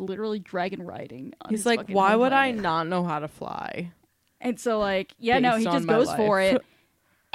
literally 0.00 0.40
dragon 0.40 0.82
riding. 0.82 1.34
He's 1.48 1.64
like, 1.66 1.88
"Why 1.88 2.16
would 2.16 2.32
I 2.32 2.50
not 2.50 2.88
know 2.88 3.04
how 3.04 3.20
to 3.20 3.28
fly?" 3.28 3.92
And 4.40 4.58
so 4.58 4.80
like, 4.80 5.14
yeah, 5.20 5.38
no, 5.38 5.56
he 5.56 5.64
just 5.64 5.86
goes 5.86 6.12
for 6.14 6.40
it. 6.40 6.62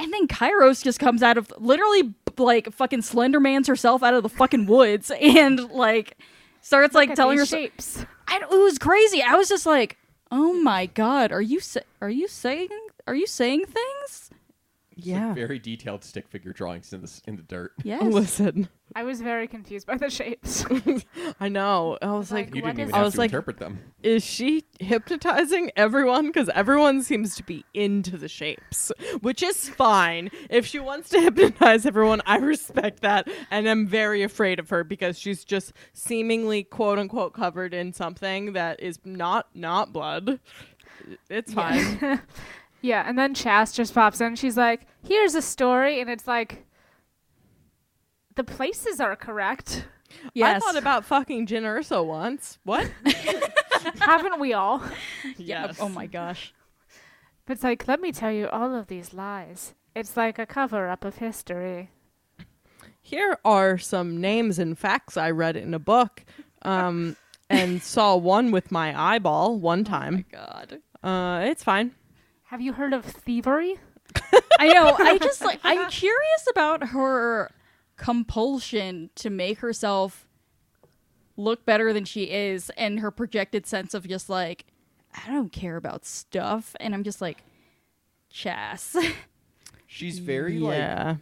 And 0.02 0.10
then 0.14 0.28
Kairos 0.28 0.82
just 0.82 0.98
comes 0.98 1.22
out 1.22 1.36
of 1.36 1.52
literally 1.58 2.14
like 2.40 2.72
fucking 2.72 3.00
Slenderman's 3.00 3.68
herself 3.68 4.02
out 4.02 4.14
of 4.14 4.22
the 4.22 4.28
fucking 4.28 4.66
woods 4.66 5.10
and 5.20 5.70
like 5.70 6.16
starts 6.60 6.94
like 6.94 7.08
Look 7.08 7.12
at 7.12 7.16
telling 7.16 7.38
her 7.38 7.46
shapes. 7.46 8.04
I, 8.28 8.38
it 8.38 8.50
was 8.50 8.78
crazy. 8.78 9.22
I 9.22 9.34
was 9.36 9.48
just 9.48 9.66
like, 9.66 9.98
"Oh 10.30 10.52
my 10.52 10.86
god, 10.86 11.32
are 11.32 11.42
you 11.42 11.60
sa- 11.60 11.80
are 12.00 12.10
you 12.10 12.28
saying 12.28 12.68
are 13.06 13.14
you 13.14 13.26
saying 13.26 13.64
things?" 13.66 14.29
It's 15.00 15.06
Yeah. 15.08 15.26
like 15.28 15.34
very 15.36 15.58
detailed 15.58 16.04
stick 16.04 16.28
figure 16.28 16.52
drawings 16.52 16.92
in 16.92 17.00
the 17.02 17.20
in 17.26 17.36
the 17.36 17.42
dirt. 17.42 17.72
Yes. 17.84 18.02
Listen, 18.12 18.68
I 18.94 19.02
was 19.04 19.20
very 19.20 19.46
confused 19.48 19.86
by 19.86 19.96
the 19.96 20.10
shapes. 20.10 20.64
I 21.40 21.48
know. 21.48 21.96
I 22.02 22.12
was 22.12 22.30
like, 22.32 22.46
Like, 22.46 22.54
You 22.56 22.62
didn't 22.62 22.78
is 22.78 22.82
even 22.82 22.94
I 22.94 22.96
have 22.98 23.04
was 23.06 23.14
to 23.14 23.20
like- 23.20 23.30
interpret 23.30 23.58
them. 23.58 23.78
is 24.02 24.24
she 24.24 24.64
hypnotizing 24.80 25.70
everyone? 25.76 26.26
Because 26.26 26.48
everyone 26.54 27.02
seems 27.02 27.36
to 27.36 27.42
be 27.42 27.64
into 27.74 28.16
the 28.16 28.28
shapes, 28.28 28.90
which 29.20 29.42
is 29.42 29.68
fine. 29.68 30.30
If 30.48 30.66
she 30.66 30.78
wants 30.80 31.08
to 31.10 31.20
hypnotize 31.22 31.86
everyone, 31.86 32.20
I 32.26 32.36
respect 32.38 33.00
that, 33.00 33.28
and 33.50 33.68
I'm 33.68 33.86
very 33.86 34.22
afraid 34.22 34.58
of 34.58 34.68
her 34.70 34.84
because 34.84 35.18
she's 35.18 35.44
just 35.44 35.72
seemingly 35.92 36.62
quote 36.64 36.98
unquote 36.98 37.32
covered 37.34 37.74
in 37.74 37.92
something 37.92 38.52
that 38.54 38.80
is 38.80 38.98
not 39.04 39.48
not 39.54 39.92
blood. 39.92 40.40
It's 41.30 41.52
fine. 41.54 41.98
yeah, 42.02 42.18
and 42.82 43.18
then 43.18 43.34
Chass 43.34 43.74
just 43.74 43.94
pops 43.94 44.20
in. 44.20 44.36
She's 44.36 44.56
like, 44.56 44.86
"Here's 45.02 45.34
a 45.34 45.42
story," 45.42 46.00
and 46.00 46.08
it's 46.10 46.26
like, 46.26 46.64
the 48.36 48.44
places 48.44 49.00
are 49.00 49.16
correct, 49.16 49.86
yes. 50.34 50.62
I 50.62 50.66
thought 50.66 50.78
about 50.78 51.04
fucking 51.04 51.46
Jyn 51.46 51.62
Erso 51.62 52.04
once. 52.04 52.58
What? 52.64 52.90
haven't 54.00 54.40
we 54.40 54.52
all? 54.52 54.82
yeah. 55.36 55.66
Yes. 55.66 55.78
Oh 55.80 55.88
my 55.88 56.06
gosh. 56.06 56.54
But 57.44 57.54
it's 57.54 57.64
like, 57.64 57.88
let 57.88 58.00
me 58.00 58.12
tell 58.12 58.30
you 58.30 58.48
all 58.48 58.74
of 58.74 58.86
these 58.86 59.12
lies. 59.12 59.74
It's 59.94 60.16
like 60.16 60.38
a 60.38 60.46
cover 60.46 60.88
up 60.88 61.04
of 61.04 61.16
history. 61.16 61.90
Here 63.02 63.38
are 63.44 63.76
some 63.76 64.20
names 64.20 64.58
and 64.58 64.78
facts 64.78 65.16
I 65.16 65.30
read 65.30 65.56
in 65.56 65.74
a 65.74 65.78
book, 65.78 66.24
um, 66.62 67.16
and 67.48 67.82
saw 67.82 68.16
one 68.16 68.52
with 68.52 68.70
my 68.70 68.98
eyeball 68.98 69.58
one 69.58 69.84
time. 69.84 70.24
Oh 70.32 70.38
my 70.38 70.46
God. 70.46 70.78
Uh, 71.02 71.50
it's 71.50 71.64
fine. 71.64 71.94
Have 72.50 72.60
you 72.60 72.72
heard 72.72 72.92
of 72.92 73.04
thievery? 73.04 73.78
I 74.58 74.72
know. 74.72 74.96
I 74.98 75.18
just 75.18 75.40
like 75.40 75.60
I'm 75.62 75.88
curious 75.88 76.48
about 76.50 76.88
her 76.88 77.52
compulsion 77.96 79.10
to 79.14 79.30
make 79.30 79.60
herself 79.60 80.26
look 81.36 81.64
better 81.64 81.92
than 81.92 82.04
she 82.04 82.24
is 82.24 82.68
and 82.70 82.98
her 82.98 83.12
projected 83.12 83.68
sense 83.68 83.94
of 83.94 84.08
just 84.08 84.28
like 84.28 84.64
I 85.14 85.30
don't 85.30 85.52
care 85.52 85.76
about 85.76 86.04
stuff 86.04 86.74
and 86.80 86.92
I'm 86.92 87.04
just 87.04 87.20
like 87.20 87.44
Chass. 88.34 88.96
She's 89.86 90.18
very 90.18 90.58
like 90.58 90.76
yeah. 90.76 91.16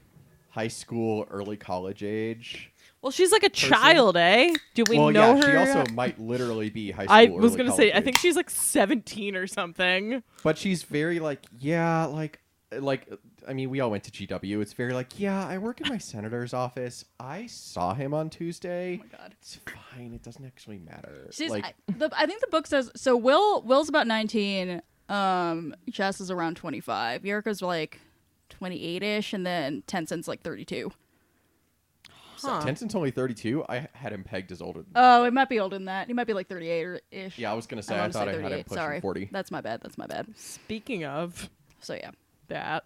high 0.49 0.69
school, 0.69 1.27
early 1.29 1.59
college 1.59 2.03
age. 2.03 2.73
Well, 3.03 3.13
she's 3.13 3.31
like 3.31 3.45
a 3.45 3.49
child, 3.49 4.17
eh? 4.17 4.55
Do 4.75 4.85
we 4.89 4.99
well, 4.99 5.11
know 5.11 5.37
yeah, 5.37 5.43
her? 5.43 5.51
she 5.51 5.57
also 5.57 5.93
might 5.93 6.19
literally 6.21 6.69
be 6.69 6.91
high 6.91 7.05
school. 7.05 7.17
I 7.17 7.27
was 7.27 7.55
gonna 7.55 7.71
say, 7.71 7.91
college 7.91 7.95
I 7.95 8.01
think 8.01 8.19
she's 8.19 8.35
like 8.35 8.51
seventeen 8.51 9.37
or 9.37 9.47
something. 9.47 10.23
but 10.43 10.59
she's 10.59 10.83
very 10.83 11.21
like, 11.21 11.45
yeah, 11.59 12.07
like, 12.07 12.41
like. 12.73 13.07
I 13.47 13.55
mean, 13.55 13.71
we 13.71 13.81
all 13.81 13.91
went 13.91 14.05
to 14.05 14.11
GW. 14.11 14.61
It's 14.61 14.75
very 14.75 14.93
like, 14.93 15.19
yeah, 15.19 15.47
I 15.47 15.57
work 15.57 15.81
in 15.81 15.89
my 15.89 15.97
senator's 15.97 16.53
office. 16.53 17.07
I 17.19 17.47
saw 17.47 17.95
him 17.95 18.13
on 18.13 18.29
Tuesday. 18.29 19.01
Oh 19.01 19.07
my 19.11 19.19
God. 19.19 19.35
It's 19.41 19.55
fine. 19.55 20.13
It 20.13 20.23
doesn't 20.23 20.45
actually 20.45 20.79
matter. 20.79 21.29
She's 21.31 21.51
like, 21.51 21.65
I, 21.65 21.73
the, 21.97 22.11
I 22.15 22.27
think 22.27 22.43
the 22.43 22.49
book 22.49 22.67
says 22.67 22.91
so 22.95 23.17
Wyl 23.17 23.63
Wyl's 23.63 23.89
about 23.89 24.07
19, 24.07 24.83
um 25.09 25.75
Chass 25.91 26.21
is 26.21 26.31
around 26.31 26.57
25. 26.59 27.23
Yrica's 27.23 27.63
like 27.63 28.01
28ish 28.61 29.33
and 29.33 29.47
then 29.47 29.83
Tensent's 29.87 30.29
like 30.29 30.43
32. 30.43 30.93
Huh. 32.41 32.61
Tensent's 32.63 32.95
only 32.95 33.11
thirty-two. 33.11 33.65
I 33.69 33.89
had 33.93 34.13
him 34.13 34.25
pegged 34.25 34.53
as 34.53 34.61
older. 34.63 34.81
Than 34.81 34.93
Oh, 34.95 35.25
it 35.25 35.33
might 35.33 35.49
be 35.49 35.59
older 35.61 35.77
than 35.77 35.87
that. 35.87 36.07
He 36.07 36.13
might 36.13 36.27
be 36.27 36.33
like 36.33 36.49
38 36.49 36.85
or 36.85 37.01
ish. 37.11 37.39
Yeah, 37.39 37.51
I 37.51 37.55
was 37.55 37.67
gonna 37.67 37.83
say. 37.83 37.97
I, 37.97 38.01
wanna 38.01 38.13
thought 38.13 38.29
I 38.29 38.33
had 38.33 38.41
him 38.41 38.45
38. 38.49 38.67
pushing 38.67 38.77
Sorry. 38.79 39.01
forty. 39.01 39.29
That's 39.33 39.51
my 39.51 39.61
bad. 39.61 39.81
That's 39.83 39.99
my 39.99 40.07
bad. 40.07 40.27
Speaking 40.37 41.05
of 41.05 41.49
So 41.81 41.95
yeah. 41.95 42.11
that, 42.49 42.85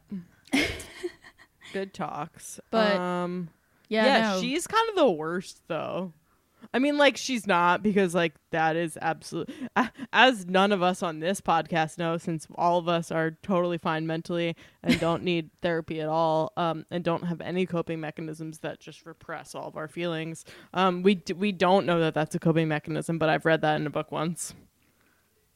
good 1.73 1.95
talks. 1.95 2.61
But- 2.71 2.97
um, 2.97 3.49
Yeah, 3.89 4.05
yeah, 4.07 4.31
no. 4.35 4.41
she's 4.41 4.67
kind 4.67 4.89
of 4.91 4.97
the 4.97 5.11
worst 5.11 5.63
though. 5.69 6.13
I 6.75 6.79
mean, 6.79 6.97
like 6.97 7.17
she's 7.19 7.47
not 7.47 7.83
because 7.83 8.15
like 8.15 8.35
that 8.51 8.77
is 8.77 8.99
absolute. 9.03 9.51
As 10.13 10.47
none 10.47 10.73
of 10.73 10.83
us 10.83 11.03
on 11.03 11.21
this 11.21 11.41
podcast 11.41 11.99
know, 11.99 12.17
since 12.17 12.47
all 12.55 12.79
of 12.79 12.89
us 12.89 13.11
are 13.11 13.33
totally 13.43 13.77
fine 13.77 14.07
mentally 14.07 14.57
and 14.83 14.99
don't 14.99 15.23
need 15.31 15.51
therapy 15.61 16.01
at 16.01 16.09
all, 16.09 16.53
um, 16.57 16.87
and 16.91 17.05
don't 17.05 17.25
have 17.25 17.41
any 17.43 17.67
coping 17.67 18.01
mechanisms 18.01 18.61
that 18.61 18.81
just 18.81 19.05
repress 19.05 19.55
all 19.55 19.69
of 19.69 19.77
our 19.77 19.87
feelings. 19.89 20.45
Um, 20.73 21.03
we 21.03 21.17
d- 21.17 21.35
we 21.35 21.53
don't 21.53 21.85
know 21.85 22.01
that 22.01 22.15
that's 22.15 22.35
a 22.35 22.39
coping 22.39 22.69
mechanism, 22.69 23.19
but 23.19 23.29
I've 23.29 23.45
read 23.45 23.61
that 23.61 23.79
in 23.81 23.87
a 23.87 23.91
book 23.91 24.11
once. 24.11 24.55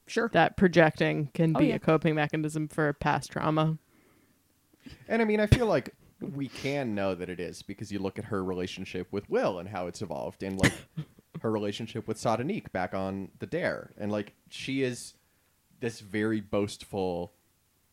Sure. 0.06 0.28
That 0.34 0.56
projecting 0.56 1.30
can 1.34 1.56
Oh, 1.56 1.60
be 1.60 1.68
yeah. 1.68 1.74
a 1.76 1.78
coping 1.78 2.14
mechanism 2.14 2.68
for 2.68 2.92
past 2.92 3.32
trauma. 3.32 3.78
And 5.08 5.20
I 5.20 5.24
mean, 5.24 5.40
I 5.40 5.46
feel 5.46 5.66
like 5.66 5.94
we 6.20 6.48
can 6.48 6.94
know 6.94 7.14
that 7.14 7.28
it 7.28 7.40
is 7.40 7.62
because 7.62 7.92
you 7.92 7.98
look 7.98 8.18
at 8.18 8.26
her 8.26 8.42
relationship 8.42 9.08
with 9.12 9.28
Wyl 9.28 9.58
and 9.58 9.68
how 9.68 9.86
it's 9.86 10.02
evolved, 10.02 10.42
and 10.42 10.58
like 10.58 10.72
her 11.42 11.50
relationship 11.50 12.08
with 12.08 12.18
Sadanique 12.18 12.72
back 12.72 12.94
on 12.94 13.30
the 13.38 13.46
Dare, 13.46 13.92
and 13.98 14.10
like 14.10 14.34
she 14.50 14.82
is 14.82 15.14
this 15.80 16.00
very 16.00 16.40
boastful 16.40 17.32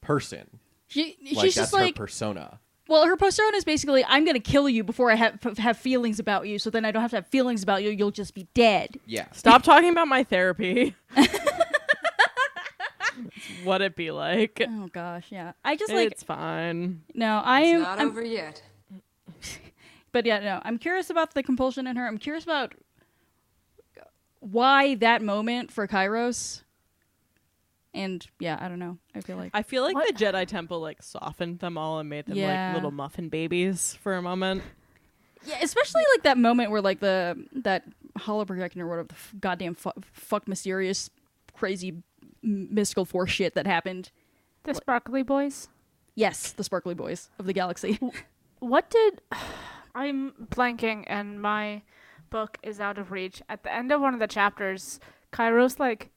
person. 0.01 0.59
She 0.87 1.17
she's 1.23 1.37
Like 1.37 1.43
that's 1.45 1.55
just 1.55 1.75
her 1.75 1.81
like 1.81 1.95
persona. 1.95 2.59
Well, 2.89 3.05
her 3.05 3.15
persona 3.15 3.55
is 3.55 3.63
basically, 3.63 4.03
I'm 4.05 4.25
gonna 4.25 4.39
kill 4.41 4.67
you 4.67 4.83
before 4.83 5.09
I 5.09 5.15
have 5.15 5.39
f- 5.43 5.57
have 5.57 5.77
feelings 5.77 6.19
about 6.19 6.47
you. 6.47 6.59
So 6.59 6.69
then 6.69 6.83
I 6.83 6.91
don't 6.91 7.01
have 7.01 7.11
to 7.11 7.17
have 7.17 7.27
feelings 7.27 7.63
about 7.63 7.81
you. 7.81 7.89
You'll 7.89 8.11
just 8.11 8.33
be 8.35 8.47
dead. 8.53 8.99
Yeah. 9.05 9.27
Stop 9.31 9.63
talking 9.63 9.89
about 9.89 10.07
my 10.07 10.23
therapy. 10.23 10.95
what 13.63 13.81
it 13.81 13.95
be 13.95 14.11
like? 14.11 14.61
Oh 14.67 14.89
gosh, 14.91 15.25
yeah. 15.29 15.53
I 15.63 15.75
just 15.75 15.91
like 15.93 16.11
it's 16.11 16.23
fine. 16.23 17.01
no. 17.13 17.41
I 17.43 17.61
am. 17.61 17.81
not 17.81 17.99
I'm- 17.99 18.07
over 18.09 18.23
yet. 18.23 18.61
but 20.11 20.25
yeah, 20.25 20.39
no. 20.39 20.61
I'm 20.63 20.77
curious 20.77 21.09
about 21.09 21.33
the 21.33 21.43
compulsion 21.43 21.87
in 21.87 21.95
her. 21.95 22.07
I'm 22.07 22.17
curious 22.17 22.43
about 22.43 22.73
why 24.39 24.95
that 24.95 25.21
moment 25.21 25.71
for 25.71 25.87
Kairos. 25.87 26.61
And 27.95 28.25
yeah, 28.39 28.57
I 28.59 28.67
don't 28.69 28.79
know. 28.79 28.97
I 29.13 29.21
feel 29.21 29.37
like 29.37 29.51
I 29.53 29.61
feel 29.61 29.83
like 29.83 29.93
What? 29.95 30.07
the 30.17 30.25
Jedi 30.25 30.47
Temple 30.47 30.79
like 30.79 31.03
softened 31.03 31.59
them 31.59 31.77
all 31.77 31.99
and 31.99 32.09
made 32.09 32.25
them 32.25 32.37
Yeah. 32.37 32.67
like 32.69 32.75
little 32.75 32.91
muffin 32.91 33.29
babies 33.29 33.97
for 34.01 34.15
a 34.15 34.21
moment. 34.21 34.63
Yeah, 35.45 35.59
especially 35.61 36.01
like 36.15 36.23
that 36.23 36.37
moment 36.37 36.71
where 36.71 36.81
like 36.81 36.99
the 37.01 37.45
that 37.63 37.83
holoprojection 38.17 38.77
or 38.77 38.87
whatever 38.87 39.07
the 39.09 39.13
f- 39.15 39.33
goddamn 39.39 39.75
fu- 39.75 39.91
fuck 40.11 40.47
mysterious 40.47 41.09
crazy 41.53 41.89
m- 41.89 42.03
mystical 42.43 43.05
force 43.05 43.31
shit 43.31 43.55
that 43.55 43.65
happened. 43.65 44.11
The 44.63 44.73
Sparkly 44.73 45.23
Boys. 45.23 45.69
Yes, 46.15 46.51
the 46.51 46.63
sparkly 46.63 46.93
boys 46.93 47.29
of 47.39 47.47
the 47.47 47.53
galaxy. 47.53 47.99
What 48.59 48.89
did 48.91 49.21
I'm 49.95 50.33
blanking 50.51 51.05
and 51.07 51.41
my 51.41 51.81
book 52.29 52.57
is 52.61 52.79
out 52.79 52.97
of 52.99 53.11
reach. 53.11 53.41
At 53.49 53.63
the 53.63 53.73
end 53.73 53.91
of 53.91 53.99
one 54.01 54.13
of 54.13 54.19
the 54.19 54.27
chapters, 54.27 54.99
Kairos 55.31 55.79
like 55.79 56.11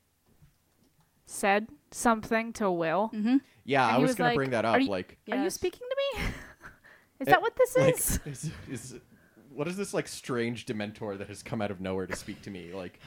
said 1.26 1.68
something 1.90 2.52
to 2.54 2.70
Wyl. 2.70 3.10
mm-hmm. 3.14 3.36
Yeah, 3.64 3.86
I 3.86 3.98
was, 3.98 4.08
was 4.10 4.16
gonna 4.16 4.34
bring 4.34 4.50
that 4.50 4.64
"Are 4.64 4.76
up. 4.76 4.82
you- 4.82 4.88
like, 4.88 5.18
Are 5.30 5.42
you 5.42 5.50
speaking 5.50 5.80
to 5.80 5.96
me? 6.20 6.24
is 7.20 7.28
Eh, 7.28 7.30
that 7.32 7.42
what 7.42 7.56
this 7.56 7.76
like, 7.76 7.94
is? 7.94 8.20
is, 8.26 8.50
is 8.70 9.00
what 9.52 9.66
is 9.66 9.76
this 9.76 9.92
like 9.94 10.06
strange 10.06 10.66
dementor 10.66 11.18
that 11.18 11.28
has 11.28 11.42
come 11.42 11.60
out 11.62 11.70
of 11.70 11.80
nowhere 11.80 12.06
to 12.06 12.14
speak 12.14 12.42
to 12.42 12.50
me? 12.50 12.72
Like, 12.72 13.00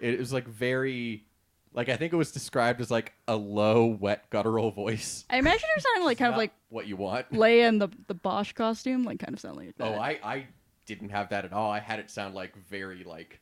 it 0.00 0.18
was 0.18 0.32
like 0.32 0.46
very, 0.46 1.24
like 1.72 1.88
I 1.88 1.96
think 1.96 2.12
it 2.12 2.16
was 2.16 2.32
described 2.32 2.80
as 2.80 2.90
like 2.90 3.12
a 3.28 3.36
low, 3.36 3.86
wet, 3.86 4.28
guttural 4.30 4.70
voice. 4.70 5.24
I 5.30 5.38
imagine 5.38 5.68
her 5.74 5.80
sounding 5.80 6.04
like 6.04 6.18
kind 6.18 6.28
of 6.28 6.32
Not 6.32 6.38
like 6.38 6.52
what 6.68 6.86
you 6.86 6.96
want. 6.96 7.30
Leia 7.30 7.68
in 7.68 7.78
the 7.78 7.88
the 8.06 8.14
Boushh 8.14 8.54
costume, 8.54 9.04
like 9.04 9.18
kind 9.18 9.34
of 9.34 9.40
sounding 9.40 9.66
like 9.66 9.74
oh, 9.80 9.84
that. 9.84 9.98
Oh, 9.98 10.00
I 10.00 10.18
I 10.22 10.46
didn't 10.86 11.10
have 11.10 11.28
that 11.30 11.44
at 11.44 11.52
all. 11.52 11.70
I 11.70 11.78
had 11.80 12.00
it 12.00 12.10
sound 12.10 12.34
like 12.34 12.56
very 12.68 13.04
like 13.04 13.40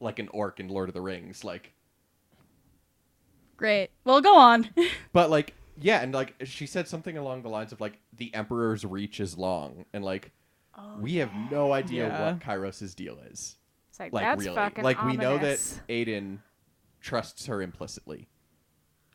like 0.00 0.18
an 0.18 0.28
orc 0.32 0.60
in 0.60 0.68
Lord 0.68 0.88
of 0.88 0.94
the 0.94 1.00
Rings, 1.00 1.44
like 1.44 1.72
Great. 3.56 3.90
Well, 4.04 4.20
go 4.20 4.36
on. 4.36 4.68
but 5.12 5.30
like 5.30 5.54
yeah, 5.80 6.00
and 6.02 6.12
like 6.12 6.34
she 6.44 6.66
said 6.66 6.88
something 6.88 7.16
along 7.16 7.42
the 7.42 7.48
lines 7.48 7.72
of 7.72 7.80
like 7.80 7.98
the 8.16 8.34
emperor's 8.34 8.84
reach 8.84 9.20
is 9.20 9.38
long 9.38 9.86
and 9.94 10.04
like 10.04 10.30
oh, 10.76 10.96
we 11.00 11.16
have 11.16 11.30
no 11.50 11.72
idea 11.72 12.08
Yeah. 12.08 12.32
what 12.32 12.40
Kairos' 12.40 12.94
deal 12.94 13.18
is. 13.30 13.56
It's 13.88 14.00
like, 14.00 14.12
Like 14.12 14.24
that's 14.24 14.44
really. 14.44 14.56
fucking 14.56 14.84
Like 14.84 15.02
we 15.04 15.16
know 15.16 15.38
that. 15.38 15.58
Aiden 15.88 16.38
trusts 17.00 17.46
her 17.46 17.60
implicitly. 17.62 18.28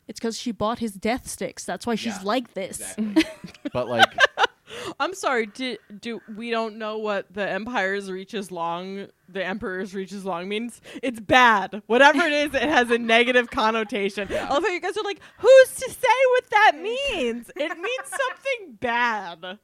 it's 0.08 0.20
because 0.20 0.38
she 0.38 0.52
bought 0.52 0.78
his 0.78 0.92
death 0.94 1.26
sticks. 1.28 1.64
That's 1.64 1.86
why 1.86 1.94
she's 1.94 2.16
Yeah, 2.18 2.22
like 2.24 2.54
this. 2.54 2.94
Exactly. 2.98 3.24
but 3.72 3.88
like 3.88 4.14
I'm 5.00 5.14
sorry. 5.14 5.46
Do, 5.46 5.76
do 6.00 6.20
we 6.36 6.50
don't 6.50 6.76
know 6.76 6.98
what 6.98 7.32
the 7.32 7.48
Empire's 7.48 8.10
reach 8.10 8.34
is 8.34 8.50
long? 8.50 9.06
The 9.28 9.44
Emperor's 9.44 9.94
reach 9.94 10.12
is 10.12 10.24
long 10.24 10.48
means 10.48 10.80
it's 11.02 11.20
bad. 11.20 11.82
Whatever 11.86 12.22
it 12.22 12.32
is, 12.32 12.54
it 12.54 12.62
has 12.68 12.90
a 12.90 12.98
negative 12.98 13.48
connotation. 13.50 14.28
I 14.30 14.48
love 14.48 14.62
how 14.64 14.68
you 14.70 14.80
guys 14.80 14.96
are 14.96 15.04
like, 15.04 15.20
who's 15.38 15.74
to 15.76 15.90
say 15.90 16.08
what 16.30 16.50
that 16.50 16.72
means? 16.82 17.50
It 17.56 17.78
means 17.78 18.04
something 18.04 18.74
bad. 18.80 19.58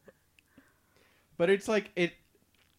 but 1.36 1.50
it's 1.50 1.66
like 1.68 1.90
it 1.96 2.12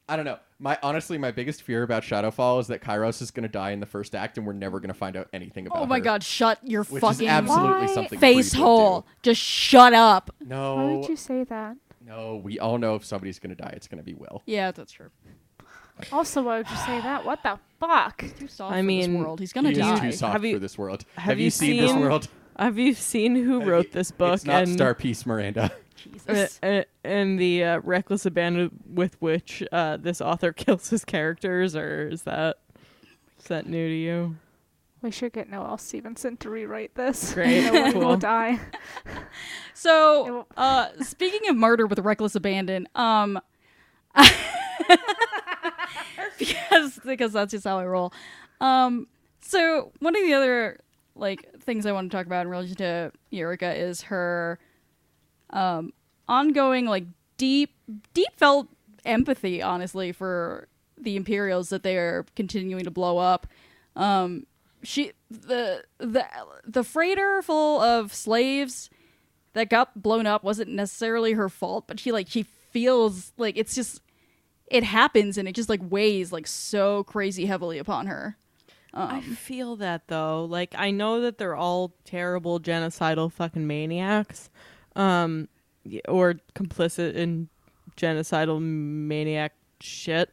I 0.10 0.16
don't 0.16 0.26
know. 0.26 0.38
My 0.60 0.78
honestly 0.84 1.18
my 1.18 1.32
biggest 1.32 1.62
fear 1.64 1.84
about 1.84 2.04
Shadowfall 2.04 2.60
is 2.60 2.68
that 2.68 2.82
Kairos 2.82 3.22
is 3.22 3.32
going 3.32 3.44
to 3.44 3.50
die 3.50 3.72
in 3.72 3.80
the 3.80 3.86
first 3.86 4.16
act 4.16 4.38
and 4.38 4.46
we're 4.46 4.54
never 4.54 4.80
going 4.80 4.90
to 4.90 4.94
find 4.94 5.16
out 5.16 5.28
anything 5.34 5.66
about 5.68 5.82
Oh 5.82 5.86
my 5.86 5.98
her, 6.00 6.04
god, 6.04 6.24
shut 6.24 6.60
your 6.64 6.84
Which 6.84 7.02
is 7.04 7.10
fucking 7.10 7.28
absolutely 7.28 7.88
Why? 7.88 7.94
something 7.94 8.20
face 8.20 8.52
Creed 8.52 8.60
would 8.62 8.66
hole. 8.68 9.08
Just 9.24 9.42
shut 9.42 9.94
up. 9.94 10.30
No. 10.46 10.76
Why 10.76 10.84
would 10.96 11.10
you 11.10 11.16
say 11.16 11.44
that? 11.46 11.78
No, 12.06 12.36
we 12.44 12.60
all 12.60 12.78
know 12.78 12.96
if 12.96 13.06
somebody's 13.06 13.40
going 13.40 13.56
to 13.56 13.62
die, 13.62 13.72
it's 13.76 13.88
going 13.88 13.98
to 14.00 14.04
be 14.04 14.14
Wyl. 14.14 14.42
Yeah, 14.46 14.72
that's 14.72 14.92
true. 14.92 15.10
Also, 16.12 16.42
why 16.44 16.58
would 16.58 16.70
you 16.70 16.76
say 16.78 17.00
that? 17.02 17.24
What 17.24 17.42
the 17.44 17.58
fuck? 17.80 18.24
Too 18.40 18.48
soft 18.48 18.74
I 18.74 18.80
for 18.80 18.84
mean, 18.84 19.14
this 19.14 19.22
world. 19.22 19.40
He's 19.40 19.54
gonna 19.54 19.70
He 19.70 19.76
is 19.76 19.80
die. 19.80 20.00
too 20.00 20.12
soft 20.12 20.34
Have 20.34 20.44
you- 20.44 20.56
for 20.56 20.60
this 20.60 20.78
world. 20.78 21.06
have 21.16 21.38
you 21.40 21.46
you 21.46 21.50
seen, 21.50 21.82
this 21.82 21.94
world? 21.94 22.28
Have 22.58 22.78
you 22.78 22.94
seen 22.94 23.36
who 23.36 23.60
Have 23.60 23.68
wrote 23.68 23.86
you- 23.86 23.92
this 23.92 24.12
book? 24.12 24.34
It's 24.34 24.46
not 24.46 24.64
and 24.64 24.74
Star 24.74 24.96
Peace 24.96 25.26
Miranda. 25.26 25.72
Uh, 26.06 26.34
Jesus. 26.34 26.60
uh, 26.62 26.84
and 27.04 27.40
the 27.40 27.64
uh, 27.64 27.80
reckless 27.84 28.26
abandon 28.26 28.72
with 28.88 29.20
which 29.22 29.64
uh, 29.72 29.98
this 29.98 30.22
author 30.22 30.52
kills 30.54 30.90
his 30.90 31.06
characters, 31.06 31.76
or 31.76 32.08
is 32.10 32.24
that 32.24 32.58
is 33.40 33.46
that 33.46 33.68
new 33.68 33.88
to 33.88 33.96
you? 33.96 34.36
We 35.02 35.12
should 35.12 35.34
get 35.34 35.50
Noelle 35.50 35.78
Stevenson 35.78 36.38
to 36.38 36.50
rewrite 36.50 36.96
this. 36.96 37.34
Great, 37.36 37.66
no 37.66 37.82
one 37.82 37.92
cool. 37.92 38.02
will 38.08 38.18
die. 38.18 38.60
So, 39.74 40.48
uh, 40.56 40.90
speaking 41.02 41.50
of 41.50 41.58
murder 41.58 41.86
with 41.86 42.00
reckless 42.00 42.36
abandon, 42.36 42.88
um, 42.96 43.40
because 46.40 47.00
because 47.06 47.34
that's 47.34 47.52
just 47.52 47.66
how 47.66 47.80
I 47.80 47.86
roll. 47.86 48.14
Um, 48.62 49.08
so 49.42 49.92
one 50.00 50.16
of 50.16 50.22
the 50.24 50.34
other 50.34 50.80
like 51.16 51.48
things 51.62 51.86
I 51.86 51.92
want 51.92 52.12
to 52.12 52.18
talk 52.18 52.26
about 52.26 52.46
in 52.46 52.52
relation 52.52 52.76
to 52.78 53.12
Yrica 53.32 53.78
is 53.78 54.04
her 54.04 54.58
um 55.54 55.94
ongoing 56.28 56.86
like 56.86 57.06
deep 57.38 57.74
deep 58.14 58.30
felt 58.36 58.68
empathy, 59.06 59.62
honestly, 59.62 60.12
for 60.12 60.68
the 60.98 61.16
Imperials 61.16 61.70
that 61.70 61.84
they 61.84 61.98
are 61.98 62.26
continuing 62.36 62.84
to 62.84 62.92
blow 62.92 63.18
up. 63.18 63.48
Um, 63.96 64.46
she 64.84 65.12
the 65.30 65.84
the 65.98 66.26
the 66.66 66.84
freighter 66.84 67.42
full 67.42 67.80
of 67.82 68.14
slaves 68.14 68.90
that 69.54 69.70
got 69.70 70.02
blown 70.02 70.26
up 70.26 70.44
wasn't 70.44 70.70
necessarily 70.72 71.34
her 71.34 71.48
fault, 71.50 71.86
but 71.88 72.00
she 72.00 72.12
like 72.12 72.28
she 72.30 72.44
feels 72.44 73.32
like 73.38 73.56
it's 73.58 73.76
just 73.76 74.02
it 74.68 74.84
happens 74.84 75.38
and 75.38 75.48
it 75.48 75.54
just 75.54 75.70
like 75.70 75.82
weighs 75.84 76.32
like 76.32 76.48
so 76.48 77.04
crazy 77.04 77.46
heavily 77.46 77.78
upon 77.78 78.08
her. 78.08 78.36
I 78.96 79.18
Um, 79.18 79.22
feel 79.22 79.76
that 79.78 80.08
though. 80.08 80.46
Like 80.46 80.74
I 80.78 80.92
know 80.92 81.22
that 81.22 81.38
they're 81.38 81.56
all 81.56 81.94
terrible 82.06 82.60
genocidal 82.60 83.32
fucking 83.32 83.66
maniacs, 83.68 84.50
um, 84.96 85.48
or 86.08 86.36
complicit 86.56 87.14
in 87.14 87.50
genocidal 87.98 88.62
maniac 88.62 89.54
shit. 89.80 90.30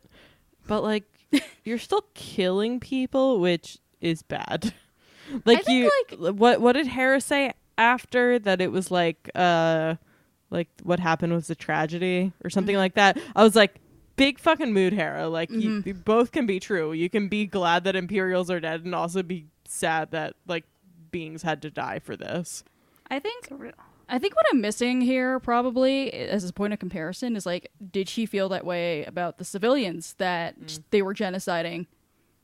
But 0.66 0.82
like, 0.82 1.04
you're 1.64 1.78
still 1.78 2.04
killing 2.14 2.80
people, 2.80 3.40
which 3.40 3.78
is 4.00 4.22
bad. 4.22 4.72
like 5.44 5.64
think, 5.64 5.90
you, 6.18 6.32
what 6.32 6.60
what 6.60 6.72
did 6.72 6.86
Harris 6.86 7.24
say 7.24 7.52
after 7.78 8.38
that? 8.38 8.60
It 8.60 8.72
was 8.72 8.90
like, 8.90 9.30
uh, 9.34 9.96
like 10.50 10.68
what 10.82 11.00
happened 11.00 11.32
was 11.32 11.50
a 11.50 11.54
tragedy 11.54 12.32
or 12.44 12.50
something 12.50 12.76
like 12.76 12.94
that. 12.94 13.18
I 13.34 13.44
was 13.44 13.56
like. 13.56 13.76
Big 14.16 14.38
fucking 14.38 14.74
mood, 14.74 14.92
Hera. 14.92 15.30
Like 15.30 15.50
you, 15.50 15.82
you 15.86 15.94
both 15.94 16.30
can 16.30 16.44
be 16.44 16.60
true. 16.60 16.92
You 16.92 17.08
can 17.08 17.28
be 17.28 17.46
glad 17.46 17.84
that 17.84 17.96
Imperials 17.96 18.50
are 18.50 18.60
dead, 18.60 18.84
and 18.84 18.94
also 18.94 19.22
be 19.22 19.46
sad 19.66 20.10
that 20.10 20.34
like 20.46 20.64
beings 21.10 21.42
had 21.42 21.62
to 21.62 21.70
die 21.70 22.00
for 22.00 22.16
this. 22.16 22.62
I 23.10 23.18
think 23.18 23.48
real. 23.50 23.72
I 24.12 24.18
think 24.18 24.34
what 24.34 24.44
I'm 24.52 24.60
missing 24.60 25.00
here 25.00 25.38
probably 25.38 26.12
as 26.12 26.48
a 26.48 26.52
point 26.52 26.72
of 26.72 26.78
comparison 26.80 27.36
is 27.36 27.46
like 27.46 27.70
did 27.92 28.08
she 28.08 28.26
feel 28.26 28.48
that 28.50 28.66
way 28.66 29.04
about 29.04 29.38
the 29.38 29.44
civilians 29.44 30.14
that 30.18 30.56
they 30.90 31.00
were 31.00 31.14
genociding 31.14 31.86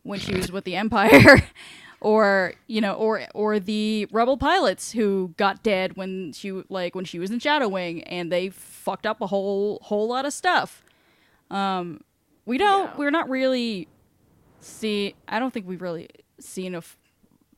when 0.05 0.21
she 0.21 0.35
was 0.35 0.53
with 0.53 0.62
the 0.64 0.77
empire 0.77 1.43
or 2.01 2.55
you 2.69 2.81
know 2.81 2.95
or 2.95 3.27
or 3.35 3.59
the 3.59 4.07
rebel 4.12 4.37
pilots 4.37 4.93
who 4.93 5.35
got 5.37 5.62
dead 5.64 5.97
when 5.97 6.33
she 6.33 6.53
like 6.69 6.95
when 6.95 7.05
she 7.05 7.19
was 7.19 7.31
in 7.33 7.39
Shadow 7.41 7.67
Wing 7.69 8.03
and 8.05 8.31
they 8.31 8.49
fucked 8.51 9.05
up 9.07 9.21
a 9.21 9.27
whole 9.27 9.81
whole 9.83 10.07
lot 10.09 10.25
of 10.25 10.33
stuff. 10.33 10.85
Um 11.51 12.01
we 12.45 12.59
don't 12.59 12.87
Yeah. 12.91 12.97
we're 12.97 13.11
not 13.11 13.29
really 13.29 13.89
see 14.61 15.14
I 15.27 15.41
don't 15.41 15.53
think 15.53 15.67
we've 15.67 15.83
really 15.83 16.09
seen 16.39 16.75
a 16.75 16.79
f- 16.79 16.97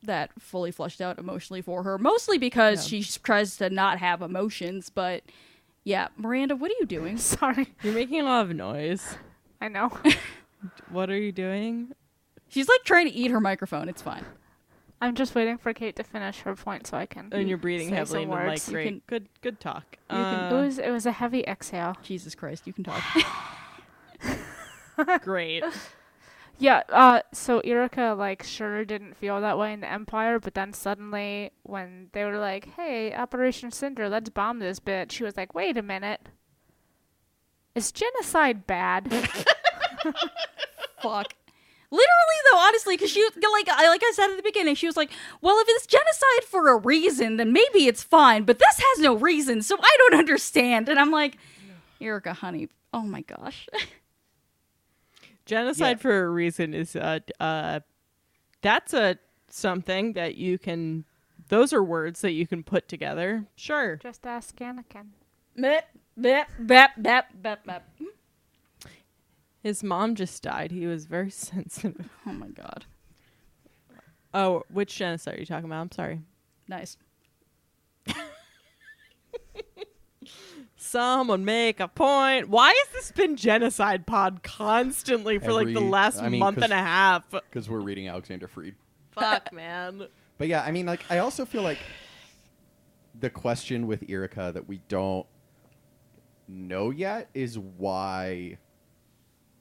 that 0.02 0.30
fully 0.40 0.70
flushed 0.70 1.00
out 1.00 1.18
emotionally 1.18 1.60
for 1.62 1.82
her 1.82 1.98
mostly 1.98 2.38
because 2.38 2.86
she 2.86 3.02
tries 3.02 3.56
to 3.56 3.68
not 3.70 3.98
have 3.98 4.22
emotions 4.22 4.90
but 4.90 5.22
yeah 5.84 6.08
Miranda 6.16 6.54
what 6.56 6.70
are 6.70 6.74
you 6.80 6.86
doing 6.86 7.16
Sorry. 7.18 7.74
You're 7.82 7.94
making 7.94 8.20
a 8.20 8.24
lot 8.24 8.42
of 8.46 8.54
noise. 8.54 9.16
I 9.60 9.68
know. 9.68 9.90
What 10.90 11.08
are 11.10 11.16
you 11.18 11.30
doing? 11.32 11.92
she's 12.48 12.68
like 12.68 12.82
trying 12.84 13.06
to 13.06 13.12
eat 13.14 13.30
her 13.30 13.40
microphone 13.40 13.88
it's 13.88 14.02
fine 14.02 14.24
I'm 15.00 15.14
just 15.14 15.34
waiting 15.36 15.58
for 15.58 15.72
Kate 15.72 15.94
to 15.96 16.02
finish 16.02 16.40
her 16.40 16.56
point 16.56 16.88
so 16.88 16.96
I 16.96 17.06
can. 17.06 17.28
And 17.30 17.48
you're 17.48 17.56
breathing 17.58 17.88
say 17.90 17.94
heavily 17.94 18.24
some 18.24 18.32
into 18.32 18.44
the 18.44 18.50
mic. 18.50 18.64
Great. 18.66 18.86
can- 18.88 19.02
good. 19.06 19.28
Good 19.42 19.60
talk. 19.60 19.96
can- 20.10 20.18
It 20.18 20.52
Uh, 20.52 20.60
was 20.62 20.78
it 20.80 20.90
was 20.90 21.06
a 21.06 21.12
heavy 21.12 21.44
exhale. 21.46 21.96
Jesus 22.02 22.34
Christ 22.34 22.66
you 22.66 22.72
can 22.72 22.82
talk 22.82 23.00
great. 25.22 25.62
Yeah, 26.58 26.82
uh 26.88 27.20
so 27.32 27.60
Yrica 27.60 28.16
like 28.16 28.42
sure 28.42 28.84
didn't 28.84 29.16
feel 29.16 29.40
that 29.40 29.58
way 29.58 29.72
in 29.72 29.80
the 29.80 29.90
Empire, 29.90 30.40
but 30.40 30.54
then 30.54 30.72
suddenly 30.72 31.52
when 31.62 32.08
they 32.12 32.24
were 32.24 32.38
like, 32.38 32.68
Hey, 32.76 33.14
Operation 33.14 33.70
Cinder, 33.70 34.08
let's 34.08 34.28
bomb 34.30 34.58
this 34.58 34.80
bitch, 34.80 35.12
she 35.12 35.24
was 35.24 35.36
like, 35.36 35.54
Wait 35.54 35.76
a 35.76 35.82
minute. 35.82 36.20
Is 37.74 37.92
genocide 37.92 38.66
bad? 38.66 39.12
Fuck. 41.00 41.34
Literally 41.90 42.38
though, 42.50 42.58
honestly, 42.58 42.96
because 42.96 43.10
she 43.10 43.22
like 43.24 43.68
I 43.68 43.88
like 43.88 44.02
I 44.04 44.12
said 44.14 44.30
at 44.30 44.36
the 44.36 44.42
beginning, 44.42 44.74
she 44.74 44.86
was 44.86 44.96
like, 44.96 45.10
"Well, 45.40 45.58
if 45.60 45.66
it's 45.70 45.86
genocide 45.86 46.44
for 46.46 46.68
a 46.68 46.76
reason, 46.76 47.38
then 47.38 47.50
maybe 47.52 47.86
it's 47.86 48.02
fine, 48.02 48.42
but 48.44 48.58
this 48.58 48.78
has 48.78 48.98
no 49.02 49.14
reason, 49.14 49.62
so 49.62 49.76
I 49.80 49.96
don't 49.98 50.18
understand." 50.18 50.90
And 50.90 50.98
I'm 50.98 51.10
like, 51.10 51.38
Yrica, 51.98 52.34
honey, 52.34 52.68
oh 52.92 53.02
my 53.02 53.22
gosh, 53.22 53.66
Genocide 55.48 55.96
Yeah. 55.96 56.02
for 56.02 56.24
a 56.26 56.28
reason 56.28 56.74
is 56.74 56.94
uh 56.94 57.20
uh 57.40 57.80
that's 58.60 58.92
a 58.92 59.16
something 59.48 60.12
that 60.12 60.34
you 60.36 60.58
can 60.58 61.04
those 61.48 61.72
are 61.72 61.82
words 61.82 62.20
that 62.20 62.32
you 62.32 62.46
can 62.46 62.62
put 62.62 62.86
together. 62.86 63.46
Sure. 63.56 63.96
Just 63.96 64.26
ask 64.26 64.54
Anakin. 64.56 65.06
Bleh, 65.58 65.80
bleh, 66.20 66.44
bleh, 66.60 66.88
bleh, 67.00 67.22
bleh, 67.42 67.56
bleh. 67.66 67.80
His 69.62 69.82
mom 69.82 70.14
just 70.14 70.42
died. 70.42 70.70
He 70.70 70.86
was 70.86 71.06
very 71.06 71.30
sensitive. 71.48 72.10
oh 72.26 72.32
my 72.32 72.48
god, 72.48 72.84
Oh, 74.34 74.62
which 74.70 74.94
genocide 74.94 75.36
are 75.36 75.40
you 75.40 75.46
talking 75.46 75.64
about? 75.64 75.80
I'm 75.80 75.90
sorry. 75.92 76.20
nice. 76.68 76.96
Someone 80.88 81.44
make 81.44 81.80
a 81.80 81.88
point. 81.88 82.48
Why 82.48 82.68
has 82.68 82.94
this 82.94 83.12
been 83.12 83.36
genocide 83.36 84.06
pod 84.06 84.42
constantly 84.42 85.38
for 85.38 85.52
like 85.52 85.72
the 85.74 85.80
last 85.80 86.22
I 86.22 86.30
mean, 86.30 86.40
month 86.40 86.56
'cause- 86.56 86.64
and 86.64 86.72
a 86.72 86.76
half? 86.76 87.30
Because 87.30 87.68
we're 87.68 87.80
reading 87.80 88.08
Alexander 88.08 88.48
Freed. 88.48 88.74
Fuck, 89.10 89.52
man. 89.52 90.08
But 90.38 90.48
yeah, 90.48 90.62
I 90.62 90.70
mean, 90.70 90.86
like, 90.86 91.04
I 91.10 91.18
also 91.18 91.44
feel 91.44 91.62
like 91.62 91.78
the 93.20 93.28
question 93.28 93.86
with 93.86 94.02
Yrica 94.08 94.54
that 94.54 94.66
we 94.66 94.80
don't 94.88 95.26
know 96.46 96.90
yet 96.90 97.28
is 97.34 97.58
why 97.58 98.56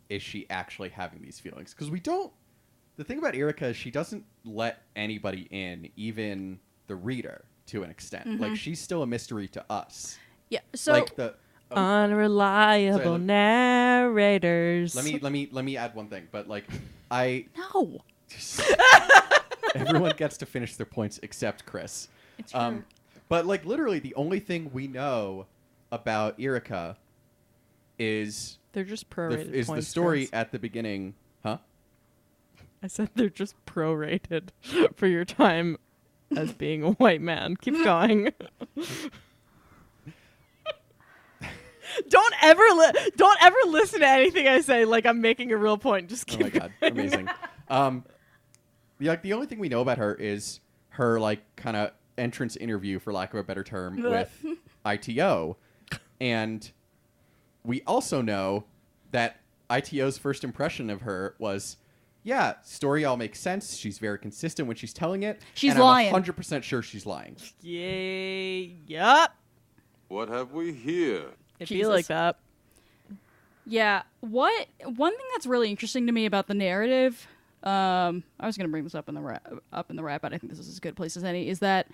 is 0.10 0.22
she 0.22 0.50
actually 0.50 0.90
having 0.90 1.22
these 1.22 1.40
feelings? 1.42 1.74
Because 1.74 1.90
we 1.90 2.00
don't. 2.00 2.32
The 2.96 3.04
thing 3.04 3.18
about 3.18 3.34
Yrica 3.34 3.64
is 3.72 3.76
she 3.76 3.92
doesn't 3.92 4.24
let 4.46 4.84
anybody 4.96 5.48
in, 5.52 5.90
even 5.98 6.60
the 6.88 6.96
reader, 6.96 7.44
to 7.68 7.84
an 7.84 7.90
extent. 7.90 8.40
Like, 8.40 8.52
mm-hmm. 8.52 8.54
she's 8.56 8.80
still 8.80 9.04
a 9.04 9.08
mystery 9.08 9.50
to 9.50 9.66
us. 9.70 10.18
Yeah. 10.50 10.60
So 10.76 10.94
like 10.94 11.16
the. 11.16 11.36
oh, 11.72 11.76
Unreliable 11.76 13.04
Sorry, 13.04 13.20
narrators. 13.20 14.96
let 14.96 15.06
me 15.06 15.20
let 15.22 15.32
me 15.32 15.50
let 15.52 15.66
me 15.66 15.78
add 15.78 15.96
one 15.96 16.08
thing, 16.08 16.28
but 16.32 16.48
like, 16.48 16.66
I 17.12 17.46
no, 17.58 18.00
Everyone 19.76 20.14
gets 20.18 20.38
to 20.38 20.46
finish 20.46 20.76
their 20.76 20.86
points 20.86 21.20
except 21.24 21.66
Chris. 21.66 22.08
It's 22.40 22.54
Um, 22.56 22.76
true. 22.76 22.84
but 23.30 23.46
like 23.46 23.66
literally, 23.66 24.00
the 24.00 24.16
only 24.16 24.40
thing 24.40 24.72
we 24.74 24.88
know 24.88 25.46
about 25.92 26.38
Yrica 26.40 26.96
is 28.00 28.58
They're 28.74 28.84
just 28.84 29.10
the, 29.10 29.16
prorated. 29.16 29.52
is 29.54 29.68
the 29.68 29.82
story 29.82 30.22
Chris. 30.22 30.30
at 30.34 30.52
the 30.52 30.60
beginning, 30.60 31.16
huh? 31.44 31.58
I 32.82 32.88
said 32.88 33.10
they're 33.16 33.30
just 33.30 33.56
prorated 33.66 34.50
for 34.96 35.08
your 35.08 35.26
time 35.26 35.78
as 36.36 36.54
being 36.54 36.84
a 36.84 36.92
white 36.92 37.22
man. 37.22 37.56
Keep 37.58 37.76
going. 37.84 38.32
Don't 42.10 42.34
ever 42.44 42.62
li- 42.62 43.12
don't 43.16 43.42
ever 43.42 43.58
listen 43.68 44.00
to 44.02 44.08
anything 44.08 44.48
I 44.48 44.62
say 44.62 44.86
like 44.86 45.06
I'm 45.06 45.22
making 45.22 45.52
a 45.52 45.58
real 45.58 45.78
point. 45.78 46.10
Just 46.10 46.28
kidding. 46.28 46.48
Oh 46.48 46.50
my 46.54 46.60
god, 46.60 46.74
amazing. 46.82 47.30
Um, 47.70 48.06
the, 49.00 49.08
like 49.08 49.22
the 49.22 49.34
only 49.34 49.48
thing 49.48 49.60
we 49.60 49.70
know 49.70 49.82
about 49.82 49.98
her 49.98 50.16
is 50.16 50.60
her 50.90 51.20
like 51.20 51.40
kind 51.56 51.76
of 51.78 51.92
entrance 52.18 52.56
interview, 52.56 53.00
for 53.00 53.14
lack 53.14 53.34
of 53.34 53.40
a 53.40 53.44
better 53.44 53.64
term, 53.64 54.02
with 54.02 54.46
IT-O, 54.86 55.58
and 56.20 56.72
we 57.64 57.82
also 57.86 58.22
know 58.22 58.64
that 59.12 59.42
IT-O's 59.70 60.18
first 60.18 60.44
impression 60.44 60.90
of 60.90 61.02
her 61.02 61.36
was. 61.40 61.78
Yeah, 62.24 62.56
story 62.62 63.06
all 63.06 63.16
makes 63.16 63.40
sense. 63.40 63.78
She's 63.78 64.00
very 64.00 64.20
consistent 64.20 64.68
when 64.68 64.76
she's 64.76 64.92
telling 64.92 65.24
it. 65.24 65.42
She's 65.54 65.72
and 65.72 65.80
lying. 65.80 66.14
I'm 66.14 66.22
100% 66.22 66.62
sure 66.62 66.82
she's 66.82 67.06
lying. 67.06 67.38
Yay. 67.62 68.76
Yup. 68.86 69.34
What 70.10 70.28
have 70.28 70.52
we 70.52 70.74
here? 70.74 71.28
It 71.60 71.66
Jesus. 71.66 71.84
feel 71.84 71.90
like 71.90 72.08
that. 72.08 72.38
Yeah. 73.66 74.04
What 74.22 74.68
one 74.84 75.16
thing 75.16 75.26
that's 75.34 75.46
really 75.46 75.70
interesting 75.70 76.08
to 76.08 76.14
me 76.14 76.26
about 76.26 76.48
the 76.48 76.54
narrative, 76.54 77.28
um, 77.64 78.24
I 78.40 78.46
was 78.46 78.58
gonna 78.58 78.70
bring 78.70 78.84
this 78.84 78.96
up 78.96 79.10
in 79.10 79.16
the 79.16 79.42
up 79.74 79.90
in 79.90 79.96
the 79.96 80.04
wrap, 80.04 80.22
but 80.22 80.34
I 80.34 80.38
think 80.38 80.52
this 80.52 80.60
is 80.60 80.70
as 80.70 80.80
good 80.80 80.94
a 80.94 80.96
place 80.96 81.18
as 81.18 81.24
any. 81.24 81.50
Is 81.50 81.60
that 81.60 81.88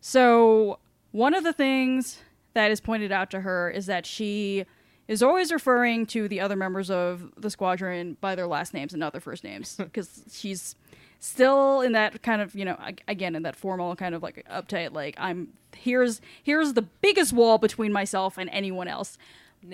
so? 0.00 0.78
One 1.10 1.34
of 1.34 1.42
the 1.42 1.54
things 1.54 2.20
that 2.52 2.70
is 2.70 2.80
pointed 2.80 3.10
out 3.10 3.30
to 3.30 3.40
her 3.40 3.70
is 3.70 3.86
that 3.86 4.04
she 4.04 4.66
is 5.08 5.22
always 5.22 5.50
referring 5.50 6.04
to 6.04 6.28
the 6.28 6.38
other 6.38 6.54
members 6.54 6.90
of 6.90 7.32
the 7.36 7.50
squadron 7.50 8.16
by 8.20 8.34
their 8.34 8.46
last 8.46 8.74
names 8.74 8.92
and 8.92 9.00
not 9.00 9.12
their 9.12 9.22
first 9.22 9.42
names 9.42 9.74
because 9.76 10.22
she's 10.30 10.76
still 11.20 11.80
in 11.80 11.92
that 11.92 12.22
kind 12.22 12.40
of 12.40 12.54
you 12.54 12.64
know 12.64 12.78
again 13.08 13.34
in 13.34 13.42
that 13.42 13.56
formal 13.56 13.96
kind 13.96 14.14
of 14.14 14.22
like 14.22 14.46
uptight 14.50 14.92
like 14.92 15.14
i'm 15.18 15.48
here's 15.76 16.20
here's 16.42 16.74
the 16.74 16.82
biggest 16.82 17.32
wall 17.32 17.58
between 17.58 17.92
myself 17.92 18.38
and 18.38 18.48
anyone 18.50 18.86
else 18.86 19.18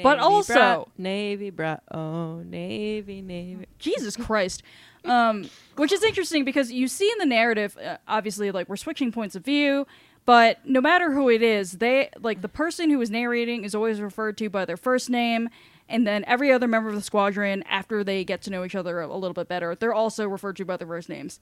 but 0.02 0.18
also 0.18 0.54
brat, 0.54 0.88
Navy 0.98 1.50
brat. 1.50 1.82
Oh, 1.90 2.38
Navy, 2.38 3.20
Navy. 3.20 3.66
Jesus 3.78 4.16
Christ. 4.24 4.62
Um, 5.04 5.50
which 5.76 5.92
is 5.92 6.02
interesting 6.02 6.46
because 6.46 6.72
you 6.72 6.88
see 6.88 7.10
in 7.12 7.18
the 7.18 7.26
narrative, 7.26 7.76
uh, 7.76 7.98
obviously, 8.08 8.50
like 8.50 8.68
we're 8.70 8.76
switching 8.76 9.12
points 9.12 9.36
of 9.36 9.44
view, 9.44 9.86
but 10.26 10.58
no 10.64 10.80
matter 10.80 11.12
who 11.12 11.28
it 11.28 11.42
is, 11.42 11.72
they 11.72 12.10
like 12.20 12.40
the 12.40 12.48
person 12.48 12.90
who 12.90 13.00
is 13.00 13.10
narrating 13.10 13.64
is 13.64 13.74
always 13.74 14.00
referred 14.00 14.36
to 14.38 14.48
by 14.48 14.64
their 14.64 14.76
first 14.76 15.10
name, 15.10 15.48
and 15.88 16.06
then 16.06 16.24
every 16.26 16.50
other 16.50 16.66
member 16.66 16.88
of 16.88 16.94
the 16.94 17.02
squadron, 17.02 17.62
after 17.64 18.02
they 18.02 18.24
get 18.24 18.40
to 18.42 18.50
know 18.50 18.64
each 18.64 18.74
other 18.74 19.00
a, 19.00 19.06
a 19.06 19.16
little 19.16 19.34
bit 19.34 19.48
better, 19.48 19.74
they're 19.74 19.94
also 19.94 20.26
referred 20.26 20.56
to 20.56 20.64
by 20.64 20.76
their 20.76 20.88
first 20.88 21.08
names. 21.08 21.38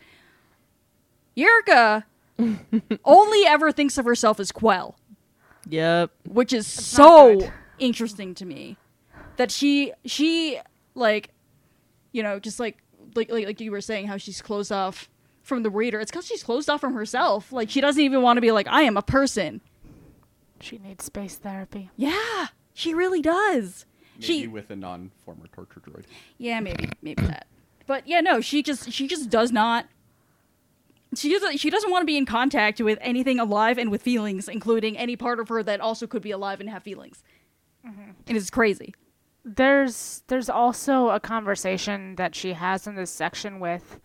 Yrica 1.36 2.04
only 3.04 3.46
ever 3.46 3.72
thinks 3.72 3.98
of 3.98 4.04
herself 4.04 4.40
as 4.40 4.52
Quell 4.52 4.96
Yep. 5.68 6.10
which 6.28 6.52
is 6.52 6.66
not 6.76 6.84
so 6.84 7.50
interesting 7.78 8.34
to 8.34 8.44
me 8.44 8.76
that 9.36 9.50
she 9.50 9.92
she 10.04 10.58
like 10.94 11.30
you 12.10 12.22
know 12.22 12.38
just 12.38 12.58
like 12.58 12.78
like 13.14 13.30
like, 13.30 13.46
like 13.46 13.60
you 13.60 13.70
were 13.70 13.80
saying 13.80 14.08
how 14.08 14.16
she's 14.16 14.42
closed 14.42 14.72
off 14.72 15.08
from 15.42 15.62
the 15.62 15.70
reader. 15.70 16.00
It's 16.00 16.10
because 16.10 16.26
she's 16.26 16.42
closed 16.42 16.70
off 16.70 16.80
from 16.80 16.94
herself. 16.94 17.52
Like 17.52 17.70
she 17.70 17.80
doesn't 17.80 18.02
even 18.02 18.22
want 18.22 18.36
to 18.36 18.40
be 18.40 18.52
like 18.52 18.66
i 18.68 18.82
am 18.82 18.96
a 18.96 19.02
person. 19.02 19.60
She 20.60 20.78
needs 20.78 21.04
space 21.04 21.36
therapy. 21.36 21.90
yeah 21.96 22.48
she 22.74 22.94
really 22.94 23.20
does. 23.20 23.84
Maybe 24.14 24.24
she 24.24 24.46
with 24.46 24.70
a 24.70 24.76
non-former 24.76 25.46
torture 25.52 25.80
droid. 25.80 26.04
yeah 26.38 26.60
maybe 26.60 26.88
maybe 27.02 27.22
that. 27.26 27.46
But 27.86 28.06
yeah 28.06 28.20
no 28.20 28.40
she 28.40 28.62
just 28.62 28.90
she 28.92 29.06
just 29.06 29.28
does 29.30 29.52
not 29.52 29.86
she 31.14 31.30
doesn't 31.30 31.58
she 31.58 31.68
doesn't 31.70 31.90
want 31.90 32.02
to 32.02 32.06
be 32.06 32.16
in 32.16 32.24
contact 32.24 32.80
with 32.80 32.98
anything 33.02 33.38
alive 33.38 33.76
and 33.78 33.90
with 33.90 34.02
feelings 34.02 34.48
including 34.48 34.96
any 34.96 35.16
part 35.16 35.40
of 35.40 35.48
her 35.48 35.62
that 35.62 35.80
also 35.80 36.06
could 36.06 36.22
be 36.22 36.30
alive 36.30 36.60
and 36.60 36.70
have 36.70 36.82
feelings. 36.82 37.22
Mm-hmm. 37.86 38.10
And 38.28 38.36
it's 38.36 38.50
crazy. 38.50 38.94
There's 39.44 40.22
there's 40.28 40.48
also 40.48 41.10
a 41.10 41.18
conversation 41.18 42.14
that 42.14 42.34
she 42.34 42.52
has 42.52 42.86
in 42.86 42.94
this 42.94 43.10
section 43.10 43.58
with 43.58 43.98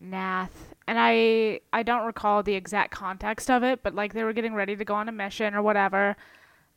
Nath, 0.00 0.71
and 0.86 0.98
I 1.00 1.60
I 1.72 1.82
don't 1.82 2.06
recall 2.06 2.42
the 2.42 2.54
exact 2.54 2.92
context 2.92 3.50
of 3.50 3.62
it, 3.62 3.82
but 3.82 3.94
like 3.94 4.12
they 4.14 4.24
were 4.24 4.32
getting 4.32 4.54
ready 4.54 4.76
to 4.76 4.84
go 4.84 4.94
on 4.94 5.08
a 5.08 5.12
mission 5.12 5.54
or 5.54 5.62
whatever, 5.62 6.16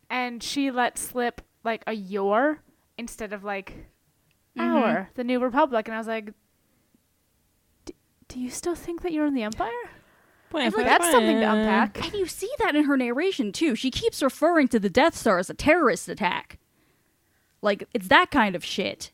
and 0.10 0.41
she 0.41 0.72
let 0.72 0.97
slip 0.97 1.41
like 1.64 1.84
a 1.88 1.93
your 1.93 2.60
instead 2.97 3.34
of 3.34 3.43
like 3.43 3.88
our 4.58 5.10
the 5.16 5.24
New 5.24 5.39
Republic, 5.39 5.88
and 5.88 5.95
I 5.95 5.97
was 5.97 6.08
like, 6.08 6.32
"D- 7.86 7.95
do 8.28 8.39
you 8.39 8.49
still 8.49 8.76
think 8.76 9.01
that 9.01 9.12
you're 9.12 9.26
in 9.26 9.34
the 9.34 9.43
Empire? 9.43 9.70
I 10.53 10.70
feel 10.70 10.80
like 10.80 10.88
that's 10.88 11.12
something 11.12 11.39
to 11.41 11.51
unpack. 11.51 12.01
And 12.06 12.14
you 12.14 12.28
see 12.28 12.49
that 12.60 12.76
in 12.76 12.86
her 12.86 12.95
narration 12.95 13.51
too. 13.51 13.76
She 13.76 13.91
keeps 13.91 14.24
referring 14.24 14.70
to 14.70 14.80
the 14.80 14.89
Death 14.89 15.18
Star 15.18 15.38
as 15.38 15.49
a 15.49 15.53
terrorist 15.53 16.08
attack. 16.08 16.60
Like 17.62 17.88
it's 17.93 18.08
that 18.08 18.32
kind 18.32 18.56
of 18.56 18.64
shit. 18.64 19.12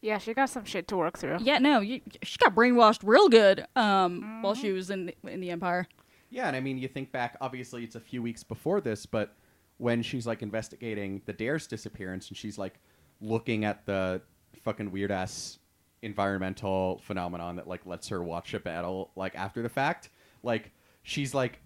Yeah, 0.00 0.18
she 0.18 0.32
got 0.32 0.48
some 0.48 0.64
shit 0.64 0.86
to 0.88 0.96
work 0.96 1.18
through. 1.18 1.38
Yeah, 1.40 1.58
no, 1.58 1.80
you, 1.80 2.00
she 2.22 2.38
got 2.38 2.54
brainwashed 2.54 3.00
real 3.02 3.28
good 3.28 3.66
um, 3.74 4.42
while 4.42 4.54
she 4.54 4.70
was 4.70 4.90
in 4.90 5.06
the, 5.06 5.14
in 5.26 5.40
the 5.40 5.50
Empire. 5.50 5.88
Yeah, 6.30 6.46
and 6.46 6.56
I 6.56 6.60
mean, 6.60 6.78
you 6.78 6.88
think 6.88 7.10
back. 7.10 7.36
Obviously, 7.40 7.84
it's 7.84 7.96
a 7.96 8.00
few 8.00 8.22
weeks 8.22 8.44
before 8.44 8.80
this, 8.80 9.06
but 9.06 9.34
when 9.78 10.02
she's 10.02 10.26
like 10.26 10.42
investigating 10.42 11.22
the 11.24 11.32
Dare's 11.32 11.66
disappearance, 11.66 12.28
and 12.28 12.36
she's 12.36 12.58
like 12.58 12.78
looking 13.20 13.64
at 13.64 13.86
the 13.86 14.20
fucking 14.62 14.90
weird 14.90 15.10
ass 15.10 15.58
environmental 16.02 17.00
phenomenon 17.02 17.56
that 17.56 17.66
like 17.66 17.84
lets 17.84 18.08
her 18.08 18.22
watch 18.22 18.54
a 18.54 18.60
battle 18.60 19.10
like 19.16 19.34
after 19.34 19.62
the 19.62 19.68
fact. 19.68 20.10
Like 20.42 20.72
she's 21.02 21.34
like 21.34 21.60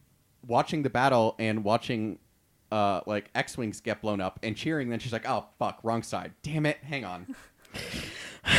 watching 0.46 0.82
the 0.82 0.90
battle 0.90 1.34
and 1.38 1.64
watching 1.64 2.18
uh 2.70 3.00
like 3.06 3.30
X-wings 3.34 3.80
get 3.80 4.00
blown 4.00 4.20
up 4.20 4.38
and 4.42 4.56
cheering. 4.56 4.88
Then 4.88 4.98
she's 5.00 5.12
like, 5.12 5.28
"Oh 5.28 5.46
fuck, 5.58 5.80
wrong 5.82 6.02
side. 6.02 6.32
Damn 6.42 6.66
it, 6.66 6.78
hang 6.82 7.04
on." 7.04 7.34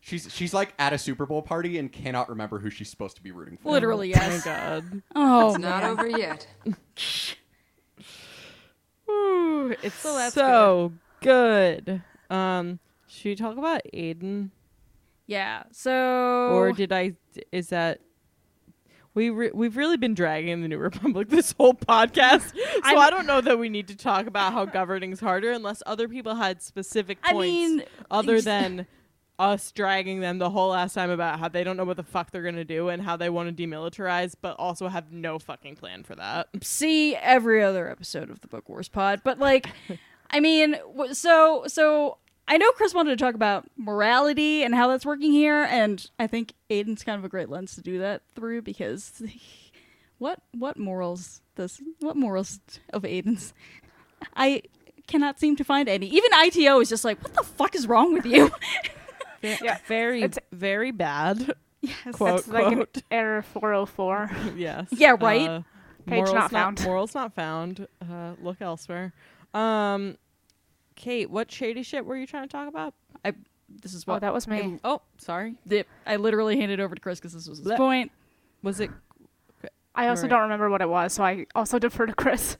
She's 0.00 0.32
she's 0.34 0.54
like 0.54 0.72
at 0.78 0.94
a 0.94 0.98
Super 0.98 1.26
Bowl 1.26 1.42
party 1.42 1.76
and 1.76 1.92
cannot 1.92 2.30
remember 2.30 2.58
who 2.60 2.70
she's 2.70 2.88
supposed 2.88 3.16
to 3.16 3.22
be 3.22 3.30
rooting 3.30 3.58
for. 3.58 3.70
Literally, 3.72 4.14
Oh 4.14 4.18
my 4.18 4.40
god. 4.42 5.02
Oh, 5.14 5.50
It's 5.50 5.58
not 5.58 5.82
man. 5.82 5.90
over 5.90 6.08
yet. 6.08 6.46
Whew. 9.04 9.76
It's 9.82 9.94
So 9.96 10.14
that's 10.16 10.34
so 10.34 10.92
good. 11.20 12.02
Um, 12.30 12.78
should 13.06 13.24
we 13.26 13.34
talk 13.36 13.58
about 13.58 13.82
Aiden, 13.92 14.48
Yeah. 15.26 15.64
So 15.72 16.52
or 16.54 16.72
did 16.72 16.90
I? 16.90 17.12
Is 17.52 17.68
that 17.68 18.00
we 19.18 19.30
re- 19.30 19.50
we've 19.52 19.76
really 19.76 19.96
been 19.96 20.14
dragging 20.14 20.62
the 20.62 20.68
New 20.68 20.78
Republic 20.78 21.28
this 21.38 21.52
whole 21.58 21.74
podcast, 21.74 22.50
so 22.54 22.80
I'm- 22.84 22.98
I 22.98 23.10
don't 23.10 23.26
know 23.26 23.40
that 23.40 23.58
we 23.58 23.68
need 23.68 23.88
to 23.88 23.96
talk 23.96 24.26
about 24.28 24.52
how 24.52 24.64
governing's 24.64 25.18
harder 25.18 25.50
unless 25.50 25.82
other 25.86 26.06
people 26.08 26.36
had 26.36 26.62
specific 26.62 27.18
I 27.24 27.32
points 27.32 27.48
mean, 27.50 27.82
other 28.10 28.40
than 28.40 28.86
us 29.40 29.70
dragging 29.72 30.20
them 30.20 30.38
the 30.38 30.50
whole 30.50 30.70
last 30.70 30.94
time 30.94 31.10
about 31.10 31.38
how 31.40 31.48
they 31.48 31.62
don't 31.64 31.76
know 31.76 31.84
what 31.84 31.96
the 31.96 32.02
fuck 32.02 32.30
they're 32.30 32.42
gonna 32.42 32.64
do 32.64 32.88
and 32.88 33.02
how 33.02 33.16
they 33.16 33.28
want 33.30 33.54
to 33.56 33.66
demilitarize, 33.66 34.34
but 34.40 34.54
also 34.58 34.86
have 34.88 35.10
no 35.12 35.38
fucking 35.38 35.74
plan 35.76 36.02
for 36.04 36.14
that. 36.16 36.48
see 36.62 37.14
every 37.16 37.62
other 37.62 37.90
episode 37.90 38.30
of 38.30 38.40
the 38.40 38.46
Book 38.48 38.68
Wars 38.68 38.88
pod, 38.88 39.20
but 39.24 39.38
like, 39.40 39.66
I 40.30 40.40
mean, 40.40 40.72
w- 40.94 41.14
so 41.14 41.64
so 41.66 42.18
I 42.48 42.56
know 42.56 42.70
Chris 42.72 42.94
wanted 42.94 43.10
to 43.18 43.22
talk 43.24 43.34
about 43.34 43.66
morality 43.76 44.62
and 44.62 44.74
how 44.74 44.88
that's 44.88 45.04
working 45.06 45.30
here, 45.32 45.64
and 45.64 46.04
I 46.18 46.26
think 46.26 46.54
Aiden's 46.70 47.04
kind 47.04 47.18
of 47.18 47.24
a 47.24 47.28
great 47.28 47.48
lens 47.50 47.74
to 47.74 47.82
do 47.82 47.98
that 47.98 48.22
through 48.34 48.62
because 48.62 49.22
what 50.18 50.40
what 50.52 50.76
morals 50.78 51.42
does 51.56 51.80
what 52.00 52.16
morals 52.16 52.58
of 52.92 53.02
Aiden's 53.02 53.52
I 54.36 54.62
cannot 55.06 55.38
seem 55.38 55.56
to 55.56 55.64
find 55.64 55.88
any. 55.88 56.06
Even 56.08 56.30
IT-O 56.32 56.80
is 56.80 56.88
just 56.88 57.04
like, 57.04 57.22
what 57.22 57.34
the 57.34 57.42
fuck 57.42 57.74
is 57.74 57.86
wrong 57.86 58.12
with 58.12 58.26
you? 58.26 58.50
Yeah, 59.40 59.78
Very, 59.86 60.22
It's- 60.24 60.38
very 60.50 60.90
bad. 60.90 61.54
yes. 61.80 61.96
Quote, 62.12 62.40
It's 62.40 62.48
like 62.48 62.72
an 62.72 62.86
error 63.08 63.42
404. 63.42 64.30
yes. 64.56 64.88
Yeah, 64.90 65.14
right? 65.20 65.48
Uh, 65.48 65.62
Page 66.06 66.16
morals 66.26 66.34
not 66.34 66.50
found. 66.50 66.82
Morals 66.84 67.14
not 67.14 67.34
found. 67.36 67.86
Uh, 68.02 68.32
look 68.42 68.60
elsewhere. 68.60 69.12
Um, 69.54 70.16
Kate, 70.98 71.30
what 71.30 71.50
shady 71.50 71.82
shit 71.84 72.04
were 72.04 72.16
you 72.16 72.26
trying 72.26 72.42
to 72.42 72.48
talk 72.52 72.68
about? 72.68 72.92
I 73.24 73.32
this 73.82 73.94
is 73.94 74.04
Oh, 74.08 74.12
what 74.12 74.20
that 74.22 74.32
was 74.34 74.48
me. 74.48 74.78
Oh, 74.82 75.00
sorry. 75.18 75.54
the, 75.64 75.84
I 76.06 76.16
literally 76.16 76.56
handed 76.58 76.80
over 76.80 76.94
to 76.94 77.00
Chris 77.00 77.20
because 77.20 77.32
this 77.34 77.46
was 77.48 77.58
his 77.58 77.66
Bleh. 77.68 77.76
point. 77.76 78.10
Was 78.62 78.80
it? 78.80 78.90
I 79.94 80.08
also 80.08 80.22
Right. 80.22 80.30
don't 80.30 80.42
remember 80.42 80.68
what 80.70 80.80
it 80.80 80.88
was, 80.88 81.12
so 81.12 81.22
I 81.22 81.46
also 81.54 81.78
defer 81.78 82.06
to 82.06 82.14
Chris. 82.14 82.56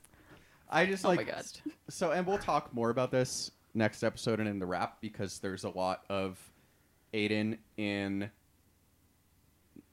I 0.70 0.86
just 0.86 1.04
Oh 1.04 1.08
my 1.08 1.16
like 1.16 1.26
God. 1.28 1.44
so, 1.88 2.12
and 2.12 2.26
we'll 2.26 2.38
talk 2.38 2.72
more 2.74 2.90
about 2.90 3.10
this 3.10 3.50
next 3.74 4.02
episode 4.04 4.38
and 4.38 4.48
in 4.48 4.58
the 4.58 4.66
wrap 4.66 5.00
because 5.00 5.38
there's 5.40 5.64
a 5.64 5.70
lot 5.70 6.04
of 6.10 6.38
Aiden 7.14 7.56
in 7.78 8.30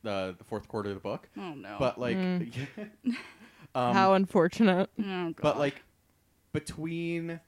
the 0.04 0.36
the 0.38 0.44
fourth 0.44 0.68
quarter 0.68 0.90
of 0.90 0.96
the 0.96 1.02
book. 1.02 1.30
Oh 1.38 1.54
no. 1.54 1.78
But 1.80 1.98
like, 1.98 2.18
Mm. 2.18 2.68
um, 3.76 3.94
How 3.94 4.14
unfortunate. 4.14 4.90
oh, 5.00 5.04
God. 5.04 5.36
but 5.42 5.58
like 5.58 5.82
between 6.52 7.40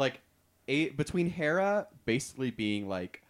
like 0.00 0.20
a 0.66 0.88
between 0.90 1.30
Hera 1.30 1.86
basically 2.04 2.50
being 2.50 2.88
like 2.88 3.22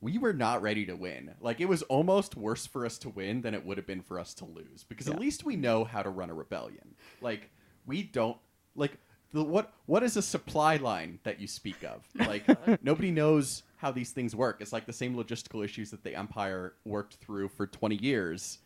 we 0.00 0.16
were 0.16 0.32
not 0.32 0.62
ready 0.62 0.86
to 0.86 0.94
win. 0.94 1.34
Like 1.40 1.60
it 1.60 1.68
was 1.68 1.82
almost 1.82 2.36
worse 2.36 2.66
for 2.66 2.86
us 2.86 2.98
to 2.98 3.08
win 3.08 3.40
than 3.42 3.54
it 3.54 3.64
would 3.64 3.78
have 3.78 3.86
been 3.86 4.02
for 4.02 4.18
us 4.18 4.32
to 4.34 4.44
lose 4.44 4.84
because 4.88 5.08
at 5.08 5.18
least 5.18 5.44
we 5.44 5.56
know 5.56 5.84
how 5.84 6.02
to 6.02 6.10
run 6.10 6.30
a 6.30 6.34
rebellion. 6.34 6.94
Like 7.20 7.50
we 7.86 8.02
don't 8.02 8.36
like 8.76 8.96
the 9.32 9.42
what 9.42 9.72
what 9.86 10.02
is 10.02 10.16
a 10.16 10.22
supply 10.22 10.76
line 10.76 11.18
that 11.24 11.40
you 11.40 11.46
speak 11.46 11.84
of? 11.84 12.04
Like 12.28 12.44
nobody 12.82 13.10
knows 13.10 13.62
how 13.76 13.90
these 13.90 14.10
things 14.10 14.34
work. 14.34 14.58
It's 14.60 14.72
like 14.72 14.86
the 14.86 14.92
same 14.92 15.14
logistical 15.14 15.64
issues 15.64 15.90
that 15.90 16.02
the 16.02 16.14
empire 16.14 16.74
worked 16.84 17.14
through 17.14 17.48
for 17.48 17.66
20 17.66 17.96
years 17.96 18.58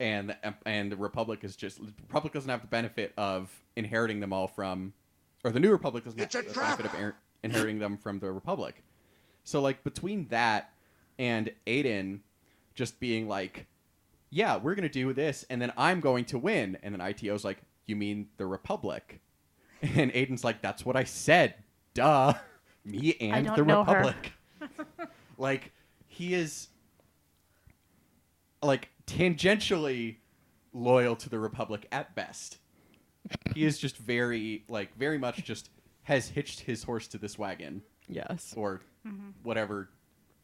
and 0.00 0.30
the, 0.30 0.54
and 0.64 0.90
the 0.90 0.96
republic 0.96 1.40
is 1.44 1.54
just 1.54 1.78
the 1.78 1.92
republic 2.02 2.32
doesn't 2.32 2.50
have 2.50 2.62
the 2.62 2.66
benefit 2.66 3.12
of 3.16 3.50
inheriting 3.76 4.18
them 4.18 4.32
all 4.32 4.48
from 4.48 4.92
or 5.44 5.50
the 5.50 5.60
new 5.60 5.70
republic 5.70 6.04
doesn't 6.04 6.20
It's 6.20 6.34
a 6.34 6.38
have 6.38 6.46
the 6.48 6.52
trap. 6.52 6.78
benefit 6.78 6.98
of 6.98 7.00
er- 7.04 7.16
inheriting 7.42 7.78
them 7.78 7.96
from 7.96 8.18
the 8.18 8.30
republic. 8.32 8.82
So 9.44 9.60
like 9.60 9.82
between 9.84 10.26
that 10.28 10.72
and 11.18 11.50
Aiden 11.66 12.20
just 12.74 13.00
being 13.00 13.28
like, 13.28 13.66
"Yeah, 14.30 14.56
we're 14.56 14.74
gonna 14.74 14.88
do 14.88 15.12
this, 15.12 15.44
and 15.50 15.60
then 15.60 15.72
I'm 15.76 16.00
going 16.00 16.24
to 16.26 16.38
win," 16.38 16.78
and 16.82 16.94
then 16.94 17.00
IT-O's 17.00 17.44
like, 17.44 17.58
"You 17.86 17.96
mean 17.96 18.28
the 18.36 18.46
Republic?" 18.46 19.20
And 19.82 20.12
Aiden's 20.12 20.44
like, 20.44 20.60
"That's 20.60 20.84
what 20.84 20.94
I 20.96 21.04
said, 21.04 21.54
duh, 21.94 22.34
me 22.84 23.16
and 23.20 23.46
the. 23.56 23.62
Republic." 23.64 24.32
like 25.38 25.72
he 26.06 26.34
is 26.34 26.68
like 28.62 28.90
tangentially 29.06 30.16
loyal 30.72 31.16
to 31.16 31.28
the 31.30 31.38
Republic 31.38 31.86
at 31.90 32.14
best. 32.14 32.58
He 33.54 33.64
is 33.64 33.78
just 33.78 33.96
very 33.96 34.64
like 34.68 34.96
very 34.96 35.18
much 35.18 35.44
just 35.44 35.70
has 36.04 36.28
hitched 36.28 36.60
his 36.60 36.82
horse 36.84 37.08
to 37.08 37.18
this 37.18 37.38
wagon 37.38 37.82
Yes. 38.08 38.52
or 38.56 38.80
whatever 39.42 39.88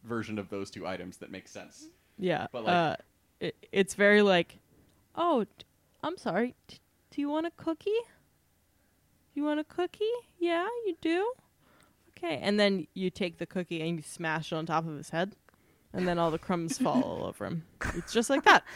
version 0.04 0.38
of 0.38 0.48
those 0.50 0.70
two 0.70 0.86
items 0.86 1.16
that 1.18 1.30
makes 1.30 1.50
sense. 1.50 1.86
Yeah. 2.18 2.46
But, 2.52 2.64
like- 2.64 2.74
uh, 2.74 2.96
it, 3.40 3.56
it's 3.72 3.94
very 3.94 4.22
like, 4.22 4.58
oh, 5.14 5.44
d- 5.44 5.50
I'm 6.02 6.16
sorry. 6.16 6.54
D- 6.68 6.78
do 7.10 7.20
you 7.20 7.28
want 7.28 7.46
a 7.46 7.50
cookie? 7.56 7.90
You 9.34 9.44
want 9.44 9.60
a 9.60 9.64
cookie? 9.64 10.04
Yeah, 10.38 10.66
you 10.86 10.96
do. 11.00 11.32
Okay, 12.16 12.38
and 12.42 12.58
then 12.58 12.86
you 12.94 13.10
take 13.10 13.38
the 13.38 13.46
cookie 13.46 13.80
and 13.86 13.96
you 13.98 14.02
smash 14.02 14.52
it 14.52 14.56
on 14.56 14.64
top 14.66 14.86
of 14.86 14.96
his 14.96 15.10
head, 15.10 15.36
and 15.92 16.08
then 16.08 16.18
all 16.18 16.30
the 16.30 16.38
crumbs 16.38 16.78
fall 16.78 17.02
all 17.02 17.24
over 17.26 17.44
him. 17.46 17.64
It's 17.94 18.12
just 18.12 18.30
like 18.30 18.44
that. 18.44 18.64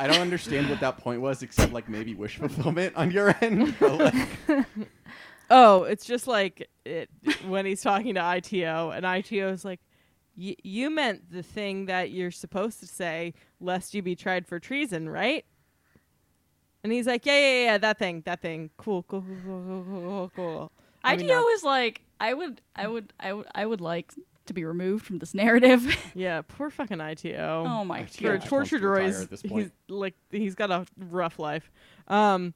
I 0.00 0.06
don't 0.06 0.20
understand 0.20 0.70
what 0.70 0.80
that 0.80 0.96
point 0.98 1.20
was, 1.20 1.42
except 1.42 1.72
like 1.74 1.88
maybe 1.88 2.14
wish 2.14 2.38
fulfillment 2.38 2.96
on 2.96 3.10
your 3.10 3.34
end. 3.42 3.74
but, 3.80 3.92
like, 3.98 4.28
Oh, 5.50 5.82
it's 5.82 6.06
just 6.06 6.26
like 6.26 6.68
it 6.84 7.10
when 7.46 7.66
he's 7.66 7.82
talking 7.82 8.14
to 8.14 8.36
IT-O, 8.36 8.90
and 8.90 9.04
IT-O 9.04 9.48
is 9.48 9.64
like, 9.64 9.80
"Y- 10.36 10.56
"You 10.62 10.88
meant 10.90 11.30
the 11.30 11.42
thing 11.42 11.86
that 11.86 12.12
you're 12.12 12.30
supposed 12.30 12.80
to 12.80 12.86
say, 12.86 13.34
lest 13.60 13.92
you 13.92 14.00
be 14.00 14.14
tried 14.16 14.46
for 14.46 14.58
treason, 14.60 15.08
right?" 15.08 15.44
And 16.82 16.92
he's 16.92 17.06
like, 17.06 17.26
"Yeah, 17.26 17.38
yeah, 17.38 17.64
yeah, 17.64 17.78
that 17.78 17.98
thing, 17.98 18.22
that 18.26 18.40
thing. 18.40 18.70
Cool, 18.78 19.02
cool, 19.02 19.22
cool, 19.22 19.36
cool, 19.44 19.62
cool, 19.66 19.84
cool, 19.84 20.02
cool, 20.02 20.32
cool." 20.36 20.72
I 21.04 21.16
mean, 21.16 21.26
IT-O 21.26 21.48
is 21.54 21.62
like, 21.64 22.02
I 22.20 22.32
would, 22.32 22.60
I 22.76 22.86
would, 22.86 23.12
I 23.18 23.32
would, 23.32 23.46
I 23.54 23.66
would 23.66 23.80
like 23.80 24.14
to 24.50 24.54
be 24.54 24.64
removed 24.64 25.06
from 25.06 25.18
this 25.18 25.32
narrative. 25.32 25.96
yeah, 26.14 26.42
poor 26.46 26.70
fucking 26.70 27.00
IT-O. 27.00 27.64
oh 27.66 27.84
my 27.84 28.00
IT-O 28.00 28.06
for 28.08 28.22
god. 28.22 28.36
just 28.36 28.48
tortured 28.48 28.82
wants 28.82 28.82
to 28.82 28.88
retire 28.88 29.04
Roy's, 29.04 29.22
at 29.22 29.30
this 29.30 29.42
he's 29.42 29.70
like 29.88 30.14
he's 30.30 30.54
got 30.54 30.70
a 30.70 30.86
rough 30.98 31.38
life. 31.38 31.70
Um, 32.08 32.54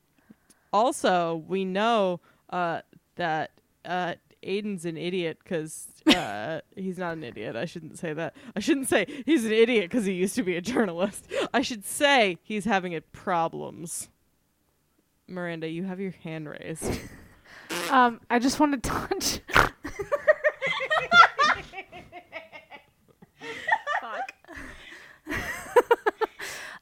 also, 0.72 1.44
we 1.46 1.64
know 1.64 2.20
uh, 2.50 2.80
that 3.14 3.52
uh, 3.84 4.14
Aiden's 4.44 4.84
an 4.84 4.96
idiot 4.96 5.38
because 5.42 5.86
uh, 6.08 6.60
he's 6.76 6.98
not 6.98 7.12
an 7.12 7.22
idiot. 7.22 7.54
I 7.54 7.64
shouldn't 7.64 7.98
say 7.98 8.12
that. 8.12 8.34
I 8.56 8.60
shouldn't 8.60 8.88
say 8.88 9.06
he's 9.24 9.44
an 9.44 9.52
idiot 9.52 9.90
because 9.90 10.04
he 10.04 10.12
used 10.12 10.34
to 10.34 10.42
be 10.42 10.56
a 10.56 10.60
journalist. 10.60 11.26
I 11.52 11.62
should 11.62 11.84
say 11.84 12.38
he's 12.42 12.64
having 12.64 12.92
it 12.92 13.12
problems. 13.12 14.08
Miranda, 15.28 15.68
you 15.68 15.84
have 15.84 16.00
your 16.00 16.14
hand 16.22 16.48
raised. 16.48 17.00
Um, 17.90 18.20
I 18.28 18.38
just 18.38 18.60
want 18.60 18.82
to 18.82 18.90
touch. 18.90 19.40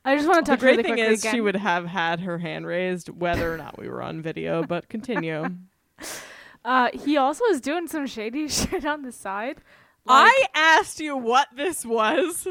I 0.05 0.16
just 0.16 0.28
want 0.28 0.44
to 0.44 0.50
talk. 0.50 0.59
the 0.59 0.61
touch 0.61 0.61
great 0.61 0.70
really 0.72 0.82
thing 0.82 0.94
quickly 0.94 1.14
is 1.14 1.22
she 1.22 1.40
would 1.40 1.57
have 1.57 1.86
had 1.86 2.20
her 2.20 2.38
hand 2.38 2.66
raised 2.66 3.09
whether 3.09 3.53
or 3.53 3.57
not 3.57 3.78
we 3.78 3.88
were 3.88 4.03
on 4.03 4.20
video. 4.22 4.62
But 4.64 4.88
continue. 4.88 5.46
Uh, 6.64 6.90
he 6.92 7.16
also 7.16 7.44
is 7.46 7.61
doing 7.61 7.88
some 7.88 8.07
shady 8.07 8.46
shit 8.48 8.84
on 8.86 9.03
the 9.03 9.11
side. 9.11 9.59
I 10.07 10.46
asked 10.55 11.00
you 11.00 11.16
what 11.16 11.48
this 11.57 11.84
was. 11.84 12.46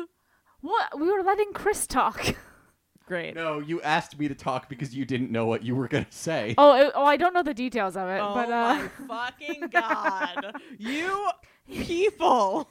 What? 0.59 0.99
We 0.99 1.09
were 1.11 1.23
letting 1.23 1.53
Chris 1.53 1.87
talk. 1.87 2.35
Great. 3.07 3.35
no, 3.35 3.59
you 3.59 3.81
asked 3.81 4.17
me 4.17 4.27
to 4.29 4.35
talk 4.35 4.69
because 4.69 4.95
you 4.95 5.03
didn't 5.05 5.31
know 5.31 5.45
what 5.45 5.63
you 5.63 5.75
were 5.75 5.87
gonna 5.87 6.05
say. 6.09 6.55
Oh, 6.57 6.75
it, 6.75 6.91
oh, 6.95 7.03
I 7.03 7.17
don't 7.17 7.33
know 7.33 7.43
the 7.43 7.53
details 7.53 7.97
of 7.97 8.07
it, 8.07 8.19
Oh 8.21 8.33
but 8.33 8.49
uh, 8.49 8.87
my 9.05 9.29
fucking 9.31 9.63
god. 9.69 10.55
you 10.77 11.29
people. 11.69 12.69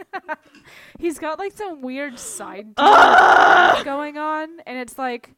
he's 0.99 1.19
got 1.19 1.39
like 1.39 1.53
some 1.53 1.83
weird 1.83 2.19
side 2.19 2.75
going 3.85 4.17
on, 4.19 4.61
and 4.67 4.79
it's 4.79 4.99
like. 4.99 5.35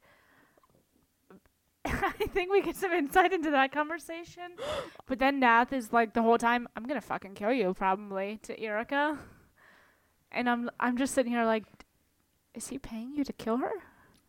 I 1.85 2.13
think 2.33 2.53
we 2.53 2.63
get 2.63 2.77
some 2.77 2.93
insight 2.93 3.33
into 3.33 3.51
that 3.51 3.73
conversation, 3.73 4.53
but 5.07 5.19
then 5.19 5.41
Nath 5.41 5.73
is 5.73 5.93
like 5.93 6.15
the 6.15 6.23
whole 6.23 6.39
time, 6.39 6.69
"I'm 6.77 6.85
gonna 6.85 7.01
fucking 7.01 7.35
kill 7.35 7.53
you," 7.53 7.75
probably 7.75 8.39
to 8.45 8.57
Yrica, 8.57 9.19
and 10.31 10.49
I'm 10.49 10.71
I'm 10.79 10.97
just 10.97 11.13
sitting 11.13 11.33
here 11.33 11.45
like, 11.45 11.65
is 12.55 12.69
he 12.69 12.79
paying 12.79 13.17
you 13.17 13.25
to 13.25 13.33
kill 13.33 13.57
her? 13.57 13.73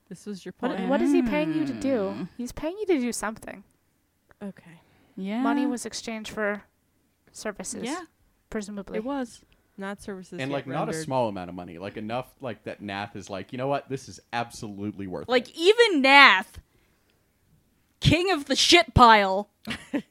This 0.10 0.26
was 0.26 0.44
your 0.44 0.56
What 0.60 0.80
what 0.88 1.02
is 1.04 1.12
he 1.14 1.22
paying 1.22 1.54
you 1.54 1.66
to 1.66 1.74
do? 1.74 2.28
He's 2.38 2.52
paying 2.52 2.76
you 2.80 2.88
to 2.88 3.00
do 3.00 3.12
something. 3.12 3.64
Okay. 4.44 4.82
Yeah. 5.16 5.42
Money 5.42 5.66
was 5.66 5.86
exchanged 5.86 6.32
for 6.32 6.64
services, 7.32 7.84
Yeah, 7.84 8.02
presumably. 8.54 8.98
it 8.98 9.04
was. 9.04 9.44
Not 9.76 10.04
services. 10.04 10.34
and 10.40 10.52
yet 10.52 10.56
like 10.56 10.68
not 10.68 10.84
a 10.84 10.92
rendered. 10.92 11.04
small 11.04 11.28
amount 11.28 11.50
of 11.50 11.56
money, 11.56 11.80
like 11.80 11.98
enough 11.98 12.32
like 12.40 12.64
that 12.66 12.80
Nath 12.82 13.16
is 13.16 13.28
like, 13.28 13.52
you 13.52 13.58
know 13.58 13.68
what, 13.68 13.90
this 13.90 14.08
is 14.08 14.20
absolutely 14.32 15.08
worth 15.08 15.24
it. 15.24 15.32
Like 15.32 15.50
it. 15.50 15.58
even 15.58 16.04
Nath, 16.04 16.60
king 18.00 18.30
of 18.32 18.46
the 18.46 18.56
shit 18.56 18.94
pile, 18.94 19.50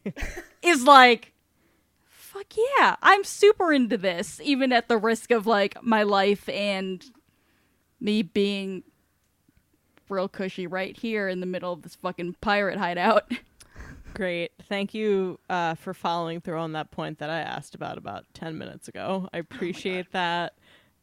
is 0.62 0.82
like, 0.82 1.32
fuck 2.08 2.46
yeah, 2.56 2.96
I'm 3.02 3.22
super 3.22 3.72
into 3.72 3.96
this, 3.96 4.40
even 4.42 4.72
at 4.72 4.88
the 4.88 4.98
risk 4.98 5.30
of 5.30 5.46
like 5.46 5.80
my 5.80 6.02
life 6.02 6.48
and 6.48 7.04
me 8.00 8.22
being 8.22 8.82
real 10.08 10.28
cushy 10.28 10.66
right 10.66 10.96
here 10.96 11.28
in 11.28 11.38
the 11.38 11.46
middle 11.46 11.72
of 11.72 11.82
this 11.82 11.94
fucking 11.94 12.34
pirate 12.40 12.78
hideout. 12.78 13.30
Great. 14.14 14.52
Thank 14.68 14.92
you 14.94 15.38
uh, 15.48 15.74
for 15.74 15.94
following 15.94 16.40
through 16.40 16.58
on 16.58 16.72
that 16.72 16.90
point 16.90 17.18
that 17.20 17.30
I 17.30 17.40
asked 17.40 17.74
about 17.74 17.96
about 17.96 18.24
10 18.34 18.58
minutes 18.58 18.88
ago. 18.88 19.28
I 19.32 19.38
appreciate 19.38 20.12
that. 20.12 20.54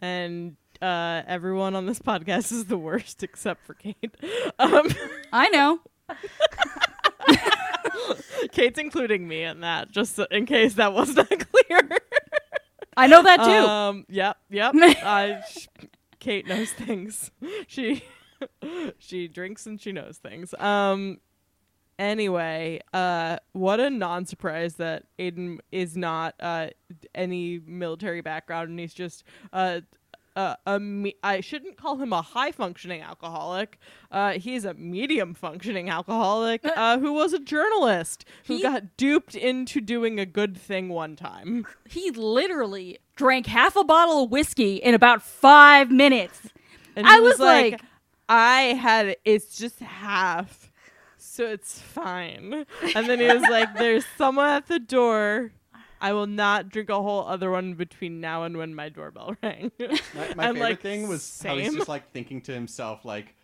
And 0.01 0.55
uh, 0.82 1.24
everyone 1.28 1.76
on 1.76 1.86
this 1.88 1.99
podcast 1.99 2.51
is 2.51 2.66
the 2.66 2.78
worst 2.78 3.24
except 3.24 3.66
for 3.66 3.74
Kate. 3.74 4.16
Um, 4.60 4.89
I 5.32 5.47
know. 5.49 5.80
Kate's 8.51 8.78
including 8.80 9.28
me 9.28 9.43
in 9.43 9.62
that, 9.62 9.89
just 9.91 10.16
so- 10.16 10.28
in 10.30 10.45
case 10.45 10.74
that 10.76 10.93
was 10.93 11.16
not 11.16 11.30
clear. 11.30 11.89
I 12.97 13.07
know 13.07 13.24
that 13.24 13.38
too. 13.38 13.68
Um, 13.70 14.05
yep, 14.10 14.38
yep. 14.49 14.74
I, 14.76 15.41
sh- 15.49 15.68
Kate 16.20 16.45
knows 16.47 16.72
things. 16.72 17.32
She 17.68 18.03
she 18.97 19.28
drinks 19.30 19.66
and 19.66 19.80
she 19.80 19.93
knows 19.93 20.18
things. 20.18 20.53
Um. 20.60 21.20
Anyway, 22.00 22.80
uh, 22.93 23.38
what 23.52 23.80
a 23.80 23.89
non-surprise 23.89 24.76
that 24.76 25.04
Aiden 25.20 25.60
is 25.72 25.95
not 25.97 26.34
uh 26.39 26.68
any 27.14 27.60
military 27.68 28.22
background 28.22 28.70
and 28.70 28.80
he's 28.80 28.93
just 28.93 29.24
uh. 29.54 29.82
Uh, 30.36 30.56
a 30.68 30.80
me- 30.80 31.16
I 31.22 31.41
shouldn't 31.41 31.76
call 31.76 31.97
him 31.97 32.14
a 32.14 32.22
high 32.22 32.54
functioning 32.54 33.02
alcoholic. 33.02 33.78
Uh, 34.10 34.34
he's 34.34 34.64
a 34.64 34.74
medium 34.76 35.34
functioning 35.34 35.89
alcoholic 35.89 36.62
uh, 36.78 36.97
who 37.00 37.12
was 37.12 37.34
a 37.34 37.39
journalist 37.39 38.24
who 38.45 38.58
He- 38.58 38.62
got 38.62 38.95
duped 38.95 39.36
into 39.36 39.82
doing 39.82 40.18
a 40.18 40.26
good 40.26 40.56
thing 40.56 40.88
one 40.88 41.18
time. 41.18 41.66
he 41.89 42.12
literally 42.12 43.00
drank 43.18 43.47
half 43.47 43.76
a 43.76 43.84
bottle 43.84 44.24
of 44.24 44.32
whiskey 44.32 44.76
in 44.76 44.93
about 44.93 45.22
five 45.22 45.91
minutes. 45.91 46.39
And 46.95 47.06
I 47.06 47.16
he 47.16 47.22
was 47.22 47.39
like- 47.39 47.82
I 48.30 48.62
had 48.76 49.18
it's 49.26 49.58
just 49.58 49.80
half, 49.80 50.68
so 51.40 51.46
it's 51.46 51.80
fine. 51.80 52.66
And 52.96 53.10
then 53.10 53.20
he 53.22 53.28
was 53.28 53.42
like, 53.44 53.78
"There's 53.78 54.06
someone 54.18 54.50
at 54.50 54.68
the 54.68 54.78
door. 54.78 55.52
I 56.02 56.12
will 56.12 56.28
not 56.28 56.68
drink 56.68 56.90
a 56.90 57.02
whole 57.02 57.26
other 57.26 57.50
one 57.50 57.76
between 57.76 58.20
now 58.20 58.44
and 58.44 58.58
when 58.58 58.76
my 58.76 58.90
doorbell 58.90 59.38
rang." 59.44 59.72
My, 59.80 59.88
my 60.36 60.48
favorite 60.48 60.60
like, 60.60 60.82
thing 60.82 61.08
was 61.08 61.42
how 61.42 61.56
he's 61.56 61.68
"Same." 61.68 61.78
just 61.78 61.88
like 61.88 62.12
thinking 62.12 62.42
to 62.42 62.54
himself, 62.54 63.06
like, 63.06 63.36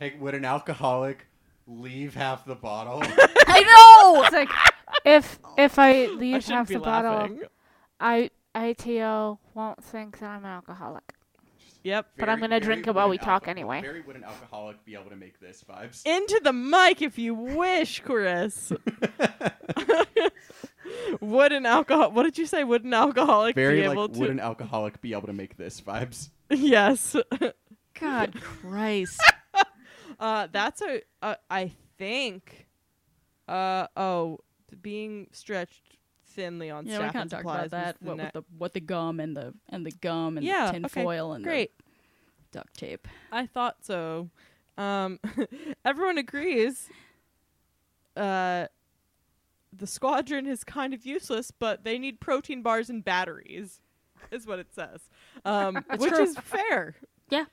"Hey, 0.00 0.16
would 0.18 0.34
an 0.34 0.44
alcoholic 0.44 1.28
leave 1.68 2.14
half 2.14 2.44
the 2.44 2.56
bottle?" 2.56 3.00
I 3.46 3.60
know. 3.62 4.24
It's 4.24 4.32
like 4.32 4.50
if 5.04 5.38
if 5.56 5.78
I 5.78 5.90
I 5.90 6.06
leave 6.06 6.42
shouldn't 6.42 6.58
half 6.58 6.68
be 6.68 6.74
the 6.74 6.80
bottle. 6.80 7.38
I 8.00 8.30
IT-O 8.56 9.38
won't 9.54 9.84
think 9.84 10.18
that 10.18 10.26
I'm 10.26 10.44
an 10.44 10.50
alcoholic. 10.50 11.14
Yep. 11.84 12.06
But 12.18 12.28
I'm 12.30 12.40
gonna 12.40 12.60
drink 12.60 12.86
it 12.86 12.94
while 12.94 13.10
we 13.10 13.18
talk 13.18 13.44
alco- 13.44 13.48
anyway. 13.48 13.82
Very 13.82 14.00
would 14.00 14.16
an 14.16 14.24
alcoholic 14.24 14.82
be 14.86 14.94
able 14.94 15.10
to 15.10 15.16
make 15.16 15.38
this 15.38 15.62
vibes? 15.68 16.04
Into 16.06 16.40
the 16.42 16.52
mic 16.52 17.02
if 17.02 17.18
you 17.18 17.34
wish, 17.34 18.00
Chris. 18.00 18.72
would 21.20 21.52
an 21.52 21.66
alcohol? 21.66 22.10
What 22.12 22.22
did 22.22 22.38
you 22.38 22.46
say? 22.46 22.64
Would 22.64 22.84
an 22.84 22.94
alcoholic 22.94 23.54
Very 23.54 23.82
be 23.82 23.88
like 23.88 23.92
able 23.92 24.08
to? 24.08 24.18
would 24.18 24.30
an 24.30 24.40
alcoholic 24.40 25.00
be 25.02 25.12
able 25.12 25.26
to 25.26 25.34
make 25.34 25.58
this 25.58 25.80
vibes? 25.82 26.30
yes. 26.50 27.14
God 28.00 28.40
Christ. 28.40 29.22
Uh, 30.20 30.46
that's 30.52 30.80
a. 30.80 31.02
Uh, 31.20 31.34
I 31.50 31.72
think. 31.98 32.68
Uh 33.48 33.88
oh, 33.96 34.38
being 34.80 35.26
stretched 35.32 35.93
thinly 36.34 36.70
on 36.70 36.86
Yeah, 36.86 36.92
we 36.92 36.96
staff 37.04 37.12
kind 37.12 37.22
and 37.22 37.32
of 37.32 37.38
talked 37.38 37.40
supplies 37.42 37.66
about 37.68 37.84
that. 37.84 38.02
was 38.02 38.08
What 38.08 38.16
ne- 38.16 38.24
with 38.24 38.32
the 38.32 38.44
what 38.58 38.72
the 38.74 38.80
gum 38.80 39.20
and 39.20 39.36
the 39.36 39.54
and 39.68 39.86
the 39.86 39.90
gum 39.92 40.36
and 40.36 40.46
Yeah, 40.46 40.66
the 40.66 40.72
tin 40.72 40.84
okay, 40.86 41.02
foil 41.02 41.32
and 41.32 41.44
great. 41.44 41.72
the 42.50 42.58
duct 42.58 42.74
tape. 42.76 43.08
I 43.32 43.46
thought 43.46 43.76
so. 43.84 44.30
Um, 44.76 45.20
everyone 45.84 46.18
agrees. 46.18 46.88
Uh, 48.16 48.66
the 49.76 49.86
squadron 49.86 50.46
is 50.46 50.62
kind 50.64 50.94
of 50.94 51.04
useless, 51.04 51.50
but 51.50 51.82
they 51.84 51.98
need 51.98 52.20
protein 52.20 52.62
bars 52.62 52.88
and 52.90 53.04
batteries, 53.04 53.80
is 54.30 54.46
what 54.46 54.58
it 54.60 54.72
says. 54.72 55.00
Um, 55.44 55.84
which 55.96 56.10
true. 56.12 56.22
is 56.22 56.36
fair. 56.38 56.94
Yeah. 57.30 57.46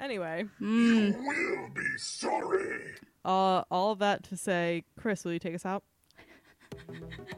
Anyway, 0.00 0.44
Mm. 0.60 1.16
Will 1.16 1.68
be 1.74 1.86
sorry. 1.98 2.94
uh, 3.24 3.62
all 3.70 3.94
that 3.94 4.24
to 4.24 4.36
say, 4.36 4.84
Chris, 4.98 5.24
will 5.24 5.32
you 5.32 5.38
take 5.38 5.54
us 5.54 5.64
out? 5.64 5.84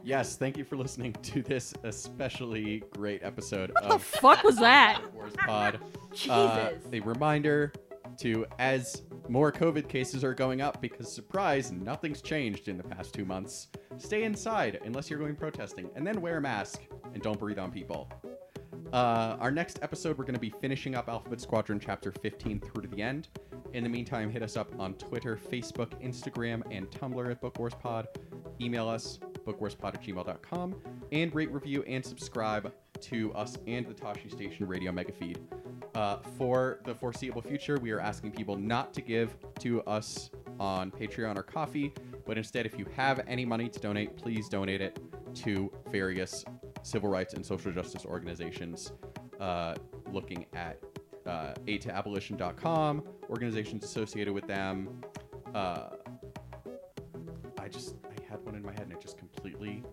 Yes, 0.03 0.35
thank 0.35 0.57
you 0.57 0.63
for 0.63 0.77
listening 0.77 1.13
to 1.13 1.41
this 1.41 1.73
especially 1.83 2.83
great 2.95 3.23
episode 3.23 3.71
What 3.71 3.89
the 3.89 3.99
fuck 3.99 4.43
was 4.43 4.57
that? 4.57 5.01
Wars 5.13 5.33
Pod. 5.37 5.79
Jesus. 6.13 6.29
Uh, 6.29 6.71
a 6.93 6.99
reminder 7.01 7.73
to 8.19 8.45
as 8.57 9.03
more 9.27 9.51
COVID 9.51 9.87
cases 9.87 10.23
are 10.23 10.33
going 10.33 10.61
up, 10.61 10.81
because 10.81 11.11
surprise, 11.11 11.71
nothing's 11.71 12.21
changed 12.21 12.67
in 12.67 12.77
the 12.77 12.83
past 12.83 13.13
two 13.13 13.25
months. 13.25 13.67
Stay 13.97 14.23
inside 14.23 14.79
unless 14.85 15.09
you're 15.09 15.19
going 15.19 15.35
protesting, 15.35 15.89
and 15.95 16.05
then 16.05 16.21
wear 16.21 16.37
a 16.37 16.41
mask 16.41 16.81
and 17.13 17.21
don't 17.21 17.39
breathe 17.39 17.59
on 17.59 17.71
people. 17.71 18.09
Uh, 18.93 19.35
our 19.39 19.51
next 19.51 19.79
episode, 19.81 20.17
we're 20.17 20.23
going 20.23 20.33
to 20.33 20.39
be 20.39 20.49
finishing 20.49 20.95
up 20.95 21.09
Alphabet 21.09 21.41
Squadron 21.41 21.79
Chapter 21.79 22.11
15 22.11 22.59
through 22.59 22.83
to 22.83 22.87
the 22.87 23.01
end. 23.01 23.27
In 23.73 23.83
the 23.83 23.89
meantime, 23.89 24.29
hit 24.29 24.41
us 24.41 24.55
up 24.55 24.71
on 24.79 24.93
Twitter, 24.93 25.37
Facebook, 25.51 25.89
Instagram, 26.01 26.63
and 26.71 26.89
Tumblr 26.89 27.29
at 27.29 27.41
BookWarsPod. 27.41 28.05
Email 28.61 28.87
us, 28.87 29.19
bookwarspod 29.45 29.95
at 29.95 30.03
gmail.com, 30.03 30.75
and 31.11 31.35
rate, 31.35 31.51
review, 31.51 31.83
and 31.83 32.03
subscribe 32.03 32.73
to 33.01 33.33
us 33.33 33.57
and 33.67 33.85
the 33.87 33.93
Tosche 33.93 34.31
Station 34.31 34.67
radio 34.67 34.91
mega 34.91 35.11
feed. 35.11 35.39
Uh, 35.93 36.17
for 36.37 36.79
the 36.85 36.93
foreseeable 36.93 37.41
future, 37.41 37.77
we 37.79 37.91
are 37.91 37.99
asking 37.99 38.31
people 38.31 38.55
not 38.55 38.93
to 38.93 39.01
give 39.01 39.35
to 39.59 39.81
us 39.83 40.29
on 40.59 40.91
Patreon 40.91 41.37
or 41.37 41.43
Ko-fi, 41.43 41.93
but 42.25 42.37
instead, 42.37 42.65
if 42.65 42.77
you 42.77 42.85
have 42.95 43.21
any 43.27 43.45
money 43.45 43.69
to 43.69 43.79
donate, 43.79 44.15
please 44.17 44.49
donate 44.49 44.81
it 44.81 44.99
to 45.35 45.71
various 45.91 46.43
civil 46.87 47.09
rights 47.09 47.33
and 47.33 47.45
social 47.45 47.71
justice 47.71 48.05
organizations 48.05 48.93
uh, 49.41 49.75
looking 50.11 50.45
at 50.53 50.81
uh, 51.25 51.53
aid 51.67 51.81
to 51.81 51.93
abolition.com, 51.93 53.03
organizations 53.29 53.83
associated 53.83 54.33
with 54.33 54.47
them. 54.47 55.01
Uh, 55.53 55.89
I 57.59 57.67
just, 57.67 57.95
I 58.05 58.31
had 58.31 58.43
one 58.45 58.55
in 58.55 58.63
my 58.63 58.71
head 58.71 58.83
and 58.83 58.93
it 58.93 59.01
just 59.01 59.17
completely 59.17 59.83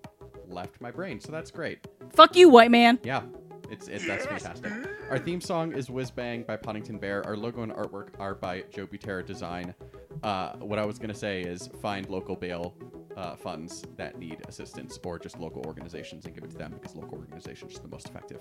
left 0.46 0.80
my 0.80 0.92
brain. 0.92 1.18
So 1.18 1.32
that's 1.32 1.50
great. 1.50 1.84
Fuck 2.10 2.36
you, 2.36 2.48
white 2.48 2.70
man. 2.70 3.00
Yeah, 3.02 3.22
it's, 3.70 3.88
it's 3.88 4.06
that's 4.06 4.26
fantastic. 4.26 4.72
Our 5.10 5.18
theme 5.18 5.40
song 5.40 5.72
is 5.72 5.90
Whiz 5.90 6.12
Bang 6.12 6.44
by 6.44 6.56
Poddington 6.56 6.98
Bear. 6.98 7.26
Our 7.26 7.36
logo 7.36 7.62
and 7.62 7.72
artwork 7.72 8.10
are 8.20 8.36
by 8.36 8.62
Joe 8.70 8.86
Butera 8.86 9.26
Design. 9.26 9.74
Uh, 10.22 10.52
what 10.58 10.78
I 10.78 10.86
was 10.86 10.98
gonna 11.00 11.12
say 11.12 11.42
is 11.42 11.68
find 11.82 12.08
local 12.08 12.36
bail 12.36 12.74
uh, 13.16 13.36
funds 13.36 13.84
that 13.96 14.18
need 14.18 14.42
assistance, 14.48 14.98
or 15.04 15.18
just 15.18 15.38
local 15.38 15.62
organizations 15.66 16.24
and 16.24 16.34
give 16.34 16.44
it 16.44 16.50
to 16.50 16.56
them 16.56 16.72
because 16.72 16.96
local 16.96 17.18
organizations 17.18 17.78
are 17.78 17.82
the 17.82 17.88
most 17.88 18.08
effective. 18.08 18.40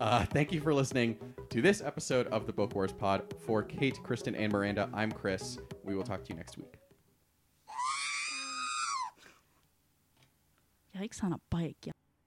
Uh, 0.00 0.24
thank 0.26 0.52
you 0.52 0.60
for 0.60 0.72
listening 0.72 1.16
to 1.50 1.60
this 1.60 1.82
episode 1.82 2.26
of 2.28 2.46
the 2.46 2.52
Book 2.52 2.74
Wars 2.74 2.92
Pod. 2.92 3.34
For 3.46 3.62
Kate, 3.62 3.98
Kristen, 4.02 4.34
and 4.34 4.52
Miranda, 4.52 4.88
I'm 4.94 5.12
Chris. 5.12 5.58
We 5.84 5.94
will 5.94 6.04
talk 6.04 6.24
to 6.24 6.30
you 6.30 6.36
next 6.36 6.56
week. 6.56 6.74
Yikes 10.96 11.22
on 11.22 11.32
a 11.32 11.38
bike. 11.50 11.90